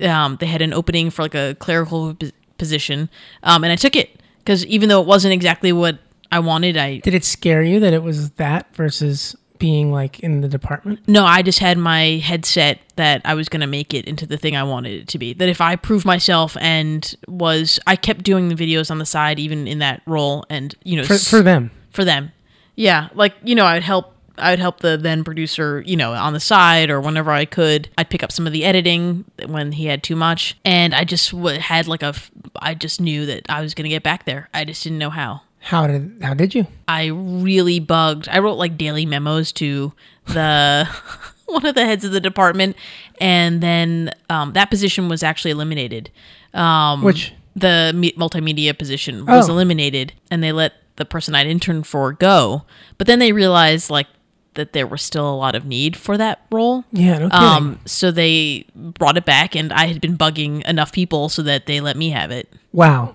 um, 0.01 0.37
they 0.41 0.47
had 0.47 0.61
an 0.61 0.75
opening 0.75 1.09
for 1.11 1.23
like 1.23 1.35
a 1.35 1.55
clerical 1.59 2.17
position, 2.59 3.09
um, 3.43 3.65
and 3.65 3.73
I 3.73 3.77
took 3.77 3.97
it 3.97 4.21
because 4.41 4.67
even 4.67 4.91
though 4.91 5.01
it 5.01 5.07
wasn't 5.07 5.33
exactly 5.33 5.73
what 5.73 5.99
I 6.35 6.41
wanted, 6.41 6.77
I 6.77 6.99
did 6.99 7.15
it 7.15 7.25
scare 7.25 7.63
you 7.63 7.81
that 7.81 7.93
it 7.93 8.03
was 8.03 8.31
that 8.33 8.75
versus 8.75 9.37
being 9.59 9.93
like 9.93 10.21
in 10.21 10.41
the 10.41 10.49
department? 10.49 11.01
no, 11.09 11.25
I 11.25 11.41
just 11.43 11.61
had 11.61 11.79
my 11.79 12.17
headset 12.23 12.81
that 12.97 13.23
I 13.25 13.35
was 13.35 13.49
going 13.49 13.61
to 13.61 13.67
make 13.67 13.95
it 13.95 14.05
into 14.07 14.27
the 14.27 14.37
thing 14.37 14.57
I 14.57 14.65
wanted 14.65 15.03
it 15.03 15.09
to 15.09 15.19
be. 15.19 15.33
That 15.33 15.49
if 15.49 15.61
I 15.61 15.77
proved 15.77 16.05
myself 16.05 16.57
and 16.61 17.15
was, 17.29 17.79
I 17.87 17.97
kept 17.97 18.25
doing 18.25 18.49
the 18.49 18.55
videos 18.57 18.91
on 18.91 18.99
the 18.99 19.07
side, 19.07 19.39
even 19.39 19.67
in 19.67 19.79
that 19.79 20.03
role, 20.07 20.45
and 20.51 20.75
you 20.85 20.97
know, 20.97 21.05
For 21.05 21.17
for 21.19 21.41
them. 21.43 21.71
for 21.91 22.05
them. 22.05 22.33
Yeah, 22.77 23.09
like 23.15 23.35
you 23.45 23.55
know, 23.55 23.65
I 23.65 23.75
would 23.75 23.85
help 23.85 24.11
I 24.37 24.51
would 24.51 24.59
help 24.59 24.81
the 24.81 24.97
then 24.97 25.23
producer, 25.23 25.83
you 25.87 25.97
know, 25.97 26.13
on 26.13 26.33
the 26.33 26.41
side 26.41 26.91
or 26.91 27.01
whenever 27.01 27.31
I 27.31 27.45
could. 27.45 27.89
I'd 27.97 28.11
pick 28.11 28.25
up 28.25 28.33
some 28.33 28.49
of 28.49 28.53
the 28.53 28.65
editing 28.65 29.25
when 29.47 29.71
he 29.73 29.87
had 29.87 30.03
too 30.03 30.17
much, 30.17 30.57
and 30.65 30.93
I 30.93 31.05
just 31.05 31.31
w- 31.31 31.61
had 31.61 31.87
like 31.87 32.03
a. 32.03 32.07
f- 32.07 32.33
I 32.61 32.75
just 32.75 33.01
knew 33.01 33.25
that 33.27 33.47
I 33.49 33.61
was 33.61 33.75
going 33.75 33.85
to 33.85 33.89
get 33.91 34.03
back 34.03 34.25
there. 34.25 34.49
I 34.53 34.65
just 34.65 34.83
didn't 34.83 34.99
know 34.99 35.11
how. 35.11 35.43
How 35.65 35.87
did 35.87 36.19
how 36.23 36.35
did 36.35 36.55
you? 36.55 36.67
I 36.87 37.07
really 37.07 37.81
bugged. 37.81 38.29
I 38.29 38.39
wrote 38.39 38.55
like 38.59 38.77
daily 38.77 39.07
memos 39.07 39.51
to 39.53 39.93
the 40.27 40.87
one 41.47 41.65
of 41.65 41.75
the 41.75 41.85
heads 41.87 42.05
of 42.05 42.13
the 42.13 42.21
department, 42.21 42.77
and 43.21 43.61
then 43.63 44.13
um, 44.29 44.53
that 44.53 44.71
position 44.71 45.09
was 45.09 45.23
actually 45.23 45.53
eliminated. 45.53 46.11
Um, 46.53 47.03
Which 47.03 47.33
the 47.57 47.93
me- 47.95 48.13
multimedia 48.13 48.77
position 48.77 49.25
was 49.27 49.49
Oh. 49.49 49.53
eliminated, 49.53 50.13
and 50.31 50.43
they 50.43 50.53
let 50.53 50.75
the 50.97 51.05
person 51.05 51.35
I'd 51.35 51.47
interned 51.47 51.87
for 51.87 52.13
go. 52.13 52.65
But 52.99 53.07
then 53.07 53.19
they 53.19 53.33
realized 53.33 53.89
like 53.91 54.07
that 54.55 54.73
there 54.75 54.87
was 54.87 55.03
still 55.03 55.29
a 55.29 55.35
lot 55.35 55.55
of 55.55 55.65
need 55.65 55.97
for 55.97 56.17
that 56.19 56.43
role. 56.53 56.85
yeah, 56.93 57.19
no. 57.19 57.31
Um, 57.31 57.81
so 57.87 58.11
they 58.13 58.67
brought 58.75 59.17
it 59.17 59.25
back, 59.25 59.57
and 59.57 59.73
I 59.73 59.87
had 59.87 60.01
been 60.01 60.17
bugging 60.19 60.63
enough 60.67 60.93
people 60.93 61.29
so 61.31 61.43
that 61.43 61.67
they 61.67 61.81
let 61.81 61.97
me 61.97 62.11
have 62.11 62.31
it. 62.31 62.53
wow, 62.73 63.15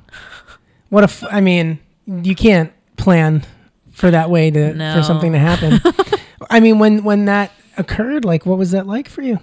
what 0.90 1.04
if 1.04 1.24
I 1.26 1.40
mean, 1.42 1.80
you 2.24 2.36
can't 2.36 2.72
plan 2.98 3.46
for 3.92 4.10
that 4.12 4.30
way 4.30 4.50
to 4.52 4.74
No. 4.74 4.96
for 4.96 5.04
something 5.04 5.32
to 5.34 5.40
happen. 5.40 5.80
I 6.50 6.60
mean, 6.60 6.80
when 6.80 7.04
when 7.04 7.26
that 7.26 7.52
occurred, 7.78 8.26
like, 8.26 8.46
what 8.46 8.58
was 8.58 8.72
that 8.72 8.88
like 8.88 9.08
for 9.10 9.22
you? 9.22 9.40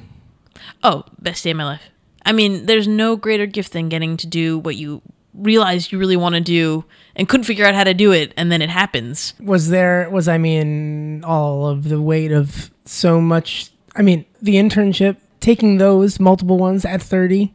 Oh, 0.83 1.05
best 1.21 1.45
day 1.45 1.51
of 1.53 1.57
my 1.57 1.65
life. 1.65 1.83
I 2.25 2.33
mean, 2.33 2.67
there's 2.67 2.89
no 2.89 3.17
greater 3.17 3.47
gift 3.47 3.73
than 3.73 3.89
getting 3.89 4.17
to 4.19 4.27
do 4.27 4.59
what 4.59 4.77
you 4.77 5.01
realize 5.33 5.93
you 5.93 5.99
really 5.99 6.17
want 6.17 6.35
to 6.35 6.41
do 6.41 6.85
and 7.15 7.29
couldn't 7.29 7.45
figure 7.45 7.65
out 7.67 7.75
how 7.75 7.85
to 7.85 7.93
do 7.95 8.11
it, 8.13 8.33
and 8.37 8.51
then 8.51 8.63
it 8.63 8.71
happens. 8.71 9.35
was 9.39 9.69
there 9.69 10.09
was 10.11 10.29
i 10.29 10.39
mean 10.39 11.23
all 11.25 11.67
of 11.69 11.89
the 11.91 12.01
weight 12.01 12.33
of 12.33 12.71
so 12.87 13.21
much 13.21 13.71
i 13.95 14.01
mean 14.03 14.25
the 14.41 14.55
internship 14.55 15.17
taking 15.41 15.77
those 15.77 16.19
multiple 16.19 16.57
ones 16.57 16.85
at 16.87 17.03
30 17.03 17.53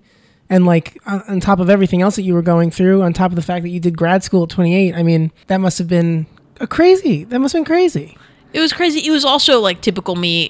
and 0.52 0.66
like 0.68 1.02
on, 1.08 1.24
on 1.28 1.40
top 1.40 1.60
of 1.60 1.68
everything 1.72 2.04
else 2.04 2.16
that 2.18 2.22
you 2.24 2.36
were 2.36 2.44
going 2.44 2.70
through 2.70 3.02
on 3.02 3.12
top 3.14 3.32
of 3.32 3.36
the 3.36 3.42
fact 3.42 3.64
that 3.64 3.70
you 3.70 3.80
did 3.80 3.98
grad 3.98 4.24
school 4.24 4.44
at 4.44 4.50
28 4.50 4.94
i 4.94 5.02
mean 5.02 5.32
that 5.48 5.58
must 5.58 5.80
have 5.80 5.88
been 5.88 6.28
a 6.60 6.68
crazy 6.68 7.24
that 7.24 7.40
must 7.40 7.54
have 7.54 7.62
been 7.62 7.66
crazy 7.66 8.16
It 8.54 8.60
was 8.60 8.74
crazy. 8.74 9.00
It 9.08 9.12
was 9.12 9.24
also 9.26 9.60
like 9.62 9.80
typical 9.82 10.16
me. 10.16 10.50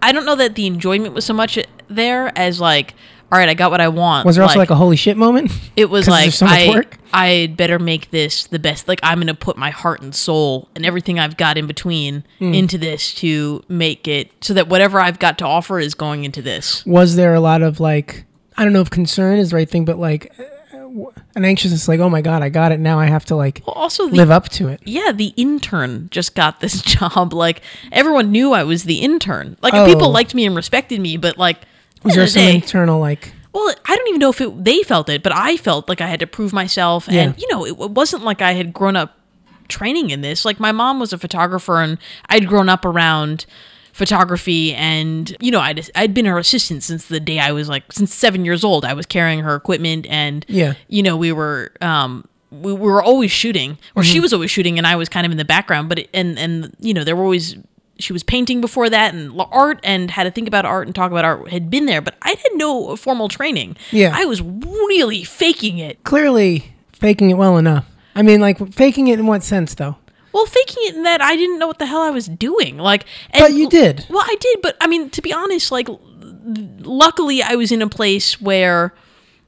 I 0.00 0.10
don't 0.10 0.24
know 0.24 0.34
that 0.36 0.54
the 0.54 0.66
enjoyment 0.66 1.12
was 1.14 1.24
so 1.26 1.34
much 1.34 1.58
there 1.88 2.32
as 2.36 2.58
like, 2.60 2.94
all 3.30 3.38
right, 3.38 3.48
I 3.48 3.52
got 3.54 3.70
what 3.70 3.80
I 3.80 3.88
want. 3.88 4.24
was 4.26 4.36
there 4.36 4.42
also 4.42 4.58
like 4.58 4.70
a 4.70 4.74
holy 4.74 4.96
shit 4.96 5.16
moment 5.18 5.52
It 5.76 5.90
was 5.90 6.08
like 6.08 6.32
so 6.32 6.46
I 6.48 6.68
work? 6.70 6.96
I'd 7.12 7.56
better 7.56 7.78
make 7.78 8.10
this 8.10 8.46
the 8.46 8.58
best. 8.58 8.88
Like 8.88 9.00
I'm 9.02 9.18
gonna 9.20 9.34
put 9.34 9.56
my 9.58 9.68
heart 9.70 10.00
and 10.00 10.14
soul 10.14 10.68
and 10.74 10.84
everything 10.86 11.18
I've 11.20 11.36
got 11.36 11.58
in 11.58 11.66
between 11.66 12.24
Hmm. 12.38 12.54
into 12.54 12.78
this 12.78 13.14
to 13.16 13.62
make 13.68 14.08
it 14.08 14.30
so 14.40 14.54
that 14.54 14.66
whatever 14.68 14.98
I've 14.98 15.18
got 15.18 15.36
to 15.38 15.46
offer 15.46 15.78
is 15.78 15.94
going 15.94 16.24
into 16.24 16.40
this. 16.42 16.84
was 16.86 17.16
there 17.16 17.34
a 17.34 17.40
lot 17.40 17.60
of 17.62 17.78
like 17.78 18.24
i 18.56 18.64
don't 18.64 18.72
know 18.72 18.80
if 18.80 18.90
concern 18.90 19.38
is 19.38 19.50
the 19.50 19.56
right 19.56 19.68
thing 19.70 19.84
but 19.84 19.98
like 19.98 20.32
uh, 20.38 21.10
an 21.34 21.44
anxiousness 21.44 21.88
like 21.88 22.00
oh 22.00 22.08
my 22.10 22.20
god 22.20 22.42
i 22.42 22.48
got 22.48 22.70
it 22.72 22.78
now 22.80 22.98
i 23.00 23.06
have 23.06 23.24
to 23.24 23.34
like 23.34 23.62
Well, 23.66 23.74
also 23.74 24.08
the 24.08 24.16
live 24.16 24.30
up 24.30 24.48
to 24.50 24.68
it 24.68 24.80
yeah, 24.84 25.10
the 25.12 25.32
intern 25.36 26.08
just 26.10 26.34
got 26.34 26.60
this 26.60 26.82
job. 26.94 27.32
Like 27.32 27.62
everyone 27.90 28.30
knew 28.30 28.52
I 28.52 28.64
was 28.64 28.84
the 28.84 28.98
intern. 29.00 29.56
Like 29.62 29.72
Oh. 29.74 29.86
people 29.86 30.10
liked 30.10 30.34
me 30.34 30.44
and 30.44 30.54
respected 30.54 31.00
me, 31.00 31.16
but 31.16 31.38
like 31.38 31.58
was 32.02 32.14
there 32.14 32.24
the 32.24 32.30
some 32.30 32.42
day- 32.42 32.54
internal 32.56 32.98
like 33.00 33.32
well, 33.54 33.68
I 33.86 33.96
don't 33.96 34.08
even 34.08 34.18
know 34.20 34.30
if 34.30 34.40
it, 34.40 34.64
they 34.64 34.82
felt 34.82 35.08
it, 35.10 35.22
but 35.22 35.30
I 35.34 35.58
felt 35.58 35.86
like 35.88 36.00
I 36.00 36.06
had 36.06 36.20
to 36.20 36.26
prove 36.26 36.54
myself. 36.54 37.06
And, 37.06 37.38
you 37.38 37.46
know, 37.50 37.66
it, 37.66 37.72
it 37.78 37.90
wasn't 37.90 38.24
like 38.24 38.40
I 38.40 38.52
had 38.52 38.72
grown 38.72 38.96
up 38.96 39.18
training 39.68 40.08
in 40.08 40.22
this. 40.22 40.46
Like, 40.46 40.58
my 40.58 40.72
mom 40.72 40.98
was 40.98 41.12
a 41.12 41.18
photographer, 41.18 41.82
and 41.82 41.98
I'd 42.30 42.46
grown 42.48 42.70
up 42.70 42.86
around 42.86 43.44
photography. 43.92 44.74
And, 44.74 45.36
you 45.40 45.50
know, 45.50 45.60
I'd, 45.60 45.88
I'd 45.94 46.14
been 46.14 46.24
her 46.26 46.38
assistant 46.38 46.82
since 46.82 47.06
the 47.06 47.20
day 47.20 47.38
I 47.38 47.52
was 47.52 47.68
like, 47.68 47.92
since 47.92 48.12
seven 48.14 48.44
years 48.44 48.64
old. 48.64 48.84
I 48.84 48.94
was 48.94 49.06
carrying 49.06 49.40
her 49.40 49.54
equipment, 49.54 50.06
and, 50.08 50.44
Yeah. 50.48 50.74
you 50.88 51.02
know, 51.02 51.16
we 51.16 51.32
were, 51.32 51.72
um, 51.80 52.24
we, 52.50 52.72
we 52.72 52.80
were 52.90 53.02
always 53.02 53.30
shooting, 53.30 53.78
or 53.94 54.02
Mm-hmm. 54.02 54.12
she 54.12 54.20
was 54.20 54.32
always 54.32 54.50
shooting, 54.50 54.78
and 54.78 54.86
I 54.86 54.96
was 54.96 55.08
kind 55.08 55.24
of 55.26 55.32
in 55.32 55.38
the 55.38 55.44
background. 55.44 55.88
But, 55.88 56.00
it, 56.00 56.10
and, 56.12 56.38
and, 56.38 56.74
you 56.80 56.92
know, 56.94 57.04
there 57.04 57.14
were 57.16 57.22
always, 57.24 57.56
she 57.98 58.12
was 58.12 58.22
painting 58.22 58.60
before 58.60 58.90
that 58.90 59.14
and 59.14 59.40
art 59.50 59.78
and 59.84 60.10
had 60.10 60.24
to 60.24 60.30
think 60.30 60.48
about 60.48 60.64
art 60.64 60.86
and 60.88 60.94
talk 60.94 61.10
about 61.12 61.24
art 61.24 61.48
had 61.50 61.70
been 61.70 61.86
there, 61.86 62.00
but 62.00 62.16
I 62.22 62.30
had 62.30 62.52
no 62.54 62.96
formal 62.96 63.28
training. 63.28 63.76
Yeah. 63.90 64.10
I 64.14 64.24
was 64.24 64.42
really 64.42 65.22
faking 65.22 65.78
it. 65.78 66.02
clearly 66.02 66.72
faking 66.92 67.30
it 67.30 67.34
well 67.34 67.58
enough. 67.58 67.86
I 68.14 68.22
mean, 68.22 68.40
like 68.40 68.58
faking 68.74 69.08
it 69.08 69.18
in 69.18 69.26
what 69.26 69.42
sense, 69.42 69.74
though? 69.74 69.96
Well, 70.32 70.46
faking 70.46 70.82
it 70.86 70.96
in 70.96 71.02
that 71.02 71.20
I 71.20 71.36
didn't 71.36 71.58
know 71.58 71.66
what 71.66 71.78
the 71.78 71.86
hell 71.86 72.02
I 72.02 72.10
was 72.10 72.26
doing. 72.26 72.78
Like, 72.78 73.04
and, 73.30 73.42
But 73.42 73.52
you 73.52 73.68
did. 73.68 74.06
Well, 74.08 74.24
I 74.24 74.36
did, 74.40 74.62
but 74.62 74.76
I 74.80 74.86
mean, 74.86 75.10
to 75.10 75.22
be 75.22 75.32
honest, 75.32 75.70
like, 75.70 75.88
luckily 75.90 77.42
I 77.42 77.54
was 77.54 77.70
in 77.70 77.82
a 77.82 77.88
place 77.88 78.40
where, 78.40 78.94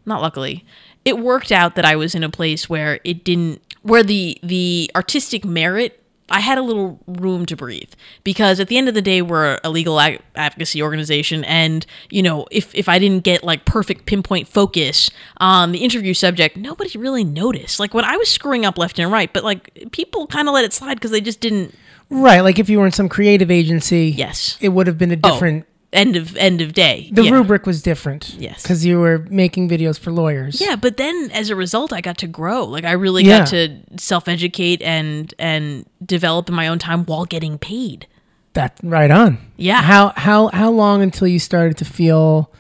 not 0.06 0.20
luckily, 0.20 0.64
it 1.04 1.18
worked 1.18 1.52
out 1.52 1.74
that 1.74 1.84
I 1.84 1.96
was 1.96 2.14
in 2.14 2.22
a 2.22 2.30
place 2.30 2.68
where 2.68 3.00
it 3.04 3.24
didn't, 3.24 3.62
where 3.82 4.02
the 4.02 4.38
the 4.42 4.90
artistic 4.94 5.44
merit. 5.44 6.03
I 6.30 6.40
had 6.40 6.56
a 6.56 6.62
little 6.62 6.98
room 7.06 7.44
to 7.46 7.56
breathe 7.56 7.92
because 8.24 8.58
at 8.58 8.68
the 8.68 8.78
end 8.78 8.88
of 8.88 8.94
the 8.94 9.02
day, 9.02 9.20
we're 9.20 9.60
a 9.62 9.68
legal 9.70 10.00
ag- 10.00 10.20
advocacy 10.34 10.82
organization, 10.82 11.44
and 11.44 11.84
you 12.10 12.22
know, 12.22 12.46
if 12.50 12.74
if 12.74 12.88
I 12.88 12.98
didn't 12.98 13.24
get 13.24 13.44
like 13.44 13.64
perfect 13.66 14.06
pinpoint 14.06 14.48
focus 14.48 15.10
on 15.36 15.72
the 15.72 15.78
interview 15.84 16.14
subject, 16.14 16.56
nobody 16.56 16.96
really 16.98 17.24
noticed. 17.24 17.78
Like 17.78 17.92
when 17.92 18.04
I 18.06 18.16
was 18.16 18.30
screwing 18.30 18.64
up 18.64 18.78
left 18.78 18.98
and 18.98 19.12
right, 19.12 19.30
but 19.32 19.44
like 19.44 19.90
people 19.92 20.26
kind 20.26 20.48
of 20.48 20.54
let 20.54 20.64
it 20.64 20.72
slide 20.72 20.94
because 20.94 21.10
they 21.10 21.20
just 21.20 21.40
didn't. 21.40 21.74
Right. 22.10 22.40
Like 22.40 22.58
if 22.58 22.68
you 22.70 22.78
were 22.80 22.86
in 22.86 22.92
some 22.92 23.08
creative 23.08 23.50
agency, 23.50 24.08
Yes. 24.16 24.56
it 24.60 24.70
would 24.70 24.86
have 24.86 24.96
been 24.98 25.10
a 25.12 25.18
Oh, 25.22 25.30
different. 25.32 25.66
End 25.94 26.16
of 26.16 26.36
end 26.36 26.60
of 26.60 26.72
day. 26.74 27.08
the 27.12 27.22
yeah. 27.24 27.30
rubric 27.30 27.64
was 27.66 27.80
different. 27.82 28.34
Yes. 28.38 28.62
Because 28.62 28.84
you 28.84 28.98
were 29.00 29.26
making 29.30 29.68
videos 29.68 29.98
for 29.98 30.10
lawyers. 30.12 30.60
Yeah, 30.60 30.76
but 30.76 30.96
then 30.98 31.30
as 31.32 31.48
a 31.50 31.56
result, 31.56 31.92
I 31.92 32.00
got 32.00 32.18
to 32.18 32.26
grow. 32.26 32.64
Like 32.64 32.84
I 32.84 32.92
really 32.92 33.24
Yeah. 33.24 33.38
got 33.40 33.48
to 33.48 33.78
self 33.98 34.28
educate 34.28 34.82
and 34.82 35.32
and 35.38 35.86
develop 36.04 36.48
in 36.48 36.54
my 36.54 36.68
own 36.68 36.78
time 36.78 37.04
while 37.06 37.24
getting 37.24 37.56
paid. 37.58 38.06
That 38.54 38.78
right 38.82 39.10
on. 39.10 39.38
Yeah. 39.56 39.80
How 39.82 40.12
how 40.16 40.48
how 40.48 40.70
long 40.70 41.02
until 41.02 41.26
you 41.28 41.38
started 41.38 41.76
to 41.78 41.84
feel 41.84 42.52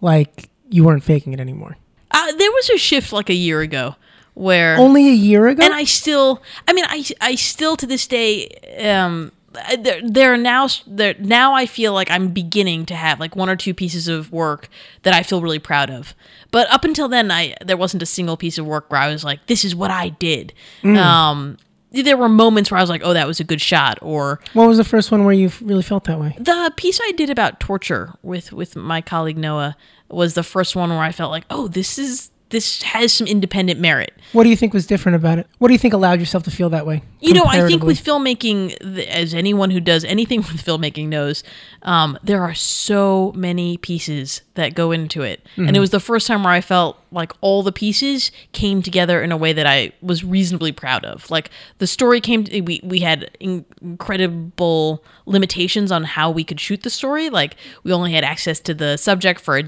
like 0.00 0.48
you 0.70 0.84
weren't 0.84 1.04
faking 1.04 1.32
it 1.32 1.40
anymore? 1.40 1.76
Uh, 2.10 2.32
there 2.32 2.50
was 2.50 2.70
a 2.70 2.78
shift 2.78 3.12
like 3.12 3.28
a 3.28 3.34
year 3.34 3.60
ago 3.60 3.94
where 4.34 4.76
Only 4.76 5.08
a 5.08 5.12
year 5.12 5.46
ago. 5.48 5.62
and 5.64 5.72
I 5.74 5.84
still, 5.84 6.42
I 6.68 6.72
mean, 6.72 6.84
I, 6.88 7.04
I 7.20 7.34
still 7.36 7.76
to 7.76 7.86
this 7.86 8.06
day, 8.06 8.48
um, 8.80 9.32
there, 9.78 10.00
there 10.02 10.32
are 10.32 10.36
now, 10.36 10.68
there 10.86 11.14
now 11.18 11.54
I 11.54 11.66
feel 11.66 11.92
like 11.92 12.10
I'm 12.10 12.28
beginning 12.28 12.86
to 12.86 12.94
have 12.94 13.20
like 13.20 13.36
one 13.36 13.48
or 13.48 13.56
two 13.56 13.74
pieces 13.74 14.08
of 14.08 14.32
work 14.32 14.68
that 15.02 15.14
I 15.14 15.22
feel 15.22 15.40
really 15.40 15.58
proud 15.58 15.90
of. 15.90 16.14
But 16.50 16.70
up 16.70 16.84
until 16.84 17.08
then, 17.08 17.30
I 17.30 17.54
there 17.64 17.76
wasn't 17.76 18.02
a 18.02 18.06
single 18.06 18.36
piece 18.36 18.58
of 18.58 18.66
work 18.66 18.90
where 18.90 19.00
I 19.00 19.08
was 19.08 19.24
like, 19.24 19.46
this 19.46 19.64
is 19.64 19.74
what 19.74 19.90
I 19.90 20.10
did. 20.10 20.52
Mm. 20.82 20.96
Um, 20.96 21.58
there 21.90 22.16
were 22.16 22.28
moments 22.28 22.70
where 22.70 22.78
I 22.78 22.82
was 22.82 22.90
like, 22.90 23.02
oh, 23.04 23.14
that 23.14 23.26
was 23.26 23.40
a 23.40 23.44
good 23.44 23.60
shot, 23.60 23.98
or 24.02 24.40
what 24.52 24.68
was 24.68 24.76
the 24.76 24.84
first 24.84 25.10
one 25.10 25.24
where 25.24 25.34
you 25.34 25.50
really 25.60 25.82
felt 25.82 26.04
that 26.04 26.20
way? 26.20 26.34
the 26.38 26.72
piece 26.76 27.00
I 27.02 27.12
did 27.12 27.30
about 27.30 27.60
torture 27.60 28.12
with 28.22 28.52
with 28.52 28.76
my 28.76 29.00
colleague 29.00 29.38
Noah 29.38 29.76
was 30.08 30.34
the 30.34 30.42
first 30.42 30.76
one 30.76 30.90
where 30.90 31.00
I 31.00 31.12
felt 31.12 31.30
like, 31.30 31.44
oh, 31.50 31.68
this 31.68 31.98
is 31.98 32.30
this 32.50 32.82
has 32.82 33.12
some 33.12 33.26
independent 33.26 33.80
merit. 33.80 34.12
What 34.32 34.44
do 34.44 34.50
you 34.50 34.56
think 34.56 34.72
was 34.72 34.86
different 34.86 35.16
about 35.16 35.38
it? 35.38 35.46
What 35.58 35.68
do 35.68 35.74
you 35.74 35.78
think 35.78 35.94
allowed 35.94 36.20
yourself 36.20 36.44
to 36.44 36.50
feel 36.50 36.70
that 36.70 36.86
way? 36.86 37.02
You 37.20 37.34
know, 37.34 37.44
I 37.44 37.66
think 37.66 37.82
with 37.82 38.02
filmmaking, 38.02 38.80
as 39.06 39.34
anyone 39.34 39.70
who 39.70 39.80
does 39.80 40.04
anything 40.04 40.38
with 40.52 40.64
filmmaking 40.64 41.08
knows, 41.08 41.42
um, 41.82 42.18
there 42.22 42.42
are 42.42 42.54
so 42.54 43.32
many 43.34 43.76
pieces 43.78 44.42
that 44.54 44.74
go 44.74 44.92
into 44.92 45.22
it. 45.22 45.44
And 45.56 45.76
it 45.76 45.80
was 45.80 45.90
the 45.90 46.00
first 46.00 46.26
time 46.26 46.44
where 46.44 46.52
I 46.52 46.60
felt 46.60 47.00
like 47.16 47.32
all 47.40 47.62
the 47.64 47.72
pieces 47.72 48.30
came 48.52 48.82
together 48.82 49.20
in 49.22 49.32
a 49.32 49.36
way 49.36 49.52
that 49.52 49.66
I 49.66 49.90
was 50.00 50.22
reasonably 50.22 50.70
proud 50.70 51.04
of. 51.04 51.28
Like 51.30 51.50
the 51.78 51.86
story 51.88 52.20
came, 52.20 52.44
to, 52.44 52.60
we, 52.60 52.80
we 52.84 53.00
had 53.00 53.30
incredible 53.40 55.02
limitations 55.26 55.90
on 55.90 56.04
how 56.04 56.30
we 56.30 56.44
could 56.44 56.60
shoot 56.60 56.82
the 56.82 56.90
story. 56.90 57.30
Like 57.30 57.56
we 57.82 57.92
only 57.92 58.12
had 58.12 58.24
access 58.24 58.60
to 58.60 58.74
the 58.74 58.96
subject 58.96 59.40
for 59.40 59.62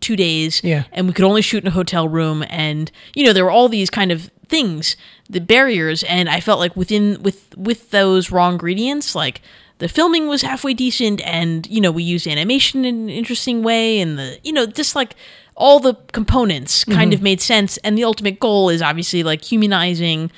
two 0.00 0.16
days 0.16 0.62
Yeah. 0.64 0.84
and 0.92 1.06
we 1.06 1.12
could 1.12 1.24
only 1.26 1.42
shoot 1.42 1.62
in 1.62 1.68
a 1.68 1.70
hotel 1.70 2.08
room 2.08 2.42
and 2.48 2.90
you 3.14 3.22
know 3.22 3.34
there 3.34 3.44
were 3.44 3.50
all 3.50 3.68
these 3.68 3.90
kind 3.90 4.10
of 4.10 4.30
things 4.48 4.96
the 5.28 5.40
barriers 5.42 6.02
and 6.04 6.26
i 6.30 6.40
felt 6.40 6.58
like 6.58 6.74
within 6.74 7.22
with 7.22 7.54
with 7.58 7.90
those 7.90 8.30
raw 8.30 8.48
ingredients 8.48 9.14
like 9.14 9.42
the 9.78 9.88
filming 9.88 10.26
was 10.26 10.40
halfway 10.40 10.72
decent 10.72 11.20
and 11.20 11.66
you 11.66 11.82
know 11.82 11.90
we 11.90 12.02
used 12.02 12.26
animation 12.26 12.86
in 12.86 12.94
an 12.94 13.08
interesting 13.10 13.62
way 13.62 14.00
and 14.00 14.18
the 14.18 14.38
you 14.42 14.52
know 14.54 14.64
just 14.64 14.96
like 14.96 15.16
all 15.56 15.78
the 15.80 15.94
components 16.12 16.84
kind 16.84 17.14
of 17.14 17.22
made 17.22 17.40
sense 17.40 17.76
and 17.78 17.96
the 17.96 18.04
ultimate 18.04 18.40
goal 18.40 18.68
is 18.68 18.82
obviously 18.82 19.22
like 19.22 19.42
humanizing 19.42 20.30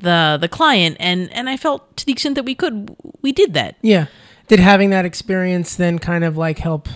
the 0.00 0.36
the 0.40 0.48
client 0.48 0.96
and 0.98 1.30
and 1.32 1.48
i 1.48 1.56
felt 1.56 1.96
to 1.96 2.04
the 2.04 2.12
extent 2.12 2.34
that 2.34 2.44
we 2.44 2.54
could 2.54 2.94
we 3.22 3.30
did 3.32 3.54
that 3.54 3.76
Yeah. 3.82 4.06
Did 4.48 4.60
having 4.60 4.90
that 4.90 5.04
experience 5.04 5.76
then 5.76 5.98
kind 5.98 6.22
of 6.24 6.36
like 6.36 6.58
help 6.58 6.88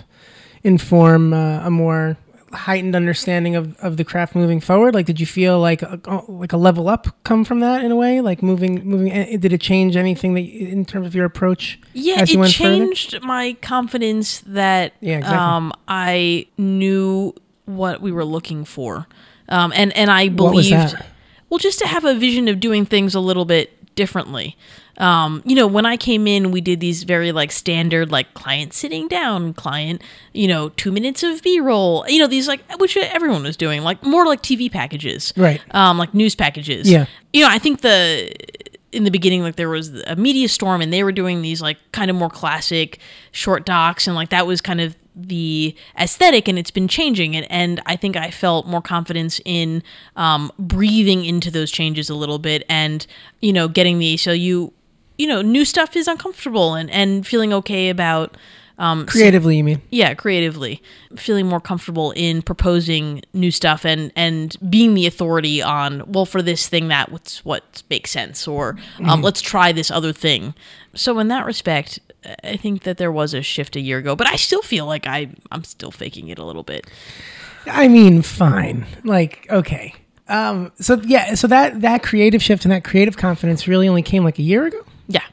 inform 0.63 1.33
uh, 1.33 1.65
a 1.65 1.69
more 1.69 2.15
heightened 2.51 2.95
understanding 2.95 3.55
of, 3.55 3.75
of 3.77 3.97
the 3.97 4.03
craft 4.03 4.35
moving 4.35 4.59
forward? 4.59 4.93
Like, 4.93 5.05
did 5.05 5.19
you 5.19 5.25
feel 5.25 5.59
like 5.59 5.81
a, 5.81 5.99
like 6.27 6.53
a 6.53 6.57
level 6.57 6.87
up 6.89 7.07
come 7.23 7.43
from 7.45 7.59
that 7.61 7.83
in 7.83 7.91
a 7.91 7.95
way? 7.95 8.21
Like 8.21 8.41
moving, 8.43 8.83
moving. 8.85 9.11
eh, 9.11 9.37
Did 9.37 9.53
it 9.53 9.61
change 9.61 9.95
anything 9.95 10.33
that 10.35 10.41
you, 10.41 10.67
in 10.67 10.85
terms 10.85 11.07
of 11.07 11.15
your 11.15 11.25
approach? 11.25 11.79
Yeah, 11.93 12.21
it 12.21 12.35
went 12.35 12.53
further? 12.53 12.69
changed 12.85 13.21
my 13.23 13.53
confidence 13.61 14.39
that 14.45 14.93
Yeah, 14.99 15.17
exactly. 15.17 15.37
um, 15.39 15.73
I 15.87 16.47
knew 16.57 17.33
what 17.77 18.01
we 18.01 18.11
were 18.11 18.25
looking 18.25 18.65
for, 18.65 19.07
um, 19.47 19.71
and 19.75 19.95
and 19.95 20.11
I 20.11 20.29
believed. 20.29 20.95
Well, 21.49 21.57
just 21.57 21.79
to 21.79 21.87
have 21.87 22.05
a 22.05 22.13
vision 22.13 22.47
of 22.47 22.59
doing 22.59 22.85
things 22.85 23.15
a 23.15 23.19
little 23.19 23.45
bit 23.45 23.73
differently. 23.95 24.55
Um, 24.97 25.41
you 25.45 25.55
know, 25.55 25.65
when 25.65 25.85
I 25.85 25.97
came 25.97 26.27
in, 26.27 26.51
we 26.51 26.61
did 26.61 26.79
these 26.79 27.03
very 27.03 27.31
like 27.31 27.51
standard, 27.51 28.11
like 28.11 28.33
client 28.33 28.73
sitting 28.73 29.07
down, 29.07 29.53
client, 29.53 30.01
you 30.33 30.47
know, 30.47 30.69
two 30.69 30.91
minutes 30.91 31.23
of 31.23 31.41
B 31.41 31.59
roll, 31.59 32.05
you 32.07 32.19
know, 32.19 32.27
these 32.27 32.47
like, 32.47 32.61
which 32.79 32.97
everyone 32.97 33.43
was 33.43 33.55
doing, 33.57 33.81
like 33.81 34.03
more 34.03 34.25
like 34.25 34.41
TV 34.41 34.69
packages, 34.71 35.33
Right. 35.37 35.61
Um, 35.73 35.97
like 35.97 36.13
news 36.13 36.35
packages. 36.35 36.89
Yeah. 36.89 37.05
You 37.31 37.43
know, 37.43 37.49
I 37.49 37.59
think 37.59 37.81
the, 37.81 38.31
in 38.91 39.05
the 39.05 39.11
beginning, 39.11 39.41
like 39.41 39.55
there 39.55 39.69
was 39.69 40.01
a 40.03 40.15
media 40.17 40.49
storm 40.49 40.81
and 40.81 40.91
they 40.91 41.03
were 41.03 41.13
doing 41.13 41.41
these 41.41 41.61
like 41.61 41.77
kind 41.93 42.11
of 42.11 42.17
more 42.17 42.29
classic 42.29 42.99
short 43.31 43.65
docs 43.65 44.05
and 44.05 44.15
like 44.15 44.29
that 44.29 44.47
was 44.47 44.59
kind 44.59 44.81
of 44.81 44.95
the 45.27 45.75
aesthetic 45.99 46.47
and 46.47 46.57
it's 46.57 46.71
been 46.71 46.87
changing. 46.87 47.35
And, 47.35 47.49
and 47.51 47.81
I 47.85 47.95
think 47.95 48.15
I 48.15 48.31
felt 48.31 48.67
more 48.67 48.81
confidence 48.81 49.41
in 49.45 49.83
um, 50.15 50.51
breathing 50.57 51.25
into 51.25 51.51
those 51.51 51.71
changes 51.71 52.09
a 52.09 52.15
little 52.15 52.39
bit 52.39 52.63
and 52.69 53.05
you 53.41 53.53
know 53.53 53.67
getting 53.67 53.99
the 53.99 54.15
ACLU 54.15 54.71
you 55.17 55.27
know 55.27 55.41
new 55.41 55.65
stuff 55.65 55.95
is 55.95 56.07
uncomfortable 56.07 56.73
and 56.73 56.89
and 56.89 57.27
feeling 57.27 57.53
okay 57.53 57.89
about 57.89 58.37
um, 58.77 59.05
Creatively, 59.07 59.57
you 59.57 59.63
mean? 59.65 59.81
yeah 59.89 60.13
creatively. 60.13 60.81
Feeling 61.17 61.47
more 61.47 61.59
comfortable 61.59 62.11
in 62.11 62.41
proposing 62.41 63.21
new 63.33 63.51
stuff 63.51 63.85
and 63.85 64.11
and 64.15 64.55
being 64.69 64.93
the 64.93 65.05
authority 65.05 65.61
on 65.61 66.09
well 66.09 66.25
for 66.25 66.41
this 66.41 66.69
thing 66.69 66.87
that 66.87 67.11
what's 67.11 67.43
what 67.43 67.83
makes 67.89 68.09
sense 68.09 68.47
or 68.47 68.77
um, 69.05 69.21
let's 69.21 69.41
try 69.41 69.73
this 69.73 69.91
other 69.91 70.13
thing. 70.13 70.53
So 70.95 71.19
in 71.19 71.27
that 71.27 71.45
respect 71.45 71.99
i 72.43 72.55
think 72.55 72.83
that 72.83 72.97
there 72.97 73.11
was 73.11 73.33
a 73.33 73.41
shift 73.41 73.75
a 73.75 73.79
year 73.79 73.97
ago 73.97 74.15
but 74.15 74.27
i 74.27 74.35
still 74.35 74.61
feel 74.61 74.85
like 74.85 75.07
i 75.07 75.29
i'm 75.51 75.63
still 75.63 75.91
faking 75.91 76.27
it 76.29 76.37
a 76.39 76.45
little 76.45 76.63
bit 76.63 76.85
I 77.65 77.87
mean, 77.87 78.21
fine. 78.21 78.85
Like, 79.03 79.47
okay. 79.49 79.93
Um, 80.27 80.71
so 80.79 81.01
yeah, 81.03 81.33
so 81.33 81.47
that 81.47 81.81
that 81.81 82.03
creative 82.03 82.41
shift 82.41 82.65
and 82.65 82.71
that 82.71 82.83
creative 82.83 83.17
confidence 83.17 83.67
really 83.67 83.87
only 83.87 84.03
came 84.03 84.23
like 84.23 84.37
a 84.37 84.43
year 84.43 84.65
ago. 84.67 84.81
yeah 85.07 85.23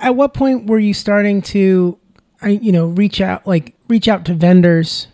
At 0.00 0.16
what 0.16 0.32
point 0.32 0.66
were 0.66 0.78
you 0.78 0.94
starting 0.94 1.42
to, 1.42 1.98
I, 2.40 2.50
you 2.50 2.72
know, 2.72 2.86
reach 2.86 3.20
out 3.20 3.46
like 3.46 3.74
reach 3.88 4.08
out 4.08 4.24
to 4.26 4.34
vendors 4.34 5.08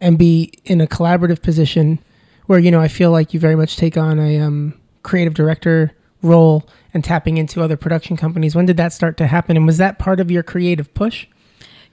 and 0.00 0.18
be 0.18 0.52
in 0.64 0.80
a 0.80 0.86
collaborative 0.86 1.42
position 1.42 2.00
where 2.46 2.58
you 2.58 2.72
know 2.72 2.80
I 2.80 2.88
feel 2.88 3.12
like 3.12 3.32
you 3.32 3.38
very 3.38 3.54
much 3.54 3.76
take 3.76 3.96
on 3.96 4.18
a 4.18 4.40
um, 4.40 4.74
creative 5.04 5.34
director 5.34 5.92
role 6.22 6.68
and 6.94 7.02
tapping 7.04 7.36
into 7.36 7.62
other 7.62 7.76
production 7.76 8.16
companies. 8.16 8.54
When 8.54 8.66
did 8.66 8.76
that 8.76 8.92
start 8.92 9.16
to 9.18 9.26
happen, 9.26 9.56
and 9.56 9.66
was 9.66 9.78
that 9.78 9.98
part 9.98 10.20
of 10.20 10.30
your 10.30 10.42
creative 10.42 10.92
push? 10.94 11.26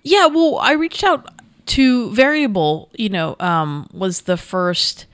Yeah, 0.03 0.27
well, 0.27 0.57
I 0.61 0.73
reached 0.73 1.03
out 1.03 1.27
to 1.67 2.11
Variable, 2.11 2.89
you 2.95 3.09
know, 3.09 3.35
um, 3.39 3.89
was 3.93 4.21
the 4.21 4.37
first 4.37 5.05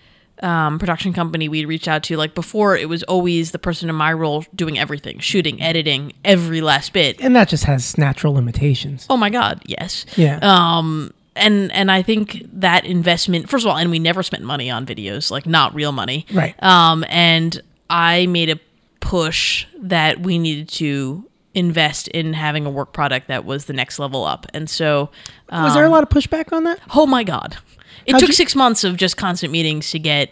um, 0.41 0.79
production 0.79 1.13
company 1.13 1.49
we'd 1.49 1.65
reach 1.65 1.87
out 1.87 2.03
to. 2.03 2.17
Like 2.17 2.35
before, 2.35 2.77
it 2.77 2.87
was 2.87 3.03
always 3.03 3.51
the 3.51 3.59
person 3.59 3.89
in 3.89 3.95
my 3.95 4.13
role 4.13 4.45
doing 4.53 4.77
everything 4.77 5.19
shooting, 5.19 5.61
editing, 5.61 6.13
every 6.23 6.61
last 6.61 6.93
bit. 6.93 7.19
And 7.19 7.35
that 7.35 7.49
just 7.49 7.65
has 7.65 7.97
natural 7.97 8.33
limitations. 8.33 9.05
Oh 9.09 9.17
my 9.17 9.29
God, 9.29 9.63
yes. 9.65 10.05
Yeah. 10.15 10.39
Um, 10.41 11.13
and 11.35 11.71
and 11.73 11.91
I 11.91 12.01
think 12.01 12.45
that 12.53 12.85
investment, 12.85 13.49
first 13.49 13.65
of 13.65 13.71
all, 13.71 13.77
and 13.77 13.91
we 13.91 13.99
never 13.99 14.23
spent 14.23 14.43
money 14.43 14.69
on 14.69 14.85
videos, 14.85 15.31
like 15.31 15.45
not 15.45 15.73
real 15.75 15.91
money. 15.91 16.25
Right. 16.33 16.61
Um, 16.63 17.03
and 17.09 17.61
I 17.89 18.27
made 18.27 18.49
a 18.49 18.59
push 19.05 19.65
that 19.79 20.19
we 20.21 20.37
needed 20.39 20.67
to 20.67 21.29
invest 21.53 22.07
in 22.09 22.33
having 22.33 22.65
a 22.65 22.69
work 22.69 22.91
product 22.91 23.27
that 23.27 23.45
was 23.45 23.65
the 23.65 23.73
next 23.73 23.99
level 23.99 24.25
up. 24.25 24.45
And 24.53 24.69
so, 24.69 25.09
um, 25.49 25.63
was 25.63 25.73
there 25.75 25.85
a 25.85 25.89
lot 25.89 26.03
of 26.03 26.09
pushback 26.09 26.51
on 26.51 26.63
that? 26.65 26.79
Oh 26.95 27.05
my 27.05 27.23
god. 27.23 27.57
It 28.05 28.13
How'd 28.13 28.19
took 28.21 28.29
you- 28.29 28.33
six 28.35 28.55
months 28.55 28.83
of 28.83 28.97
just 28.97 29.15
constant 29.15 29.51
meetings 29.53 29.91
to 29.91 29.99
get 29.99 30.31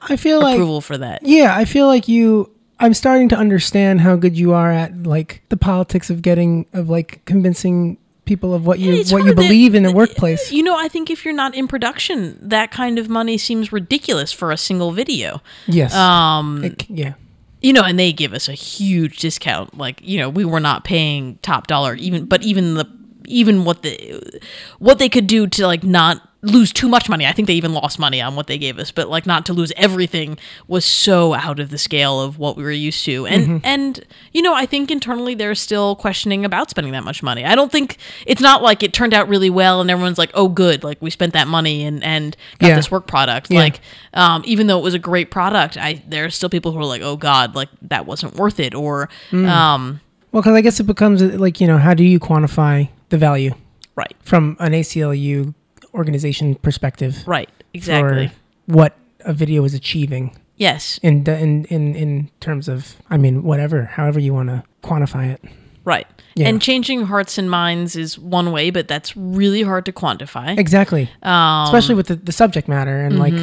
I 0.00 0.16
feel 0.16 0.40
like 0.40 0.54
approval 0.54 0.80
for 0.80 0.96
that. 0.98 1.20
Yeah, 1.22 1.54
I 1.56 1.64
feel 1.64 1.86
like 1.86 2.08
you. 2.08 2.50
I'm 2.80 2.94
starting 2.94 3.28
to 3.28 3.36
understand 3.36 4.00
how 4.00 4.16
good 4.16 4.36
you 4.36 4.52
are 4.52 4.72
at 4.72 5.02
like 5.04 5.42
the 5.50 5.56
politics 5.56 6.08
of 6.10 6.22
getting 6.22 6.66
of 6.72 6.88
like 6.88 7.24
convincing 7.26 7.98
people 8.24 8.54
of 8.54 8.64
what 8.66 8.78
you 8.78 8.92
It's 8.94 9.12
what 9.12 9.24
you 9.24 9.34
believe 9.34 9.74
in 9.74 9.82
the 9.82 9.92
workplace. 9.92 10.50
You 10.52 10.62
know, 10.62 10.76
I 10.76 10.88
think 10.88 11.10
if 11.10 11.24
you're 11.24 11.34
not 11.34 11.54
in 11.54 11.68
production, 11.68 12.38
that 12.40 12.70
kind 12.70 12.98
of 12.98 13.08
money 13.08 13.36
seems 13.36 13.72
ridiculous 13.72 14.32
for 14.32 14.50
a 14.52 14.56
single 14.56 14.90
video. 14.92 15.42
Yes. 15.66 15.92
Um, 15.94 16.64
It- 16.64 16.86
yeah. 16.88 17.14
You 17.62 17.72
know, 17.72 17.84
and 17.84 17.98
they 17.98 18.12
give 18.12 18.34
us 18.34 18.48
a 18.48 18.54
huge 18.54 19.18
discount. 19.18 19.78
Like, 19.78 20.00
you 20.02 20.18
know, 20.18 20.28
we 20.28 20.44
were 20.44 20.60
not 20.60 20.84
paying 20.84 21.38
top 21.42 21.68
dollar 21.68 21.94
even, 21.94 22.26
but 22.26 22.42
even 22.42 22.74
the 22.74 22.86
even 23.26 23.64
what 23.64 23.82
the 23.82 24.40
what 24.78 24.98
they 24.98 25.08
could 25.08 25.26
do 25.26 25.46
to 25.46 25.66
like 25.66 25.82
not 25.84 26.28
lose 26.44 26.72
too 26.72 26.88
much 26.88 27.08
money. 27.08 27.24
I 27.24 27.30
think 27.30 27.46
they 27.46 27.54
even 27.54 27.72
lost 27.72 28.00
money 28.00 28.20
on 28.20 28.34
what 28.34 28.48
they 28.48 28.58
gave 28.58 28.76
us, 28.80 28.90
but 28.90 29.08
like 29.08 29.26
not 29.26 29.46
to 29.46 29.52
lose 29.52 29.72
everything 29.76 30.38
was 30.66 30.84
so 30.84 31.34
out 31.34 31.60
of 31.60 31.70
the 31.70 31.78
scale 31.78 32.20
of 32.20 32.36
what 32.36 32.56
we 32.56 32.64
were 32.64 32.72
used 32.72 33.04
to. 33.04 33.26
And 33.26 33.60
and 33.64 34.00
you 34.32 34.42
know, 34.42 34.52
I 34.52 34.66
think 34.66 34.90
internally 34.90 35.36
they're 35.36 35.54
still 35.54 35.94
questioning 35.94 36.44
about 36.44 36.68
spending 36.68 36.92
that 36.94 37.04
much 37.04 37.22
money. 37.22 37.44
I 37.44 37.54
don't 37.54 37.70
think 37.70 37.96
it's 38.26 38.40
not 38.42 38.60
like 38.60 38.82
it 38.82 38.92
turned 38.92 39.14
out 39.14 39.28
really 39.28 39.50
well 39.50 39.80
and 39.80 39.88
everyone's 39.88 40.18
like, 40.18 40.32
"Oh 40.34 40.48
good, 40.48 40.82
like 40.82 41.00
we 41.00 41.10
spent 41.10 41.32
that 41.34 41.46
money 41.46 41.84
and 41.84 42.02
and 42.02 42.36
got 42.58 42.68
Yeah. 42.70 42.74
this 42.76 42.90
work 42.90 43.06
product." 43.06 43.48
Yeah. 43.48 43.60
Like 43.60 43.80
um, 44.14 44.42
even 44.44 44.66
though 44.66 44.78
it 44.80 44.82
was 44.82 44.94
a 44.94 44.98
great 44.98 45.30
product, 45.30 45.76
I 45.76 46.02
there 46.08 46.24
are 46.24 46.30
still 46.30 46.48
people 46.48 46.72
who 46.72 46.78
are 46.80 46.84
like, 46.84 47.02
"Oh 47.02 47.16
God, 47.16 47.54
like 47.54 47.68
that 47.82 48.04
wasn't 48.04 48.34
worth 48.34 48.58
it," 48.58 48.74
or 48.74 49.08
Mm. 49.30 49.46
um, 49.48 50.00
Well, 50.32 50.42
because 50.42 50.56
I 50.56 50.60
guess 50.60 50.80
it 50.80 50.84
becomes 50.88 51.22
like 51.22 51.60
you 51.60 51.68
know 51.68 51.78
how 51.78 51.94
do 51.94 52.02
you 52.02 52.18
quantify 52.18 52.88
the 53.12 53.18
value 53.18 53.54
right, 53.94 54.16
from 54.24 54.56
an 54.58 54.72
ACLU 54.72 55.54
organization 55.94 56.56
perspective 56.56 57.22
right, 57.26 57.50
exactly, 57.74 58.32
what 58.66 58.96
a 59.20 59.32
video 59.32 59.62
is 59.64 59.74
achieving 59.74 60.34
yes, 60.56 60.98
in 61.02 61.24
in 61.28 61.66
in 61.66 61.94
in 61.94 62.30
terms 62.40 62.68
of 62.68 62.96
I 63.10 63.18
mean 63.18 63.42
whatever 63.44 63.84
however 63.84 64.18
you 64.18 64.34
want 64.34 64.48
to 64.48 64.64
quantify 64.82 65.28
it. 65.32 65.42
right. 65.84 66.06
Yeah. 66.34 66.48
And 66.48 66.62
changing 66.62 67.02
hearts 67.04 67.36
and 67.36 67.50
minds 67.50 67.94
is 67.94 68.18
one 68.18 68.52
way, 68.52 68.70
but 68.70 68.88
that's 68.88 69.14
really 69.14 69.62
hard 69.62 69.84
to 69.84 69.92
quantify. 69.92 70.56
Exactly. 70.58 71.10
Um, 71.22 71.66
Especially 71.66 71.94
with 71.94 72.06
the, 72.06 72.16
the 72.16 72.32
subject 72.32 72.68
matter 72.68 72.96
and 72.96 73.18
like 73.18 73.34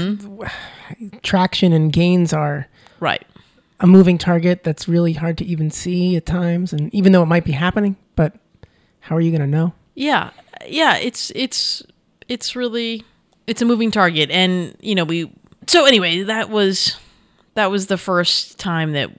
traction 1.21 1.71
and 1.71 1.93
gains 1.93 2.33
are 2.33 2.67
right, 2.99 3.23
a 3.79 3.85
moving 3.85 4.17
target 4.17 4.63
that's 4.63 4.87
really 4.87 5.13
hard 5.13 5.37
to 5.37 5.45
even 5.45 5.69
see 5.69 6.15
at 6.15 6.25
times 6.25 6.73
and 6.73 6.91
even 6.93 7.11
though 7.11 7.21
it 7.21 7.27
might 7.27 7.45
be 7.45 7.51
happening 7.51 7.95
how 8.99 9.15
are 9.15 9.21
you 9.21 9.31
going 9.31 9.41
to 9.41 9.47
know 9.47 9.73
yeah, 9.99 10.29
yeah. 10.65 10.95
It's 10.95 11.29
it's 11.35 11.83
it's 12.29 12.55
really 12.55 13.03
it's 13.47 13.61
a 13.61 13.65
moving 13.65 13.91
target, 13.91 14.31
and 14.31 14.73
you 14.79 14.95
know 14.95 15.03
we. 15.03 15.29
So 15.67 15.85
anyway, 15.85 16.23
that 16.23 16.49
was 16.49 16.95
that 17.55 17.69
was 17.69 17.87
the 17.87 17.97
first 17.97 18.57
time 18.57 18.93
that 18.93 19.09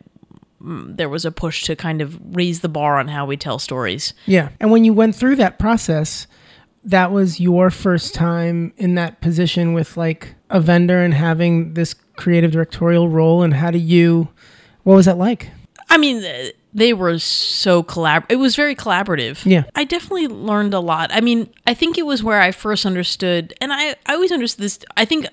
mm, 0.62 0.96
there 0.96 1.10
was 1.10 1.26
a 1.26 1.30
push 1.30 1.64
to 1.64 1.76
kind 1.76 2.00
of 2.00 2.18
raise 2.34 2.60
the 2.60 2.68
bar 2.70 2.98
on 2.98 3.08
how 3.08 3.26
we 3.26 3.36
tell 3.36 3.58
stories. 3.58 4.14
yeah 4.24 4.48
and 4.58 4.70
when 4.70 4.84
you 4.84 4.94
went 4.94 5.14
through 5.14 5.36
that 5.36 5.58
process 5.58 6.26
that 6.82 7.12
was 7.12 7.38
your 7.38 7.68
first 7.68 8.14
time 8.14 8.72
in 8.78 8.94
that 8.94 9.20
position 9.20 9.74
with 9.74 9.98
like 9.98 10.34
a 10.48 10.60
vendor 10.60 11.02
and 11.02 11.12
having 11.12 11.74
this 11.74 11.94
creative 12.16 12.52
directorial 12.52 13.06
role 13.10 13.42
and 13.42 13.52
how 13.52 13.70
do 13.70 13.78
you 13.78 14.28
what 14.84 14.94
was 14.94 15.04
that 15.04 15.18
like 15.18 15.50
I 15.90 15.98
mean, 15.98 16.22
they 16.72 16.92
were 16.92 17.18
so 17.18 17.82
collab. 17.82 18.24
It 18.28 18.36
was 18.36 18.56
very 18.56 18.74
collaborative. 18.74 19.44
Yeah. 19.44 19.64
I 19.74 19.84
definitely 19.84 20.28
learned 20.28 20.74
a 20.74 20.80
lot. 20.80 21.10
I 21.12 21.20
mean, 21.20 21.52
I 21.66 21.74
think 21.74 21.98
it 21.98 22.06
was 22.06 22.22
where 22.22 22.40
I 22.40 22.52
first 22.52 22.86
understood, 22.86 23.54
and 23.60 23.72
I, 23.72 23.96
I 24.06 24.14
always 24.14 24.32
understood 24.32 24.64
this. 24.64 24.78
I 24.96 25.04
think 25.04 25.26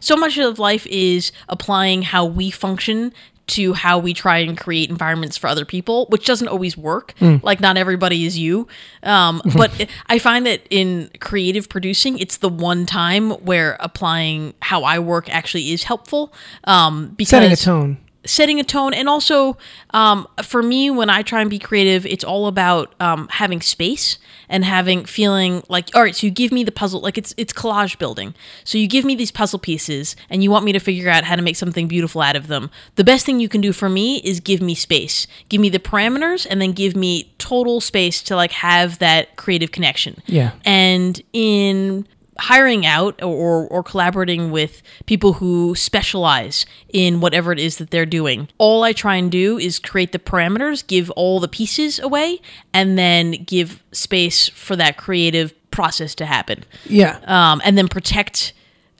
so 0.00 0.16
much 0.16 0.38
of 0.38 0.58
life 0.58 0.86
is 0.86 1.32
applying 1.48 2.02
how 2.02 2.24
we 2.24 2.50
function 2.50 3.12
to 3.48 3.72
how 3.72 3.98
we 3.98 4.12
try 4.12 4.38
and 4.38 4.58
create 4.58 4.90
environments 4.90 5.36
for 5.38 5.46
other 5.46 5.64
people, 5.64 6.06
which 6.10 6.26
doesn't 6.26 6.48
always 6.48 6.76
work. 6.76 7.14
Like, 7.42 7.60
not 7.60 7.78
everybody 7.78 8.26
is 8.26 8.38
you. 8.38 8.68
Um, 9.02 9.40
but 9.56 9.88
I 10.06 10.18
find 10.18 10.44
that 10.44 10.66
in 10.70 11.10
creative 11.20 11.68
producing, 11.68 12.18
it's 12.18 12.36
the 12.38 12.50
one 12.50 12.84
time 12.84 13.30
where 13.30 13.76
applying 13.80 14.52
how 14.60 14.84
I 14.84 14.98
work 14.98 15.30
actually 15.30 15.70
is 15.70 15.84
helpful. 15.84 16.32
Um, 16.64 17.14
because 17.16 17.30
setting 17.30 17.52
a 17.52 17.56
tone 17.56 17.96
setting 18.24 18.60
a 18.60 18.64
tone. 18.64 18.92
And 18.94 19.08
also 19.08 19.56
um, 19.90 20.26
for 20.42 20.62
me 20.62 20.90
when 20.90 21.08
i 21.08 21.22
try 21.22 21.40
and 21.40 21.48
be 21.48 21.58
creative 21.58 22.04
it's 22.04 22.24
all 22.24 22.46
about 22.46 22.94
um, 23.00 23.26
having 23.30 23.60
space 23.60 24.18
and 24.48 24.64
having 24.64 25.04
feeling 25.04 25.62
like 25.68 25.88
all 25.94 26.02
right 26.02 26.14
so 26.14 26.26
you 26.26 26.30
give 26.30 26.52
me 26.52 26.62
the 26.64 26.72
puzzle 26.72 27.00
like 27.00 27.16
it's 27.16 27.34
it's 27.36 27.52
collage 27.52 27.98
building. 27.98 28.34
So 28.64 28.78
you 28.78 28.86
give 28.86 29.04
me 29.04 29.14
these 29.14 29.30
puzzle 29.30 29.58
pieces 29.58 30.16
and 30.28 30.42
you 30.42 30.50
want 30.50 30.64
me 30.64 30.72
to 30.72 30.78
figure 30.78 31.08
out 31.08 31.24
how 31.24 31.36
to 31.36 31.42
make 31.42 31.56
something 31.56 31.88
beautiful 31.88 32.20
out 32.20 32.36
of 32.36 32.48
them. 32.48 32.70
The 32.96 33.04
best 33.04 33.24
thing 33.24 33.40
you 33.40 33.48
can 33.48 33.60
do 33.60 33.72
for 33.72 33.88
me 33.88 34.18
is 34.18 34.40
give 34.40 34.60
me 34.60 34.74
space. 34.74 35.26
Give 35.48 35.60
me 35.60 35.68
the 35.68 35.78
parameters 35.78 36.46
and 36.48 36.60
then 36.60 36.72
give 36.72 36.96
me 36.96 37.32
total 37.38 37.80
space 37.80 38.22
to 38.24 38.36
like 38.36 38.52
have 38.52 38.98
that 38.98 39.36
creative 39.36 39.72
connection. 39.72 40.22
Yeah. 40.26 40.52
and 40.64 41.20
in 41.32 42.06
hiring 42.38 42.86
out 42.86 43.20
or, 43.22 43.66
or 43.66 43.82
collaborating 43.82 44.50
with 44.50 44.82
people 45.06 45.34
who 45.34 45.74
specialize 45.74 46.66
in 46.88 47.20
whatever 47.20 47.52
it 47.52 47.58
is 47.58 47.78
that 47.78 47.90
they're 47.90 48.06
doing. 48.06 48.48
All 48.58 48.84
I 48.84 48.92
try 48.92 49.16
and 49.16 49.30
do 49.30 49.58
is 49.58 49.78
create 49.78 50.12
the 50.12 50.18
parameters, 50.18 50.86
give 50.86 51.10
all 51.10 51.40
the 51.40 51.48
pieces 51.48 51.98
away, 51.98 52.40
and 52.72 52.96
then 52.96 53.32
give 53.32 53.82
space 53.92 54.48
for 54.48 54.76
that 54.76 54.96
creative 54.96 55.52
process 55.70 56.14
to 56.16 56.26
happen. 56.26 56.64
Yeah. 56.86 57.18
Um, 57.26 57.60
and 57.64 57.76
then 57.76 57.88
protect. 57.88 58.52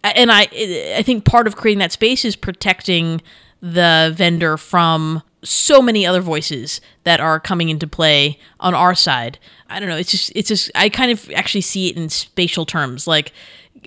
And 0.02 0.30
I, 0.32 0.48
I 0.96 1.02
think 1.02 1.24
part 1.24 1.46
of 1.46 1.56
creating 1.56 1.78
that 1.78 1.92
space 1.92 2.24
is 2.24 2.36
protecting 2.36 3.20
the 3.60 4.12
vendor 4.16 4.56
from 4.56 5.22
so 5.42 5.80
many 5.80 6.06
other 6.06 6.20
voices 6.20 6.80
that 7.04 7.20
are 7.20 7.38
coming 7.38 7.68
into 7.68 7.86
play 7.86 8.38
on 8.60 8.74
our 8.74 8.94
side. 8.94 9.38
I 9.68 9.80
don't 9.80 9.88
know. 9.88 9.96
It's 9.96 10.10
just, 10.10 10.32
it's 10.34 10.48
just, 10.48 10.70
I 10.74 10.88
kind 10.88 11.12
of 11.12 11.30
actually 11.30 11.60
see 11.60 11.88
it 11.88 11.96
in 11.96 12.08
spatial 12.08 12.66
terms, 12.66 13.06
like, 13.06 13.32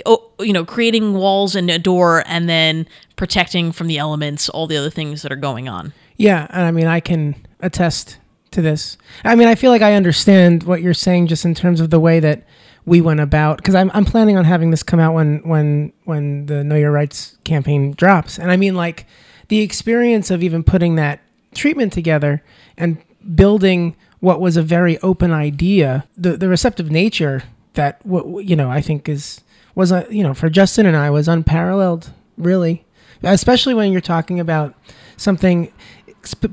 oh, 0.06 0.32
you 0.39 0.54
know, 0.54 0.64
creating 0.64 1.14
walls 1.14 1.56
and 1.56 1.70
a 1.70 1.80
door 1.80 2.24
and 2.26 2.47
then 2.47 2.88
protecting 3.16 3.72
from 3.72 3.88
the 3.88 3.97
elements 3.97 4.49
all 4.49 4.68
the 4.68 4.78
other 4.78 4.89
things 4.89 5.22
that 5.22 5.32
are 5.32 5.38
going 5.38 5.68
on. 5.68 5.93
Yeah, 6.18 6.47
and 6.49 6.62
I 6.62 6.72
mean, 6.72 6.88
I 6.88 6.99
can 6.99 7.36
attest 7.60 8.18
to 8.52 8.62
this. 8.62 8.97
I 9.24 9.36
mean, 9.36 9.47
I 9.47 9.56
feel 9.56 9.72
like 9.72 9.82
I 9.82 9.93
understand 9.95 10.64
what 10.64 10.82
you're 10.82 10.93
saying 10.93 11.28
just 11.28 11.45
in 11.45 11.56
terms 11.56 11.82
of 11.82 11.89
the 11.89 11.99
way 11.99 12.20
that 12.20 12.45
we 12.86 13.02
went 13.02 13.20
about 13.20 13.58
because 13.58 13.76
I'm 13.76 13.91
I'm 13.93 14.06
planning 14.06 14.38
on 14.38 14.45
having 14.45 14.72
this 14.72 14.84
come 14.84 14.99
out 14.99 15.14
when 15.14 15.39
when 15.47 15.93
when 16.06 16.47
the 16.47 16.64
Know 16.64 16.76
Your 16.76 16.91
Rights 16.91 17.38
campaign 17.43 17.93
drops, 17.93 18.39
and 18.39 18.52
I 18.52 18.58
mean 18.58 18.76
like 18.76 19.06
the 19.49 19.60
experience 19.60 20.32
of 20.32 20.41
even 20.43 20.64
putting 20.64 20.95
that 20.95 21.22
treatment 21.54 21.93
together 21.93 22.43
and 22.78 22.97
building 23.36 23.95
what 24.20 24.39
was 24.39 24.58
a 24.58 24.62
very 24.62 24.97
open 24.99 25.32
idea, 25.32 26.08
the 26.18 26.38
the 26.38 26.47
receptive 26.47 26.91
nature 26.91 27.43
that 27.74 28.04
what 28.06 28.45
you 28.45 28.56
know 28.56 28.70
I 28.70 28.82
think 28.82 29.10
is 29.10 29.41
was 29.76 29.91
a 29.91 30.06
you 30.10 30.24
know 30.24 30.34
for 30.34 30.49
Justin 30.49 30.86
and 30.86 30.95
I 30.95 31.10
was 31.10 31.28
unparalleled 31.28 32.12
really, 32.38 32.86
especially 33.24 33.74
when 33.74 33.91
you're 33.91 34.02
talking 34.02 34.39
about 34.39 34.76
something 35.18 35.72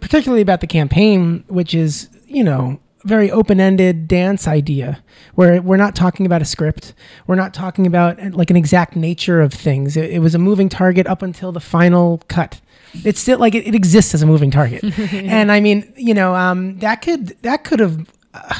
particularly 0.00 0.42
about 0.42 0.60
the 0.60 0.66
campaign, 0.66 1.44
which 1.48 1.74
is 1.74 2.08
you 2.26 2.42
know 2.42 2.80
very 3.04 3.30
open-ended 3.30 4.08
dance 4.08 4.48
idea 4.48 5.02
where 5.34 5.62
we're 5.62 5.76
not 5.76 5.94
talking 5.94 6.26
about 6.26 6.42
a 6.42 6.44
script. 6.44 6.94
We're 7.26 7.36
not 7.36 7.54
talking 7.54 7.86
about 7.86 8.18
like 8.32 8.50
an 8.50 8.56
exact 8.56 8.96
nature 8.96 9.40
of 9.40 9.52
things. 9.52 9.96
It, 9.96 10.10
it 10.10 10.18
was 10.18 10.34
a 10.34 10.38
moving 10.38 10.68
target 10.68 11.06
up 11.06 11.22
until 11.22 11.52
the 11.52 11.60
final 11.60 12.22
cut 12.28 12.60
it's 13.04 13.20
still 13.20 13.38
like 13.38 13.54
it, 13.54 13.66
it 13.66 13.74
exists 13.74 14.14
as 14.14 14.22
a 14.22 14.26
moving 14.26 14.50
target. 14.50 14.82
And 15.12 15.52
i 15.52 15.60
mean 15.60 15.92
you 15.96 16.14
know 16.14 16.34
um, 16.34 16.78
that 16.78 17.02
could 17.02 17.28
that 17.42 17.64
could 17.64 17.80
have 17.80 18.08
uh, 18.34 18.54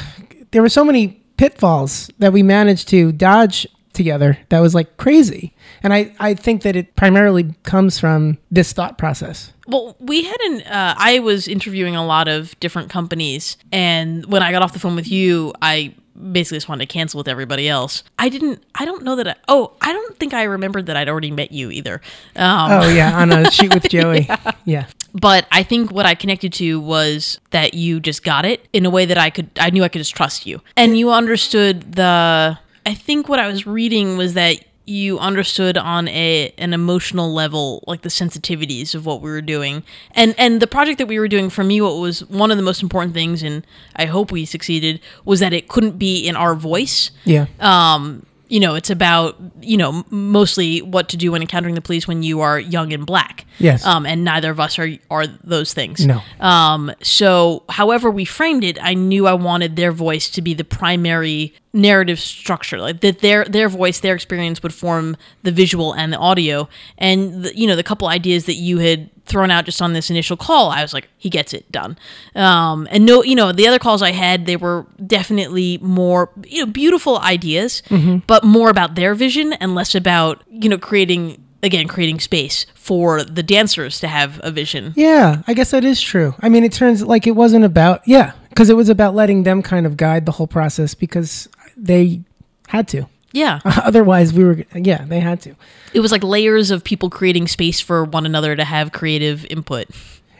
there 0.51 0.61
were 0.61 0.69
so 0.69 0.83
many 0.83 1.21
pitfalls 1.37 2.09
that 2.19 2.33
we 2.33 2.43
managed 2.43 2.87
to 2.89 3.11
dodge 3.11 3.67
together 3.93 4.37
that 4.49 4.59
was 4.59 4.73
like 4.75 4.97
crazy. 4.97 5.53
And 5.83 5.93
i 5.93 6.13
i 6.19 6.33
think 6.33 6.61
that 6.63 6.75
it 6.75 6.95
primarily 6.95 7.53
comes 7.63 7.99
from 7.99 8.37
this 8.51 8.73
thought 8.73 8.97
process 8.97 9.53
well, 9.69 9.95
we 9.99 10.23
had 10.23 10.39
an. 10.41 10.61
Uh, 10.63 10.95
I 10.97 11.19
was 11.19 11.47
interviewing 11.47 11.95
a 11.95 12.05
lot 12.05 12.27
of 12.27 12.59
different 12.59 12.89
companies, 12.89 13.57
and 13.71 14.25
when 14.25 14.41
I 14.41 14.51
got 14.51 14.61
off 14.61 14.73
the 14.73 14.79
phone 14.79 14.95
with 14.95 15.07
you, 15.07 15.53
I 15.61 15.93
basically 16.31 16.57
just 16.57 16.67
wanted 16.67 16.87
to 16.87 16.93
cancel 16.93 17.19
with 17.19 17.27
everybody 17.27 17.69
else. 17.69 18.03
I 18.17 18.29
didn't. 18.29 18.63
I 18.75 18.85
don't 18.85 19.03
know 19.03 19.15
that. 19.15 19.27
I, 19.27 19.35
oh, 19.47 19.73
I 19.81 19.93
don't 19.93 20.17
think 20.17 20.33
I 20.33 20.43
remembered 20.43 20.87
that 20.87 20.97
I'd 20.97 21.07
already 21.07 21.31
met 21.31 21.51
you 21.51 21.71
either. 21.71 22.01
Um, 22.35 22.71
oh 22.71 22.89
yeah, 22.89 23.17
on 23.17 23.31
a 23.31 23.49
shoot 23.51 23.73
with 23.73 23.87
Joey. 23.89 24.25
yeah. 24.27 24.51
yeah. 24.65 24.85
But 25.13 25.47
I 25.51 25.63
think 25.63 25.91
what 25.91 26.05
I 26.05 26.15
connected 26.15 26.53
to 26.53 26.79
was 26.79 27.39
that 27.51 27.73
you 27.73 27.99
just 27.99 28.23
got 28.23 28.45
it 28.45 28.67
in 28.73 28.85
a 28.85 28.89
way 28.89 29.05
that 29.05 29.17
I 29.17 29.29
could. 29.29 29.49
I 29.59 29.69
knew 29.69 29.83
I 29.83 29.89
could 29.89 29.99
just 29.99 30.15
trust 30.15 30.45
you, 30.45 30.61
and 30.75 30.97
you 30.97 31.11
understood 31.11 31.93
the. 31.93 32.59
I 32.85 32.93
think 32.95 33.29
what 33.29 33.39
I 33.39 33.47
was 33.47 33.67
reading 33.67 34.17
was 34.17 34.33
that 34.33 34.63
you 34.89 35.19
understood 35.19 35.77
on 35.77 36.07
a 36.07 36.53
an 36.57 36.73
emotional 36.73 37.33
level 37.33 37.83
like 37.87 38.01
the 38.01 38.09
sensitivities 38.09 38.95
of 38.95 39.05
what 39.05 39.21
we 39.21 39.29
were 39.29 39.41
doing 39.41 39.83
and 40.13 40.35
and 40.37 40.61
the 40.61 40.67
project 40.67 40.97
that 40.97 41.07
we 41.07 41.19
were 41.19 41.27
doing 41.27 41.49
for 41.49 41.63
me 41.63 41.79
what 41.79 41.97
was 41.97 42.25
one 42.25 42.51
of 42.51 42.57
the 42.57 42.63
most 42.63 42.81
important 42.81 43.13
things 43.13 43.43
and 43.43 43.65
i 43.95 44.05
hope 44.05 44.31
we 44.31 44.45
succeeded 44.45 44.99
was 45.25 45.39
that 45.39 45.53
it 45.53 45.67
couldn't 45.67 45.97
be 45.97 46.27
in 46.27 46.35
our 46.35 46.55
voice 46.55 47.11
yeah 47.23 47.45
um 47.59 48.25
you 48.49 48.59
know, 48.59 48.73
it's 48.75 48.89
about 48.89 49.37
you 49.61 49.77
know 49.77 50.03
mostly 50.09 50.81
what 50.81 51.09
to 51.09 51.17
do 51.17 51.31
when 51.31 51.41
encountering 51.41 51.75
the 51.75 51.81
police 51.81 52.07
when 52.07 52.23
you 52.23 52.41
are 52.41 52.59
young 52.59 52.91
and 52.91 53.05
black. 53.05 53.45
Yes. 53.59 53.85
Um, 53.85 54.05
and 54.05 54.23
neither 54.23 54.49
of 54.49 54.59
us 54.59 54.77
are 54.79 54.89
are 55.09 55.27
those 55.27 55.73
things. 55.73 56.05
No. 56.05 56.21
Um. 56.39 56.91
So, 57.01 57.63
however 57.69 58.09
we 58.09 58.25
framed 58.25 58.63
it, 58.63 58.77
I 58.81 58.95
knew 58.95 59.27
I 59.27 59.33
wanted 59.33 59.75
their 59.75 59.91
voice 59.91 60.29
to 60.31 60.41
be 60.41 60.55
the 60.55 60.63
primary 60.63 61.53
narrative 61.73 62.19
structure, 62.19 62.79
like 62.79 63.01
that 63.01 63.19
their 63.19 63.45
their 63.45 63.69
voice, 63.69 63.99
their 63.99 64.15
experience 64.15 64.63
would 64.63 64.73
form 64.73 65.15
the 65.43 65.51
visual 65.51 65.93
and 65.93 66.11
the 66.11 66.17
audio. 66.17 66.67
And 66.97 67.43
the, 67.43 67.57
you 67.57 67.67
know, 67.67 67.75
the 67.75 67.83
couple 67.83 68.07
ideas 68.07 68.45
that 68.45 68.55
you 68.55 68.79
had 68.79 69.09
thrown 69.25 69.51
out 69.51 69.65
just 69.65 69.81
on 69.81 69.93
this 69.93 70.09
initial 70.09 70.35
call, 70.35 70.71
I 70.71 70.81
was 70.81 70.93
like, 70.93 71.07
he 71.17 71.29
gets 71.29 71.53
it 71.53 71.71
done. 71.71 71.97
Um, 72.35 72.87
and 72.89 73.05
no, 73.05 73.23
you 73.23 73.35
know, 73.35 73.51
the 73.51 73.67
other 73.67 73.79
calls 73.79 74.01
I 74.01 74.11
had, 74.11 74.47
they 74.47 74.57
were 74.57 74.87
definitely 75.05 75.77
more, 75.81 76.31
you 76.45 76.65
know, 76.65 76.71
beautiful 76.71 77.19
ideas, 77.19 77.83
mm-hmm. 77.89 78.17
but 78.25 78.43
more 78.43 78.69
about 78.69 78.95
their 78.95 79.13
vision 79.13 79.53
and 79.53 79.75
less 79.75 79.93
about, 79.93 80.43
you 80.49 80.69
know, 80.69 80.77
creating 80.77 81.43
again 81.61 81.89
creating 81.89 82.21
space 82.21 82.65
for 82.73 83.21
the 83.21 83.43
dancers 83.43 83.99
to 83.99 84.07
have 84.07 84.39
a 84.43 84.49
vision 84.49 84.93
yeah 84.95 85.41
i 85.45 85.53
guess 85.53 85.71
that 85.71 85.83
is 85.83 86.01
true 86.01 86.33
i 86.39 86.47
mean 86.47 86.63
it 86.63 86.71
turns 86.71 87.03
like 87.03 87.27
it 87.27 87.31
wasn't 87.31 87.65
about 87.65 88.01
yeah 88.07 88.31
because 88.47 88.69
it 88.69 88.75
was 88.75 88.89
about 88.89 89.13
letting 89.13 89.43
them 89.43 89.61
kind 89.61 89.85
of 89.85 89.97
guide 89.97 90.25
the 90.25 90.31
whole 90.31 90.47
process 90.47 90.93
because 90.93 91.49
they 91.85 92.21
had 92.67 92.87
to. 92.89 93.07
Yeah. 93.31 93.59
Otherwise 93.65 94.33
we 94.33 94.43
were 94.43 94.63
yeah 94.73 95.05
they 95.05 95.19
had 95.19 95.41
to. 95.41 95.55
It 95.93 95.99
was 95.99 96.11
like 96.11 96.23
layers 96.23 96.71
of 96.71 96.83
people 96.83 97.09
creating 97.09 97.47
space 97.47 97.79
for 97.79 98.03
one 98.03 98.25
another 98.25 98.55
to 98.55 98.63
have 98.63 98.91
creative 98.91 99.45
input. 99.45 99.87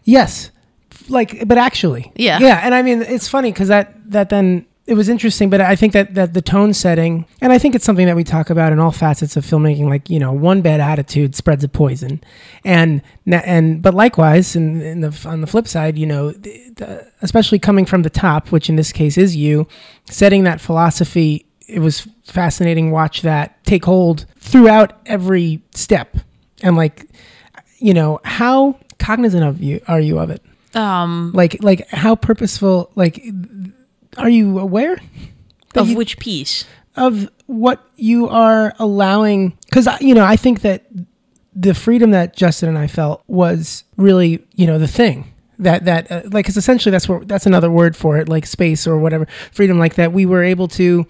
Yes. 0.04 0.52
Like 1.08 1.48
but 1.48 1.58
actually. 1.58 2.12
Yeah. 2.16 2.40
Yeah 2.40 2.60
and 2.64 2.74
i 2.74 2.82
mean 2.82 3.02
it's 3.02 3.28
funny 3.28 3.52
because 3.52 3.68
that 3.68 3.94
that 4.12 4.30
then 4.30 4.66
it 4.90 4.96
was 4.96 5.08
interesting 5.08 5.52
but 5.52 5.62
i 5.62 5.76
think 5.76 5.94
that 5.94 6.16
that 6.16 6.34
the 6.34 6.42
tone 6.42 6.74
setting 6.74 7.26
and 7.42 7.54
i 7.54 7.60
think 7.60 7.76
it's 7.76 7.86
something 7.86 8.08
that 8.08 8.16
we 8.16 8.24
talk 8.24 8.50
about 8.50 8.72
in 8.72 8.80
all 8.80 8.92
facets 8.92 9.38
of 9.38 9.46
filmmaking 9.46 9.88
like 9.88 10.10
you 10.10 10.18
know 10.18 10.34
one 10.34 10.62
bad 10.62 10.80
attitude 10.80 11.36
spreads 11.36 11.64
a 11.64 11.70
poison. 11.70 12.20
And 12.66 13.02
and 13.28 13.82
but 13.82 13.94
likewise 13.94 14.56
in, 14.56 14.82
in 14.82 15.02
the 15.02 15.26
on 15.28 15.42
the 15.42 15.48
flip 15.48 15.68
side 15.68 15.98
you 15.98 16.08
know 16.08 16.32
the, 16.32 16.72
the, 16.76 17.12
especially 17.22 17.60
coming 17.60 17.86
from 17.86 18.02
the 18.02 18.10
top 18.10 18.52
which 18.52 18.70
in 18.70 18.76
this 18.76 18.92
case 18.92 19.18
is 19.18 19.36
you 19.36 19.68
setting 20.10 20.44
that 20.44 20.60
philosophy 20.60 21.46
it 21.68 21.80
was 21.80 22.08
fascinating 22.24 22.90
watch 22.90 23.22
that 23.22 23.64
take 23.64 23.86
hold 23.86 24.26
throughout 24.38 25.00
every 25.06 25.62
step. 25.76 26.18
And 26.64 26.76
like 26.76 27.06
you 27.78 27.94
know 27.94 28.20
how 28.24 28.80
cognizant 28.98 29.44
of 29.44 29.62
you 29.62 29.82
are 29.88 30.00
you 30.00 30.18
of 30.18 30.32
it? 30.32 30.44
Um 30.74 31.32
like 31.34 31.64
like 31.64 31.88
how 31.90 32.16
purposeful 32.16 32.92
like 32.96 33.24
are 34.18 34.30
you 34.30 34.60
aware 34.60 34.99
of 35.76 35.89
you, 35.89 35.97
which 35.97 36.18
piece? 36.20 36.66
Of 36.95 37.30
what 37.45 37.86
you 37.95 38.28
are 38.28 38.74
allowing 38.78 39.57
because 39.66 39.88
you 40.01 40.14
know 40.14 40.24
i 40.24 40.36
think 40.36 40.62
that 40.62 40.86
the 41.55 41.74
freedom 41.74 42.12
that 42.12 42.36
justin 42.36 42.70
and 42.70 42.78
i 42.78 42.86
felt 42.86 43.24
was 43.26 43.84
really 43.97 44.45
you 44.53 44.68
know 44.68 44.78
the 44.78 44.88
thing 44.88 45.34
that 45.60 45.86
that 45.86 46.10
uh, 46.12 46.22
like 46.26 46.45
because 46.45 46.57
essentially 46.57 46.91
that's 46.91 47.07
what 47.07 47.28
that's 47.28 47.45
another 47.45 47.70
word 47.70 47.95
for 47.95 48.18
it 48.18 48.28
like 48.28 48.45
space 48.45 48.88
or 48.88 48.97
whatever 48.97 49.28
freedom 49.51 49.78
like 49.78 49.95
that. 49.95 50.14
We 50.14 50.26
were 50.26 50.43
able 50.43 50.68
to 50.70 51.05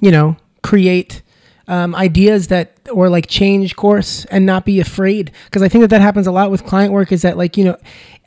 you 0.00 0.10
know 0.10 0.36
create 0.62 1.22
um, 1.66 1.94
ideas 1.94 2.48
that 2.48 2.78
or 2.92 3.08
like 3.08 3.26
change 3.26 3.74
course 3.74 4.26
and 4.26 4.44
not 4.44 4.66
be 4.66 4.78
afraid. 4.78 5.32
Because 5.46 5.62
i 5.62 5.68
think 5.68 5.82
that 5.82 5.88
that 5.88 6.02
happens 6.02 6.26
a 6.26 6.32
lot 6.32 6.50
with 6.50 6.64
client 6.64 6.92
work 6.92 7.10
is 7.10 7.22
that 7.22 7.36
like 7.36 7.56
you 7.56 7.64
know 7.64 7.76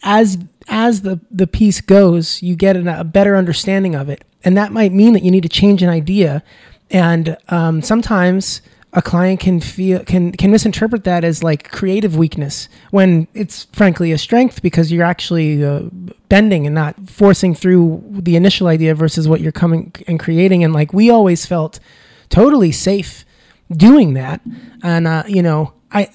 as 0.03 0.38
as 0.68 1.01
the 1.01 1.20
the 1.32 1.47
piece 1.47 1.82
goes 1.82 2.41
you 2.41 2.55
get 2.55 2.76
an, 2.76 2.88
a 2.88 3.03
better 3.03 3.36
understanding 3.36 3.95
of 3.95 4.09
it. 4.09 4.24
And 4.43 4.55
that 4.57 4.72
might 4.72 4.93
mean 4.93 5.13
that 5.13 5.24
you 5.24 5.32
need 5.32 5.43
to 5.43 5.49
change 5.49 5.84
an 5.84 5.89
idea. 5.89 6.43
And 6.89 7.38
um, 7.49 7.82
sometimes 7.82 8.61
a 8.93 9.01
client 9.01 9.39
can 9.39 9.59
feel 9.59 10.03
can 10.05 10.32
can 10.32 10.51
misinterpret 10.51 11.03
that 11.03 11.24
as 11.24 11.43
like 11.43 11.72
creative 11.72 12.15
weakness 12.15 12.70
when 12.91 13.28
it's 13.34 13.65
frankly 13.65 14.11
a 14.11 14.18
strength 14.18 14.61
because 14.61 14.91
you're 14.91 15.05
actually 15.05 15.63
uh, 15.63 15.84
bending 16.30 16.65
and 16.65 16.74
not 16.74 16.95
forcing 17.09 17.53
through 17.53 18.03
the 18.09 18.36
initial 18.36 18.68
idea 18.68 18.95
versus 18.95 19.28
what 19.28 19.41
you're 19.41 19.51
coming 19.51 19.93
and 20.07 20.20
creating. 20.20 20.63
And 20.63 20.74
like 20.74 20.93
we 20.93 21.09
always 21.09 21.45
felt 21.45 21.80
totally 22.30 22.72
safe 22.72 23.26
doing 23.72 24.13
that. 24.13 24.41
And 24.82 25.07
uh, 25.07 25.24
you 25.28 25.41
know 25.41 25.74
i 25.91 26.09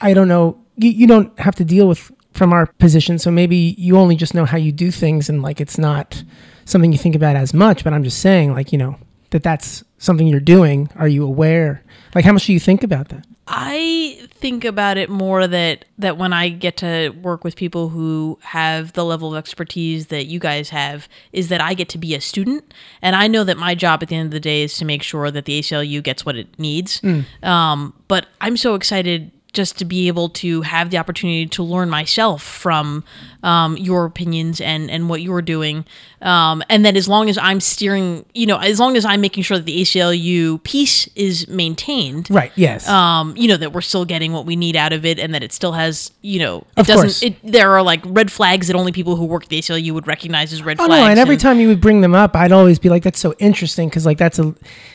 i 0.00 0.12
don't 0.14 0.28
know. 0.28 0.58
You, 0.76 0.90
you 0.90 1.06
don't 1.06 1.38
have 1.38 1.54
to 1.56 1.64
deal 1.64 1.88
with 1.88 2.12
from 2.36 2.52
our 2.52 2.66
position. 2.66 3.18
So 3.18 3.30
maybe 3.30 3.74
you 3.78 3.96
only 3.96 4.16
just 4.16 4.34
know 4.34 4.44
how 4.44 4.58
you 4.58 4.72
do 4.72 4.90
things 4.90 5.28
and 5.28 5.42
like 5.42 5.60
it's 5.60 5.78
not 5.78 6.22
something 6.64 6.92
you 6.92 6.98
think 6.98 7.14
about 7.14 7.36
as 7.36 7.54
much 7.54 7.84
but 7.84 7.92
i'm 7.92 8.02
just 8.02 8.18
saying 8.18 8.52
like 8.52 8.72
you 8.72 8.78
know 8.78 8.96
that 9.30 9.42
that's 9.42 9.84
something 9.98 10.26
you're 10.26 10.40
doing. 10.40 10.90
Are 10.96 11.08
you 11.08 11.24
aware? 11.24 11.82
Like 12.14 12.24
how 12.24 12.32
much 12.32 12.46
do 12.46 12.52
you 12.52 12.60
think 12.60 12.82
about 12.82 13.08
that? 13.08 13.26
I 13.48 14.26
think 14.30 14.64
about 14.64 14.96
it 14.96 15.08
more 15.08 15.46
that 15.46 15.84
that 15.98 16.18
when 16.18 16.32
I 16.32 16.48
get 16.48 16.78
to 16.78 17.10
work 17.10 17.44
with 17.44 17.54
people 17.54 17.90
who 17.90 18.38
have 18.42 18.94
the 18.94 19.04
level 19.04 19.32
of 19.32 19.38
expertise 19.38 20.08
that 20.08 20.26
you 20.26 20.40
guys 20.40 20.70
have, 20.70 21.08
is 21.32 21.48
that 21.48 21.60
I 21.60 21.74
get 21.74 21.88
to 21.90 21.98
be 21.98 22.14
a 22.14 22.20
student, 22.20 22.74
and 23.02 23.14
I 23.14 23.28
know 23.28 23.44
that 23.44 23.56
my 23.56 23.76
job 23.76 24.02
at 24.02 24.08
the 24.08 24.16
end 24.16 24.26
of 24.26 24.32
the 24.32 24.40
day 24.40 24.62
is 24.62 24.76
to 24.78 24.84
make 24.84 25.02
sure 25.02 25.30
that 25.30 25.44
the 25.44 25.60
ACLU 25.60 26.02
gets 26.02 26.26
what 26.26 26.36
it 26.36 26.58
needs. 26.58 27.00
Um, 27.44 27.94
but 28.08 28.26
I'm 28.40 28.56
so 28.56 28.74
excited 28.74 29.30
just 29.56 29.78
to 29.78 29.84
be 29.84 30.06
able 30.08 30.28
to 30.28 30.62
have 30.62 30.90
the 30.90 30.98
opportunity 30.98 31.46
to 31.46 31.62
learn 31.62 31.90
myself 31.90 32.42
from 32.42 33.02
um, 33.42 33.76
your 33.76 34.04
opinions 34.04 34.60
and 34.60 34.90
and 34.90 35.08
what 35.08 35.22
you're 35.22 35.42
doing, 35.42 35.84
um, 36.22 36.62
and 36.68 36.84
then 36.84 36.96
as 36.96 37.08
long 37.08 37.28
as 37.28 37.38
I'm 37.38 37.60
steering, 37.60 38.24
you 38.34 38.46
know, 38.46 38.58
as 38.58 38.78
long 38.78 38.96
as 38.96 39.04
I'm 39.04 39.20
making 39.20 39.42
sure 39.44 39.56
that 39.56 39.64
the 39.66 39.80
ACLU 39.82 40.62
piece 40.62 41.08
is 41.14 41.46
maintained, 41.48 42.28
Right. 42.30 42.52
Yes. 42.56 42.88
um, 42.88 43.34
you 43.36 43.48
know 43.48 43.56
that 43.56 43.72
we're 43.72 43.80
still 43.82 44.04
getting 44.04 44.32
what 44.32 44.46
we 44.46 44.56
need 44.56 44.76
out 44.76 44.92
of 44.92 45.04
it, 45.04 45.18
and 45.18 45.32
that 45.34 45.42
it 45.42 45.52
still 45.52 45.72
has, 45.72 46.10
you 46.22 46.38
know, 46.38 46.58
it 46.76 46.80
Of 46.80 46.86
doesn't. 46.86 47.02
course. 47.06 47.22
It, 47.22 47.36
there 47.42 47.70
are 47.72 47.82
like 47.82 48.00
red 48.04 48.30
flags 48.30 48.66
that 48.68 48.76
only 48.76 48.92
people 48.92 49.16
who 49.16 49.24
work 49.24 49.44
at 49.44 49.48
the 49.48 49.58
ACLU 49.60 49.92
would 49.92 50.06
recognize 50.06 50.52
as 50.52 50.62
red 50.62 50.78
Oh 50.80 50.86
flags. 50.86 51.02
no! 51.04 51.10
And 51.10 51.18
every 51.18 51.36
time 51.36 51.60
you 51.60 51.68
would 51.68 51.80
bring 51.80 52.00
them 52.02 52.14
up, 52.14 52.34
I'd 52.36 52.52
always 52.52 52.78
be 52.78 52.88
like, 52.90 53.02
"That's 53.04 53.18
so 53.20 53.34
interesting," 53.38 53.88
because 53.88 54.04
like 54.04 54.18
that's 54.18 54.38
a 54.38 54.54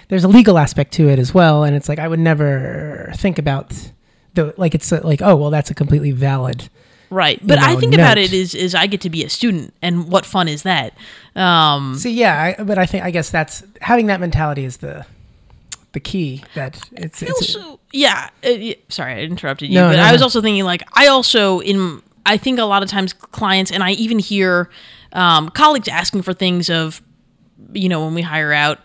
there's 0.10 0.24
a 0.26 0.28
legal 0.28 0.58
aspect 0.58 0.92
to 0.96 1.08
it 1.10 1.20
as 1.20 1.34
well, 1.34 1.64
and 1.64 1.76
it's 1.76 1.88
like 1.88 2.00
I 2.00 2.08
would 2.08 2.20
never 2.20 3.12
think 3.16 3.40
about 3.40 3.74
the 4.34 4.54
like 4.58 4.76
it's 4.76 4.92
a, 4.92 5.06
like 5.06 5.22
oh 5.22 5.36
well 5.36 5.50
that's 5.50 5.70
a 5.70 5.74
completely 5.74 6.12
valid 6.12 6.70
right? 7.12 7.46
But 7.46 7.60
I 7.60 7.74
know, 7.74 7.80
think 7.80 7.94
about 7.94 8.18
it 8.18 8.34
is 8.34 8.56
is 8.56 8.74
I 8.74 8.88
get 8.88 9.02
to 9.02 9.10
be 9.10 9.24
a 9.24 9.30
student, 9.30 9.74
and 9.82 10.10
what 10.10 10.26
fun 10.26 10.48
is 10.48 10.64
that? 10.64 10.94
Um, 11.36 11.96
See, 11.96 12.12
yeah, 12.14 12.56
I, 12.58 12.64
but 12.64 12.78
I 12.80 12.86
think 12.88 13.04
I 13.04 13.12
guess 13.12 13.30
that's 13.30 13.64
having 13.82 14.08
that 14.08 14.20
mentality 14.20 14.66
is 14.66 14.78
the 14.78 15.06
the 15.92 16.00
key. 16.00 16.44
That 16.56 16.82
it's, 16.94 17.22
I 17.22 17.26
it's 17.28 17.56
also, 17.56 17.80
yeah, 17.92 18.30
uh, 18.44 18.74
Sorry, 18.90 19.14
I 19.14 19.20
interrupted 19.20 19.70
you, 19.70 19.76
No, 19.76 19.90
but 19.90 19.98
no, 19.98 20.04
I 20.04 20.12
was 20.12 20.22
no. 20.22 20.26
also 20.26 20.42
thinking 20.42 20.64
like 20.64 20.84
I 20.94 21.08
also 21.08 21.60
in 21.60 22.02
I 22.26 22.38
think 22.38 22.60
a 22.60 22.64
lot 22.64 22.82
of 22.82 22.90
times 22.90 23.14
clients 23.14 23.72
and 23.72 23.84
I 23.84 23.92
even 23.92 24.18
hear 24.18 24.70
um, 25.14 25.50
colleagues 25.50 25.88
asking 25.88 26.22
for 26.24 26.34
things 26.34 26.70
of 26.70 27.02
you 27.74 27.90
know 27.90 28.06
when 28.06 28.16
we 28.16 28.22
hire 28.22 28.54
out 28.54 28.80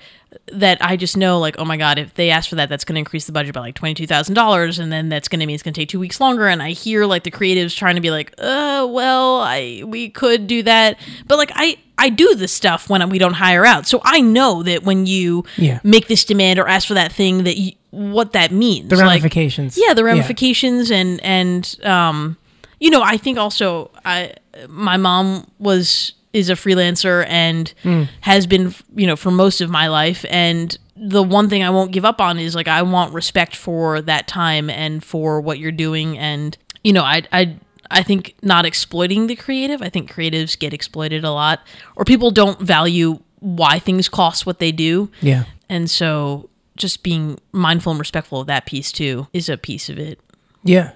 that 0.53 0.78
I 0.80 0.97
just 0.97 1.16
know 1.16 1.39
like 1.39 1.57
oh 1.59 1.64
my 1.64 1.76
god 1.76 1.99
if 1.99 2.14
they 2.14 2.30
ask 2.30 2.49
for 2.49 2.57
that 2.57 2.68
that's 2.68 2.84
going 2.84 2.95
to 2.95 2.99
increase 3.01 3.24
the 3.26 3.32
budget 3.32 3.55
by 3.55 3.61
like 3.61 3.74
twenty 3.74 3.95
two 3.95 4.07
thousand 4.07 4.34
dollars 4.34 4.78
and 4.78 4.91
then 4.93 5.09
that's 5.09 5.28
going 5.28 5.41
to 5.41 5.47
mean 5.47 5.55
it's 5.55 5.62
going 5.62 5.74
to 5.74 5.80
take 5.80 5.89
two 5.89 6.01
weeks 6.01 6.20
longer 6.20 6.47
and 6.49 6.62
I 6.62 6.70
hear 6.70 7.05
like 7.07 7.24
the 7.24 7.30
creatives 7.30 7.74
trying 7.76 7.95
to 7.97 8.01
be 8.01 8.11
like 8.11 8.34
uh 8.39 8.87
well 8.91 9.41
I 9.41 9.82
we 9.87 10.09
could 10.11 10.47
do 10.47 10.62
that 10.64 10.99
but 11.26 11.39
like 11.39 11.51
I 11.55 11.76
I 11.99 12.11
do 12.11 12.34
this 12.34 12.53
stuff 12.53 12.91
when 12.91 13.09
we 13.09 13.18
don't 13.18 13.34
hire 13.34 13.64
out 13.64 13.87
so 13.87 14.01
I 14.05 14.20
know 14.20 14.62
that 14.62 14.82
when 14.84 15.07
you 15.07 15.45
Yeah. 15.57 15.80
make 15.82 16.09
this 16.09 16.24
demand 16.24 16.59
or 16.59 16.68
ask 16.68 16.87
for 16.87 16.95
that 16.95 17.11
thing 17.12 17.45
that 17.45 17.57
you, 17.57 17.72
what 17.91 18.32
that 18.32 18.53
means 18.53 18.91
the 18.91 18.97
Like, 18.97 19.05
ramifications. 19.22 19.78
yeah 19.82 19.95
the 19.95 20.05
ramifications 20.05 20.91
and 20.91 21.20
and 21.24 21.76
um 21.84 22.37
you 22.80 22.91
know 22.91 23.03
i 23.03 23.16
think 23.16 23.39
also 23.39 23.91
i 24.05 24.34
my 24.68 24.97
mom 24.99 25.51
was 25.59 26.12
is 26.37 26.51
a 26.51 26.55
freelancer 26.55 27.24
and 27.28 27.72
has 28.20 28.47
been 28.47 28.74
you 28.95 29.07
know 29.07 29.16
for 29.16 29.30
most 29.30 29.61
of 29.61 29.70
my 29.70 29.89
life 29.89 30.24
and 30.28 30.78
the 30.97 31.22
one 31.22 31.49
thing 31.49 31.62
i 31.62 31.70
won't 31.70 31.93
give 31.93 32.05
up 32.05 32.20
on 32.20 32.39
is 32.39 32.55
like 32.55 32.68
i 32.68 32.82
want 32.82 33.12
respect 33.14 33.57
for 33.57 34.01
that 34.03 34.28
time 34.28 34.68
and 34.70 35.03
for 35.03 35.41
what 35.41 35.59
you're 35.59 35.72
doing 35.72 36.18
and 36.18 36.59
you 36.84 36.93
know 36.93 37.03
i 37.03 37.22
i 37.32 37.57
I 37.89 38.03
think 38.03 38.34
not 38.43 38.66
exploiting 38.66 39.28
the 39.28 39.37
creative. 39.37 39.80
I 39.80 39.89
think 39.89 40.12
creatives 40.12 40.59
get 40.59 40.74
exploited 40.74 41.22
a 41.22 41.30
lot, 41.30 41.61
or 41.95 42.05
people 42.05 42.32
don't 42.32 42.61
value 42.61 43.20
why 43.39 43.78
things 43.78 44.09
cost 44.09 44.45
what 44.45 44.59
they 44.59 44.72
do. 44.72 45.09
yeah. 45.20 45.45
And 45.68 45.89
so 45.89 46.49
just 46.76 47.03
being 47.03 47.39
mindful 47.53 47.93
and 47.93 47.99
respectful 48.01 48.41
of 48.41 48.47
that 48.49 48.66
piece 48.66 48.91
too 48.93 49.28
is 49.32 49.49
a 49.49 49.57
piece 49.57 49.89
of 49.89 49.99
it. 49.99 50.20
Yeah. 50.64 50.93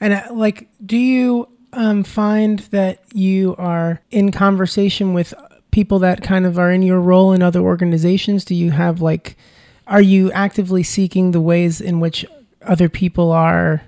And 0.00 0.12
uh, 0.12 0.22
like, 0.32 0.68
do 0.84 0.96
you 0.96 1.48
um, 1.72 2.04
find 2.04 2.60
that 2.70 3.00
you 3.12 3.54
are 3.56 4.00
in 4.10 4.30
conversation 4.30 5.14
with 5.14 5.34
people 5.70 5.98
that 6.00 6.22
kind 6.22 6.46
of 6.46 6.58
are 6.58 6.70
in 6.70 6.82
your 6.82 7.00
role 7.00 7.32
in 7.32 7.42
other 7.42 7.60
organizations? 7.60 8.44
Do 8.44 8.54
you 8.54 8.70
have 8.70 9.00
like, 9.00 9.36
are 9.86 10.02
you 10.02 10.30
actively 10.32 10.82
seeking 10.82 11.32
the 11.32 11.40
ways 11.40 11.80
in 11.80 12.00
which 12.00 12.24
other 12.62 12.88
people 12.88 13.32
are 13.32 13.82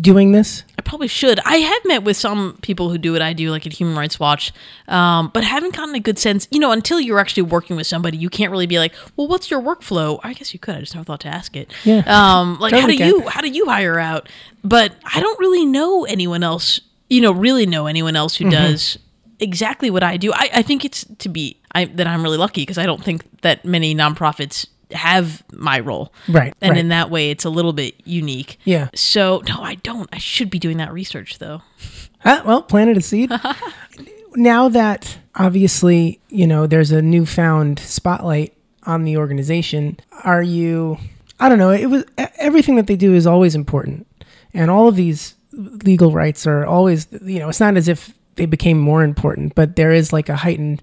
doing 0.00 0.32
this? 0.32 0.62
I 0.78 0.82
probably 0.82 1.08
should. 1.08 1.40
I 1.40 1.56
have 1.56 1.82
met 1.84 2.04
with 2.04 2.16
some 2.16 2.58
people 2.62 2.88
who 2.88 2.98
do 2.98 3.12
what 3.12 3.20
I 3.20 3.32
do, 3.32 3.50
like 3.50 3.66
at 3.66 3.72
Human 3.72 3.96
Rights 3.96 4.20
Watch, 4.20 4.52
um, 4.86 5.30
but 5.34 5.44
haven't 5.44 5.74
gotten 5.74 5.94
a 5.94 6.00
good 6.00 6.18
sense. 6.18 6.46
You 6.50 6.60
know, 6.60 6.70
until 6.70 7.00
you're 7.00 7.18
actually 7.18 7.42
working 7.42 7.76
with 7.76 7.86
somebody, 7.86 8.16
you 8.16 8.30
can't 8.30 8.50
really 8.52 8.66
be 8.66 8.78
like, 8.78 8.94
"Well, 9.16 9.26
what's 9.26 9.50
your 9.50 9.60
workflow?" 9.60 10.20
I 10.22 10.32
guess 10.32 10.52
you 10.54 10.60
could. 10.60 10.76
I 10.76 10.80
just 10.80 10.94
never 10.94 11.04
thought 11.04 11.20
to 11.20 11.28
ask 11.28 11.56
it. 11.56 11.72
Yeah. 11.84 12.02
Um, 12.06 12.58
like, 12.60 12.70
Totally 12.70 12.96
how 12.96 13.04
do 13.04 13.16
you 13.16 13.28
how 13.28 13.40
do 13.40 13.48
you 13.48 13.66
hire 13.66 13.98
out? 13.98 14.28
But 14.62 14.94
I 15.04 15.20
don't 15.20 15.38
really 15.40 15.66
know 15.66 16.04
anyone 16.04 16.42
else. 16.42 16.80
You 17.08 17.20
know, 17.20 17.32
really 17.32 17.66
know 17.66 17.86
anyone 17.86 18.16
else 18.16 18.36
who 18.36 18.44
Mm-hmm. 18.44 18.50
does 18.72 18.98
exactly 19.40 19.90
what 19.90 20.02
I 20.02 20.16
do. 20.16 20.32
I, 20.32 20.50
I 20.54 20.62
think 20.62 20.84
it's 20.84 21.04
to 21.18 21.28
be 21.28 21.60
I, 21.74 21.84
that 21.86 22.06
I'm 22.06 22.22
really 22.22 22.38
lucky 22.38 22.62
because 22.62 22.78
I 22.78 22.86
don't 22.86 23.02
think 23.02 23.22
that 23.42 23.64
many 23.64 23.94
nonprofits 23.94 24.66
have 24.90 25.44
my 25.52 25.80
role. 25.80 26.12
Right, 26.28 26.54
And 26.62 26.70
right. 26.70 26.78
in 26.80 26.88
that 26.88 27.10
way, 27.10 27.30
it's 27.30 27.44
a 27.44 27.50
little 27.50 27.72
bit 27.74 27.94
unique. 28.04 28.58
Yeah. 28.64 28.88
So 28.94 29.42
no, 29.48 29.60
I 29.60 29.74
don't. 29.76 30.08
I 30.12 30.18
should 30.18 30.50
be 30.50 30.58
doing 30.58 30.78
that 30.78 30.92
research 30.92 31.38
though. 31.38 31.62
Ah, 32.24 32.42
well, 32.44 32.62
planted 32.62 32.96
a 32.96 33.00
seed. 33.00 33.30
now 34.34 34.68
that 34.68 35.18
obviously, 35.36 36.20
you 36.28 36.48
know, 36.48 36.66
there's 36.66 36.90
a 36.90 37.00
newfound 37.00 37.78
spotlight 37.78 38.54
on 38.84 39.04
the 39.04 39.16
organization, 39.16 39.98
are 40.24 40.42
you 40.42 40.98
I 41.40 41.48
don't 41.48 41.58
know, 41.58 41.70
it 41.70 41.86
was 41.86 42.04
everything 42.38 42.74
that 42.74 42.88
they 42.88 42.96
do 42.96 43.14
is 43.14 43.24
always 43.24 43.54
important. 43.54 44.08
And 44.52 44.68
all 44.68 44.88
of 44.88 44.96
these 44.96 45.36
legal 45.58 46.12
rights 46.12 46.46
are 46.46 46.64
always, 46.64 47.08
you 47.22 47.38
know, 47.38 47.48
it's 47.48 47.60
not 47.60 47.76
as 47.76 47.88
if 47.88 48.14
they 48.36 48.46
became 48.46 48.78
more 48.78 49.02
important, 49.02 49.54
but 49.54 49.76
there 49.76 49.92
is 49.92 50.12
like 50.12 50.28
a 50.28 50.36
heightened 50.36 50.82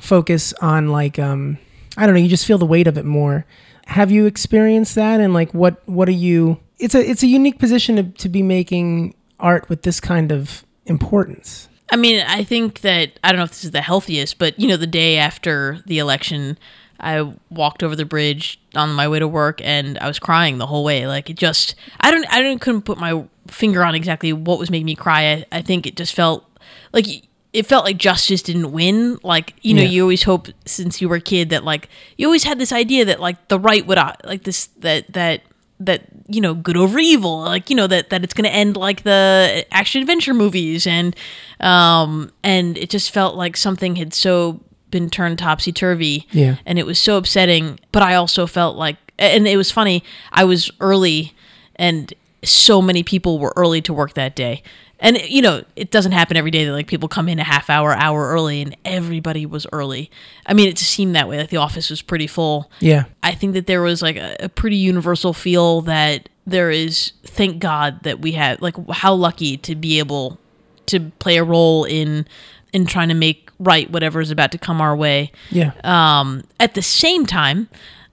focus 0.00 0.52
on 0.60 0.88
like 0.88 1.18
um 1.18 1.58
I 1.96 2.06
don't 2.06 2.14
know, 2.14 2.20
you 2.20 2.28
just 2.28 2.46
feel 2.46 2.58
the 2.58 2.66
weight 2.66 2.86
of 2.86 2.98
it 2.98 3.04
more. 3.04 3.46
Have 3.86 4.10
you 4.10 4.26
experienced 4.26 4.94
that 4.96 5.20
and 5.20 5.32
like 5.32 5.52
what 5.52 5.80
what 5.88 6.08
are 6.08 6.12
you 6.12 6.58
it's 6.78 6.94
a 6.94 7.08
it's 7.08 7.22
a 7.22 7.26
unique 7.26 7.58
position 7.58 7.96
to, 7.96 8.02
to 8.02 8.28
be 8.28 8.42
making 8.42 9.14
art 9.38 9.68
with 9.68 9.82
this 9.82 10.00
kind 10.00 10.32
of 10.32 10.64
importance. 10.86 11.68
I 11.92 11.96
mean, 11.96 12.22
I 12.26 12.44
think 12.44 12.82
that 12.82 13.18
I 13.24 13.32
don't 13.32 13.38
know 13.38 13.44
if 13.44 13.50
this 13.50 13.64
is 13.64 13.72
the 13.72 13.80
healthiest, 13.80 14.38
but 14.38 14.58
you 14.58 14.68
know, 14.68 14.76
the 14.76 14.86
day 14.86 15.16
after 15.18 15.82
the 15.86 15.98
election, 15.98 16.58
I 17.00 17.34
walked 17.50 17.82
over 17.82 17.96
the 17.96 18.04
bridge 18.04 18.60
on 18.74 18.92
my 18.92 19.08
way 19.08 19.18
to 19.18 19.26
work 19.26 19.60
and 19.64 19.98
I 19.98 20.06
was 20.06 20.18
crying 20.18 20.58
the 20.58 20.66
whole 20.66 20.84
way. 20.84 21.06
Like 21.06 21.30
it 21.30 21.36
just, 21.36 21.74
I 21.98 22.10
don't, 22.10 22.26
I 22.30 22.42
don't, 22.42 22.60
couldn't 22.60 22.82
put 22.82 22.98
my 22.98 23.24
finger 23.50 23.82
on 23.84 23.94
exactly 23.94 24.32
what 24.32 24.58
was 24.58 24.70
making 24.70 24.86
me 24.86 24.94
cry. 24.94 25.32
I, 25.32 25.44
I 25.52 25.62
think 25.62 25.86
it 25.86 25.96
just 25.96 26.14
felt 26.14 26.44
like 26.92 27.06
it 27.52 27.66
felt 27.66 27.84
like 27.84 27.96
justice 27.98 28.42
didn't 28.42 28.70
win. 28.72 29.18
Like 29.22 29.54
you 29.62 29.74
know, 29.74 29.82
Yeah. 29.82 29.88
you 29.88 30.02
always 30.02 30.22
hope 30.22 30.48
since 30.66 31.00
you 31.00 31.08
were 31.08 31.16
a 31.16 31.20
kid 31.20 31.50
that 31.50 31.64
like 31.64 31.88
you 32.16 32.26
always 32.26 32.44
had 32.44 32.58
this 32.58 32.72
idea 32.72 33.04
that 33.06 33.20
like 33.20 33.48
the 33.48 33.58
right 33.58 33.86
would 33.86 33.98
uh, 33.98 34.12
like 34.24 34.44
this 34.44 34.66
that 34.78 35.12
that 35.12 35.42
that 35.80 36.02
you 36.28 36.40
know 36.42 36.52
good 36.54 36.76
over 36.76 36.98
evil 36.98 37.40
like 37.40 37.70
you 37.70 37.74
know 37.76 37.86
that 37.86 38.10
that 38.10 38.22
it's 38.22 38.34
going 38.34 38.44
to 38.44 38.54
end 38.54 38.76
like 38.76 39.02
the 39.02 39.64
action 39.72 40.00
adventure 40.02 40.34
movies 40.34 40.86
and 40.86 41.16
um 41.60 42.30
and 42.42 42.76
it 42.76 42.90
just 42.90 43.10
felt 43.10 43.34
like 43.34 43.56
something 43.56 43.96
had 43.96 44.12
so 44.12 44.60
been 44.90 45.08
turned 45.08 45.38
topsy 45.38 45.72
turvy 45.72 46.26
Yeah. 46.32 46.56
and 46.66 46.78
it 46.78 46.84
was 46.84 46.98
so 46.98 47.16
upsetting 47.16 47.80
but 47.92 48.02
i 48.02 48.14
also 48.14 48.46
felt 48.46 48.76
like 48.76 48.96
and 49.18 49.48
it 49.48 49.56
was 49.56 49.70
funny 49.70 50.04
i 50.32 50.44
was 50.44 50.70
early 50.80 51.32
and 51.76 52.12
so 52.42 52.80
many 52.80 53.02
people 53.02 53.38
were 53.38 53.52
early 53.56 53.80
to 53.82 53.92
work 53.92 54.14
that 54.14 54.34
day 54.34 54.62
and 54.98 55.18
you 55.28 55.42
know 55.42 55.62
it 55.76 55.90
doesn't 55.90 56.12
happen 56.12 56.36
every 56.36 56.50
day 56.50 56.64
that 56.64 56.72
like 56.72 56.86
people 56.86 57.08
come 57.08 57.28
in 57.28 57.38
a 57.38 57.44
half 57.44 57.68
hour 57.68 57.92
hour 57.94 58.28
early 58.30 58.62
and 58.62 58.76
everybody 58.84 59.44
was 59.44 59.66
early 59.72 60.10
i 60.46 60.54
mean 60.54 60.68
it 60.68 60.76
just 60.76 60.90
seemed 60.90 61.14
that 61.14 61.28
way 61.28 61.38
like 61.38 61.50
the 61.50 61.56
office 61.58 61.90
was 61.90 62.00
pretty 62.02 62.26
full 62.26 62.70
Yeah. 62.80 63.04
I 63.22 63.32
think 63.32 63.52
that 63.54 63.66
there 63.66 63.82
was 63.82 64.00
like 64.02 64.16
a, 64.16 64.36
a 64.40 64.48
pretty 64.48 64.76
universal 64.76 65.32
feel 65.34 65.82
that 65.82 66.28
there 66.46 66.70
is 66.70 67.12
thank 67.22 67.60
God 67.60 68.02
that 68.02 68.20
we 68.20 68.32
have 68.32 68.60
like 68.62 68.74
how 68.90 69.14
lucky 69.14 69.56
to 69.58 69.74
be 69.76 69.98
able 69.98 70.38
to 70.86 71.10
play 71.18 71.36
a 71.36 71.44
role 71.44 71.84
in 71.84 72.26
in 72.72 72.86
trying 72.86 73.08
to 73.08 73.14
make 73.14 73.50
right 73.60 73.90
whatever 73.90 74.20
is 74.20 74.30
about 74.30 74.50
to 74.52 74.58
come 74.58 74.80
our 74.80 74.96
way. 74.96 75.30
Yeah. 75.50 75.72
Um, 75.84 76.42
at 76.58 76.74
the 76.74 76.82
same 76.82 77.26
time, 77.26 77.68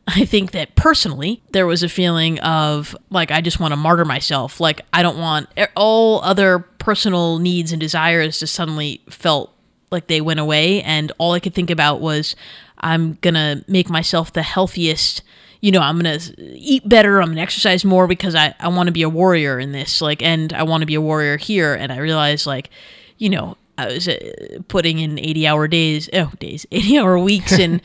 I 0.08 0.24
think 0.24 0.52
that 0.52 0.76
personally 0.76 1.42
there 1.52 1.68
was 1.68 1.84
a 1.84 1.90
feeling 1.90 2.40
of 2.40 2.96
like 3.10 3.30
I 3.30 3.42
just 3.42 3.60
want 3.60 3.74
to 3.74 3.76
martyr 3.76 4.06
myself. 4.06 4.62
Like 4.62 4.82
I 4.94 5.04
don't 5.04 5.18
want 5.18 5.50
all 5.76 6.22
other 6.24 6.60
personal 6.60 7.40
needs 7.40 7.74
and 7.74 7.80
desires 7.80 8.40
just 8.40 8.54
suddenly 8.54 9.02
felt 9.10 9.54
like 9.92 10.08
they 10.08 10.22
went 10.22 10.40
away, 10.40 10.82
and 10.84 11.12
all 11.18 11.34
I 11.34 11.40
could 11.40 11.54
think 11.54 11.70
about 11.70 12.00
was 12.00 12.36
I'm 12.80 13.18
gonna 13.22 13.64
make 13.68 13.90
myself 13.90 14.32
the 14.32 14.44
healthiest. 14.44 15.24
You 15.60 15.72
know, 15.72 15.82
I'm 15.82 15.98
gonna 15.98 16.20
eat 16.38 16.88
better. 16.88 17.22
I'm 17.22 17.30
gonna 17.30 17.42
exercise 17.42 17.84
more 17.84 18.08
because 18.08 18.34
I 18.34 18.56
I 18.62 18.70
want 18.70 18.88
to 18.88 18.94
be 18.94 19.02
a 19.02 19.10
warrior 19.10 19.60
in 19.60 19.74
this. 19.74 20.02
Like, 20.02 20.22
and 20.22 20.54
I 20.54 20.64
want 20.64 20.84
to 20.84 20.88
be 20.88 20.96
a 20.96 21.02
warrior 21.02 21.36
here. 21.36 21.74
And 21.74 21.92
I 21.92 21.98
realized 21.98 22.46
like, 22.46 22.70
you 23.18 23.30
know, 23.30 23.58
I 23.78 23.88
was 23.88 24.08
uh, 24.08 24.60
putting 24.70 25.00
in 25.00 25.20
80 25.20 25.48
hour 25.48 25.68
days, 25.68 26.10
oh 26.14 26.32
days, 26.40 26.66
80 26.72 27.00
hour 27.00 27.20
weeks, 27.20 27.52
and 27.60 27.82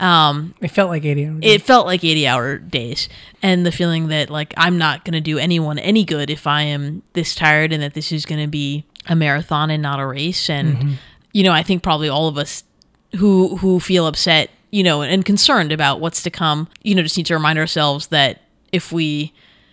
Um, 0.00 0.54
It 0.60 0.70
felt 0.70 0.88
like 0.90 1.04
80 1.04 1.26
hours. 1.26 1.38
it 1.42 1.62
felt 1.62 1.86
like 1.86 2.02
80 2.04 2.26
hour 2.26 2.58
days. 2.58 3.08
And 3.42 3.64
the 3.66 3.72
feeling 3.72 4.08
that 4.08 4.30
like 4.30 4.52
i'm 4.56 4.76
not 4.78 5.04
going 5.04 5.12
to 5.14 5.20
do 5.20 5.38
anyone 5.38 5.78
any 5.78 6.04
good 6.04 6.30
if 6.30 6.46
i 6.46 6.62
am 6.62 7.02
this 7.14 7.34
tired 7.34 7.72
and 7.72 7.82
that 7.82 7.94
this 7.94 8.10
is 8.12 8.24
going 8.26 8.40
to 8.40 8.46
be 8.48 8.84
a 9.08 9.14
marathon 9.16 9.70
and 9.70 9.82
not 9.82 9.98
a 10.00 10.06
race. 10.06 10.48
And 10.50 10.98
you 11.32 11.42
know 11.44 11.52
i 11.52 11.62
think 11.62 11.82
probably 11.82 12.08
all 12.08 12.28
of 12.28 12.36
us 12.38 12.64
who 13.16 13.56
who 13.56 13.78
feel 13.80 14.06
upset 14.06 14.50
you 14.70 14.82
know 14.82 15.02
and 15.02 15.24
concerned 15.24 15.72
about 15.72 16.00
what's 16.00 16.22
to 16.22 16.30
come 16.30 16.68
you 16.82 16.94
know 16.94 17.02
just 17.02 17.16
need 17.16 17.26
to 17.26 17.34
remind 17.34 17.58
ourselves 17.58 18.08
that 18.08 18.40
if 18.72 18.92
we 18.92 19.32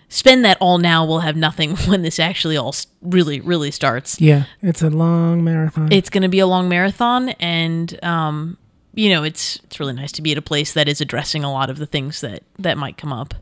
spend 0.09 0.43
that 0.45 0.57
all 0.59 0.77
now 0.77 1.05
we'll 1.05 1.19
have 1.19 1.35
nothing 1.35 1.75
when 1.87 2.01
this 2.03 2.19
actually 2.19 2.55
all 2.57 2.73
really 3.01 3.39
really 3.41 3.71
starts. 3.71 4.19
Yeah, 4.21 4.43
it's 4.61 4.81
a 4.81 4.89
long 4.89 5.43
marathon. 5.43 5.89
it's 5.91 6.09
going 6.09 6.23
to 6.23 6.29
be 6.29 6.39
a 6.39 6.47
long 6.47 6.67
marathon. 6.69 7.29
And 7.39 7.87
um 8.03 8.57
you 8.97 9.09
know 9.09 9.23
it's 9.23 9.57
it's 9.63 9.79
really 9.79 9.93
nice 9.93 10.11
to 10.11 10.21
be 10.21 10.31
at 10.31 10.37
a 10.37 10.41
place 10.41 10.73
that 10.73 10.87
is 10.89 10.99
addressing 10.99 11.43
a 11.43 11.51
lot 11.51 11.69
of 11.69 11.77
the 11.77 11.85
things 11.85 12.21
that 12.21 12.43
that 12.59 12.77
might 12.77 12.97
come 12.97 13.13
up 13.13 13.33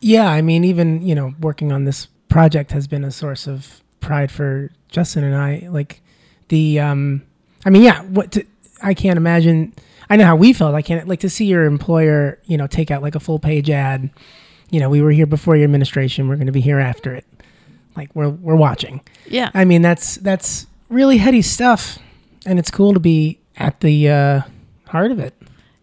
yeah, 0.00 0.28
I 0.28 0.42
mean, 0.42 0.64
even, 0.64 1.02
you 1.02 1.14
know, 1.14 1.34
working 1.40 1.72
on 1.72 1.84
this 1.84 2.06
project 2.28 2.72
has 2.72 2.86
been 2.86 3.04
a 3.04 3.10
source 3.10 3.46
of 3.46 3.82
pride 4.00 4.30
for 4.30 4.70
Justin 4.88 5.24
and 5.24 5.34
I. 5.34 5.68
Like, 5.70 6.02
the, 6.48 6.80
um, 6.80 7.22
I 7.64 7.70
mean, 7.70 7.82
yeah, 7.82 8.02
what, 8.02 8.32
to, 8.32 8.44
I 8.82 8.94
can't 8.94 9.16
imagine, 9.16 9.72
I 10.10 10.16
know 10.16 10.24
how 10.24 10.36
we 10.36 10.52
felt. 10.52 10.74
I 10.74 10.82
can't, 10.82 11.08
like, 11.08 11.20
to 11.20 11.30
see 11.30 11.46
your 11.46 11.64
employer, 11.64 12.38
you 12.44 12.56
know, 12.56 12.66
take 12.66 12.90
out 12.90 13.02
like 13.02 13.14
a 13.14 13.20
full 13.20 13.38
page 13.38 13.70
ad, 13.70 14.10
you 14.70 14.80
know, 14.80 14.90
we 14.90 15.00
were 15.00 15.12
here 15.12 15.26
before 15.26 15.56
your 15.56 15.64
administration, 15.64 16.28
we're 16.28 16.36
going 16.36 16.46
to 16.46 16.52
be 16.52 16.60
here 16.60 16.78
after 16.78 17.14
it. 17.14 17.24
Like, 17.96 18.14
we're, 18.14 18.28
we're 18.28 18.56
watching. 18.56 19.00
yeah 19.26 19.50
I 19.54 19.64
mean, 19.64 19.80
that's 19.80 20.16
that's 20.16 20.66
really 20.90 21.16
heady 21.16 21.40
stuff, 21.40 21.98
and 22.44 22.58
it's 22.58 22.70
cool 22.70 22.92
to 22.92 23.00
be 23.00 23.38
at 23.56 23.80
the 23.80 24.10
uh, 24.10 24.40
heart 24.96 25.12
of 25.12 25.18
it. 25.18 25.34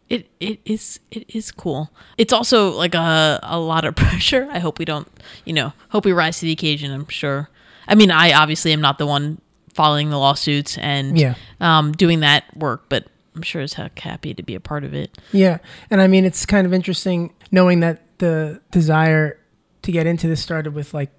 it 0.09 0.27
it 0.39 0.59
is 0.65 0.99
it 1.11 1.23
is 1.35 1.51
cool. 1.51 1.89
It's 2.17 2.33
also 2.33 2.71
like 2.83 2.95
a 2.95 3.39
a 3.43 3.59
lot 3.59 3.85
of 3.85 3.95
pressure. 4.03 4.47
I 4.51 4.59
hope 4.59 4.79
we 4.79 4.85
don't 4.85 5.07
you 5.45 5.53
know 5.53 5.73
hope 5.89 6.05
we 6.05 6.11
rise 6.13 6.39
to 6.39 6.45
the 6.45 6.51
occasion 6.51 6.91
i'm 6.91 7.07
sure. 7.07 7.49
I 7.87 7.95
mean 7.95 8.11
i 8.11 8.33
obviously 8.33 8.71
am 8.73 8.81
not 8.81 8.97
the 8.97 9.05
one 9.07 9.39
following 9.73 10.09
the 10.09 10.17
lawsuits 10.17 10.77
and 10.77 11.17
Yeah. 11.17 11.33
um 11.59 11.91
doing 11.93 12.19
that 12.21 12.43
work 12.55 12.81
but 12.89 13.07
i'm 13.35 13.41
sure 13.41 13.61
as 13.63 13.73
heck 13.73 13.97
happy 13.99 14.33
to 14.33 14.43
be 14.43 14.55
a 14.55 14.59
part 14.59 14.83
of 14.83 14.93
it. 14.93 15.09
Yeah, 15.31 15.57
and 15.89 15.99
I 16.01 16.07
mean, 16.07 16.23
it's 16.25 16.45
kind 16.45 16.65
of 16.67 16.73
interesting 16.73 17.33
knowing 17.51 17.79
that 17.81 17.97
the 18.19 18.61
desire 18.71 19.37
to 19.81 19.91
get 19.91 20.05
into 20.05 20.27
this 20.27 20.41
started 20.41 20.73
with 20.75 20.93
like 20.93 21.11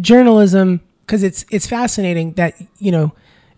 journalism 0.00 0.80
because 1.06 1.22
it's 1.22 1.44
it's 1.50 1.66
fascinating 1.66 2.32
that 2.34 2.54
you 2.78 2.90
know 2.90 3.12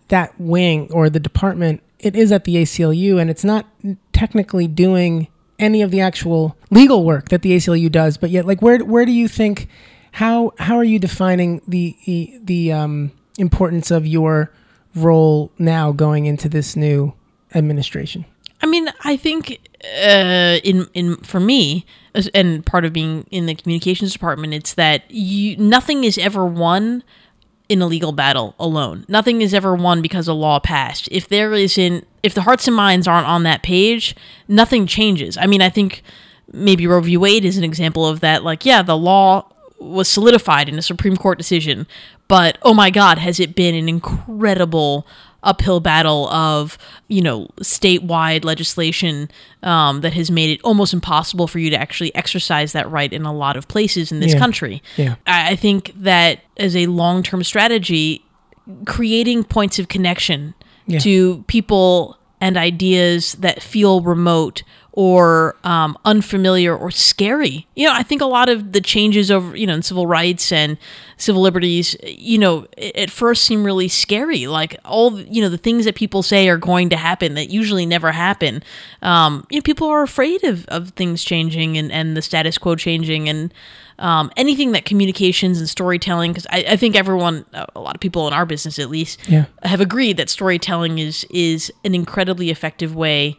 that 0.09 0.39
wing 0.39 0.89
or 0.91 1.09
the 1.09 1.19
department 1.19 1.81
it 1.99 2.15
is 2.15 2.31
at 2.31 2.43
the 2.43 2.55
ACLU 2.55 3.19
and 3.19 3.29
it's 3.29 3.43
not 3.43 3.65
technically 4.13 4.67
doing 4.67 5.27
any 5.57 5.81
of 5.81 5.91
the 5.91 6.01
actual 6.01 6.57
legal 6.69 7.05
work 7.05 7.29
that 7.29 7.41
the 7.41 7.51
ACLU 7.55 7.91
does, 7.91 8.17
but 8.17 8.29
yet 8.29 8.45
like 8.45 8.61
where 8.61 8.79
where 8.79 9.05
do 9.05 9.11
you 9.11 9.27
think 9.27 9.67
how 10.13 10.53
how 10.59 10.77
are 10.77 10.83
you 10.83 10.99
defining 10.99 11.61
the 11.67 11.95
the, 12.43 12.71
um, 12.71 13.11
importance 13.37 13.91
of 13.91 14.07
your 14.07 14.49
role 14.95 15.51
now 15.59 15.91
going 15.91 16.25
into 16.25 16.47
this 16.47 16.75
new 16.75 17.13
administration? 17.53 18.25
I 18.61 18.65
mean, 18.67 18.89
I 19.03 19.17
think 19.17 19.59
uh, 20.03 20.57
in 20.63 20.87
in 20.93 21.17
for 21.17 21.39
me, 21.39 21.85
and 22.33 22.65
part 22.65 22.85
of 22.85 22.93
being 22.93 23.27
in 23.29 23.45
the 23.45 23.55
communications 23.55 24.13
department, 24.13 24.53
it's 24.53 24.73
that 24.75 25.09
you 25.11 25.57
nothing 25.57 26.03
is 26.03 26.17
ever 26.17 26.45
won 26.45 27.03
in 27.67 27.81
a 27.81 27.87
legal 27.87 28.11
battle 28.11 28.55
alone. 28.59 29.05
Nothing 29.07 29.41
is 29.41 29.53
ever 29.53 29.75
won 29.75 30.01
because 30.01 30.27
a 30.27 30.33
law 30.33 30.59
passed. 30.59 31.07
If 31.11 31.27
there 31.27 31.53
isn't, 31.53 32.07
if 32.23 32.33
the 32.33 32.41
hearts 32.41 32.67
and 32.67 32.75
minds 32.75 33.07
aren't 33.07 33.27
on 33.27 33.43
that 33.43 33.63
page, 33.63 34.15
nothing 34.47 34.87
changes. 34.87 35.37
I 35.37 35.47
mean, 35.47 35.61
I 35.61 35.69
think 35.69 36.03
maybe 36.51 36.87
Roe 36.87 37.01
v. 37.01 37.17
Wade 37.17 37.45
is 37.45 37.57
an 37.57 37.63
example 37.63 38.05
of 38.05 38.19
that. 38.19 38.43
Like, 38.43 38.65
yeah, 38.65 38.81
the 38.81 38.97
law 38.97 39.49
was 39.79 40.07
solidified 40.07 40.69
in 40.69 40.77
a 40.77 40.81
Supreme 40.81 41.17
Court 41.17 41.37
decision, 41.37 41.87
but 42.27 42.57
oh 42.61 42.73
my 42.73 42.89
God, 42.89 43.17
has 43.17 43.39
it 43.39 43.55
been 43.55 43.75
an 43.75 43.89
incredible 43.89 45.05
uphill 45.45 45.79
battle 45.79 46.27
of 46.29 46.77
you 47.07 47.21
know 47.21 47.47
statewide 47.61 48.43
legislation 48.43 49.29
um, 49.63 50.01
that 50.01 50.13
has 50.13 50.29
made 50.29 50.49
it 50.49 50.61
almost 50.63 50.93
impossible 50.93 51.47
for 51.47 51.59
you 51.59 51.69
to 51.69 51.77
actually 51.79 52.13
exercise 52.15 52.73
that 52.73 52.89
right 52.91 53.13
in 53.13 53.23
a 53.25 53.33
lot 53.33 53.55
of 53.55 53.67
places 53.67 54.11
in 54.11 54.19
this 54.19 54.33
Yeah. 54.33 54.39
country. 54.39 54.83
Yeah. 54.97 55.15
I 55.27 55.51
I 55.51 55.55
think 55.55 55.93
that 55.95 56.39
as 56.57 56.75
a 56.75 56.87
long 56.87 57.23
term 57.23 57.43
strategy, 57.43 58.25
creating 58.85 59.43
points 59.43 59.79
of 59.79 59.87
connection 59.87 60.53
Yeah. 60.87 60.99
to 60.99 61.43
people 61.47 62.17
and 62.41 62.57
ideas 62.57 63.33
that 63.39 63.61
feel 63.63 64.01
remote 64.01 64.63
or 64.97 65.57
um, 65.65 65.97
unfamiliar 66.05 66.73
or 66.75 66.89
scary. 66.89 67.67
You 67.75 67.85
know, 67.85 67.93
I 67.93 68.01
think 68.01 68.21
a 68.21 68.25
lot 68.25 68.47
of 68.47 68.71
the 68.71 68.79
changes 68.79 69.29
over, 69.29 69.53
you 69.55 69.67
know, 69.67 69.73
in 69.73 69.81
civil 69.81 70.07
rights 70.07 70.53
and 70.53 70.77
civil 71.17 71.41
liberties, 71.41 71.97
you 72.05 72.37
know, 72.37 72.65
at 72.95 73.09
first 73.11 73.43
seem 73.43 73.65
really 73.65 73.89
scary. 73.89 74.47
Like 74.47 74.77
all, 74.85 75.19
you 75.19 75.41
know, 75.41 75.49
the 75.49 75.57
things 75.57 75.83
that 75.83 75.95
people 75.95 76.23
say 76.23 76.47
are 76.47 76.57
going 76.57 76.89
to 76.91 76.95
happen 76.95 77.33
that 77.33 77.49
usually 77.49 77.85
never 77.85 78.13
happen. 78.13 78.63
Um, 79.01 79.45
you 79.49 79.57
know, 79.57 79.63
people 79.63 79.89
are 79.89 80.01
afraid 80.01 80.45
of, 80.45 80.65
of 80.67 80.91
things 80.91 81.25
changing 81.25 81.77
and, 81.77 81.91
and 81.91 82.15
the 82.15 82.21
status 82.21 82.57
quo 82.57 82.75
changing 82.77 83.27
and 83.27 83.53
um, 83.99 84.31
anything 84.37 84.71
that 84.73 84.85
communications 84.85 85.59
and 85.59 85.69
storytelling, 85.69 86.31
because 86.31 86.47
I, 86.49 86.65
I 86.69 86.75
think 86.77 86.95
everyone, 86.95 87.45
a 87.53 87.79
lot 87.79 87.95
of 87.95 88.01
people 88.01 88.27
in 88.27 88.33
our 88.33 88.45
business 88.45 88.79
at 88.79 88.89
least, 88.89 89.19
Yeah. 89.29 89.45
have 89.63 89.79
agreed 89.81 90.17
that 90.17 90.29
storytelling 90.29 90.99
is 90.99 91.25
is 91.29 91.71
an 91.85 91.95
incredibly 91.95 92.49
effective 92.49 92.93
way 92.95 93.37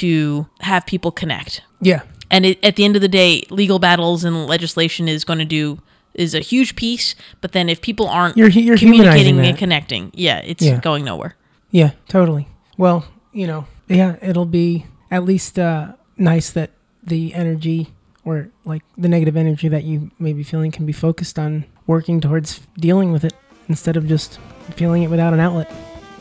to 0.00 0.46
have 0.60 0.86
people 0.86 1.10
connect. 1.10 1.62
Yeah. 1.80 2.02
And 2.30 2.44
it, 2.46 2.64
at 2.64 2.76
the 2.76 2.84
end 2.84 2.96
of 2.96 3.02
the 3.02 3.08
day, 3.08 3.42
legal 3.50 3.78
battles 3.78 4.24
and 4.24 4.46
legislation 4.46 5.08
is 5.08 5.24
going 5.24 5.38
to 5.38 5.44
do 5.44 5.80
is 6.14 6.34
a 6.34 6.40
huge 6.40 6.74
piece. 6.76 7.14
But 7.40 7.52
then 7.52 7.68
if 7.68 7.80
people 7.80 8.08
aren't 8.08 8.36
You're- 8.36 8.50
you're 8.52 8.78
communicating 8.78 9.38
and 9.38 9.56
connecting, 9.58 10.10
yeah, 10.14 10.38
it's 10.44 10.64
Yeah. 10.64 10.80
going 10.80 11.04
nowhere. 11.04 11.36
Yeah, 11.70 11.90
totally. 12.08 12.48
Well, 12.78 13.04
you 13.32 13.46
know, 13.46 13.66
yeah, 13.88 14.16
it'll 14.22 14.46
be 14.46 14.86
at 15.10 15.24
least 15.24 15.58
uh, 15.58 15.92
nice 16.16 16.50
that 16.50 16.70
the 17.04 17.32
energy 17.34 17.88
or 18.24 18.48
like 18.64 18.82
the 18.98 19.08
negative 19.08 19.36
energy 19.36 19.68
that 19.68 19.84
you 19.84 20.10
may 20.18 20.32
be 20.32 20.42
feeling 20.42 20.72
can 20.72 20.86
be 20.86 20.92
focused 20.92 21.38
on 21.38 21.64
working 21.86 22.20
towards 22.20 22.60
dealing 22.78 23.12
with 23.12 23.24
it 23.24 23.34
instead 23.68 23.96
of 23.96 24.08
just 24.08 24.40
feeling 24.74 25.02
it 25.04 25.10
without 25.10 25.32
an 25.32 25.38
outlet. 25.40 25.70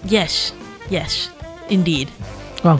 Yes, 0.05 0.53
yes, 0.89 1.29
indeed. 1.69 2.09
Well, 2.63 2.79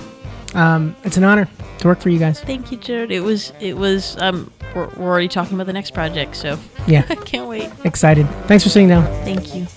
um, 0.56 0.96
it's 1.04 1.18
an 1.18 1.24
honor 1.24 1.48
to 1.80 1.88
work 1.88 2.00
for 2.00 2.10
you 2.10 2.18
guys. 2.20 2.40
Thank 2.42 2.72
you, 2.72 2.78
Jared. 2.78 3.12
It 3.12 3.20
was 3.22 3.52
it 3.60 3.78
was 3.78 4.18
um 4.22 4.52
we're, 4.76 4.88
we're 4.96 5.06
already 5.08 5.28
talking 5.28 5.54
about 5.56 5.68
the 5.68 5.74
next 5.74 5.92
project, 5.92 6.36
so 6.36 6.58
Yeah, 6.88 7.06
I 7.10 7.16
can't 7.16 7.48
wait. 7.48 7.70
excited. 7.84 8.28
Thanks 8.48 8.64
for 8.64 8.70
sitting 8.70 8.88
down. 8.90 9.04
Thank 9.24 9.54
you. 9.56 9.68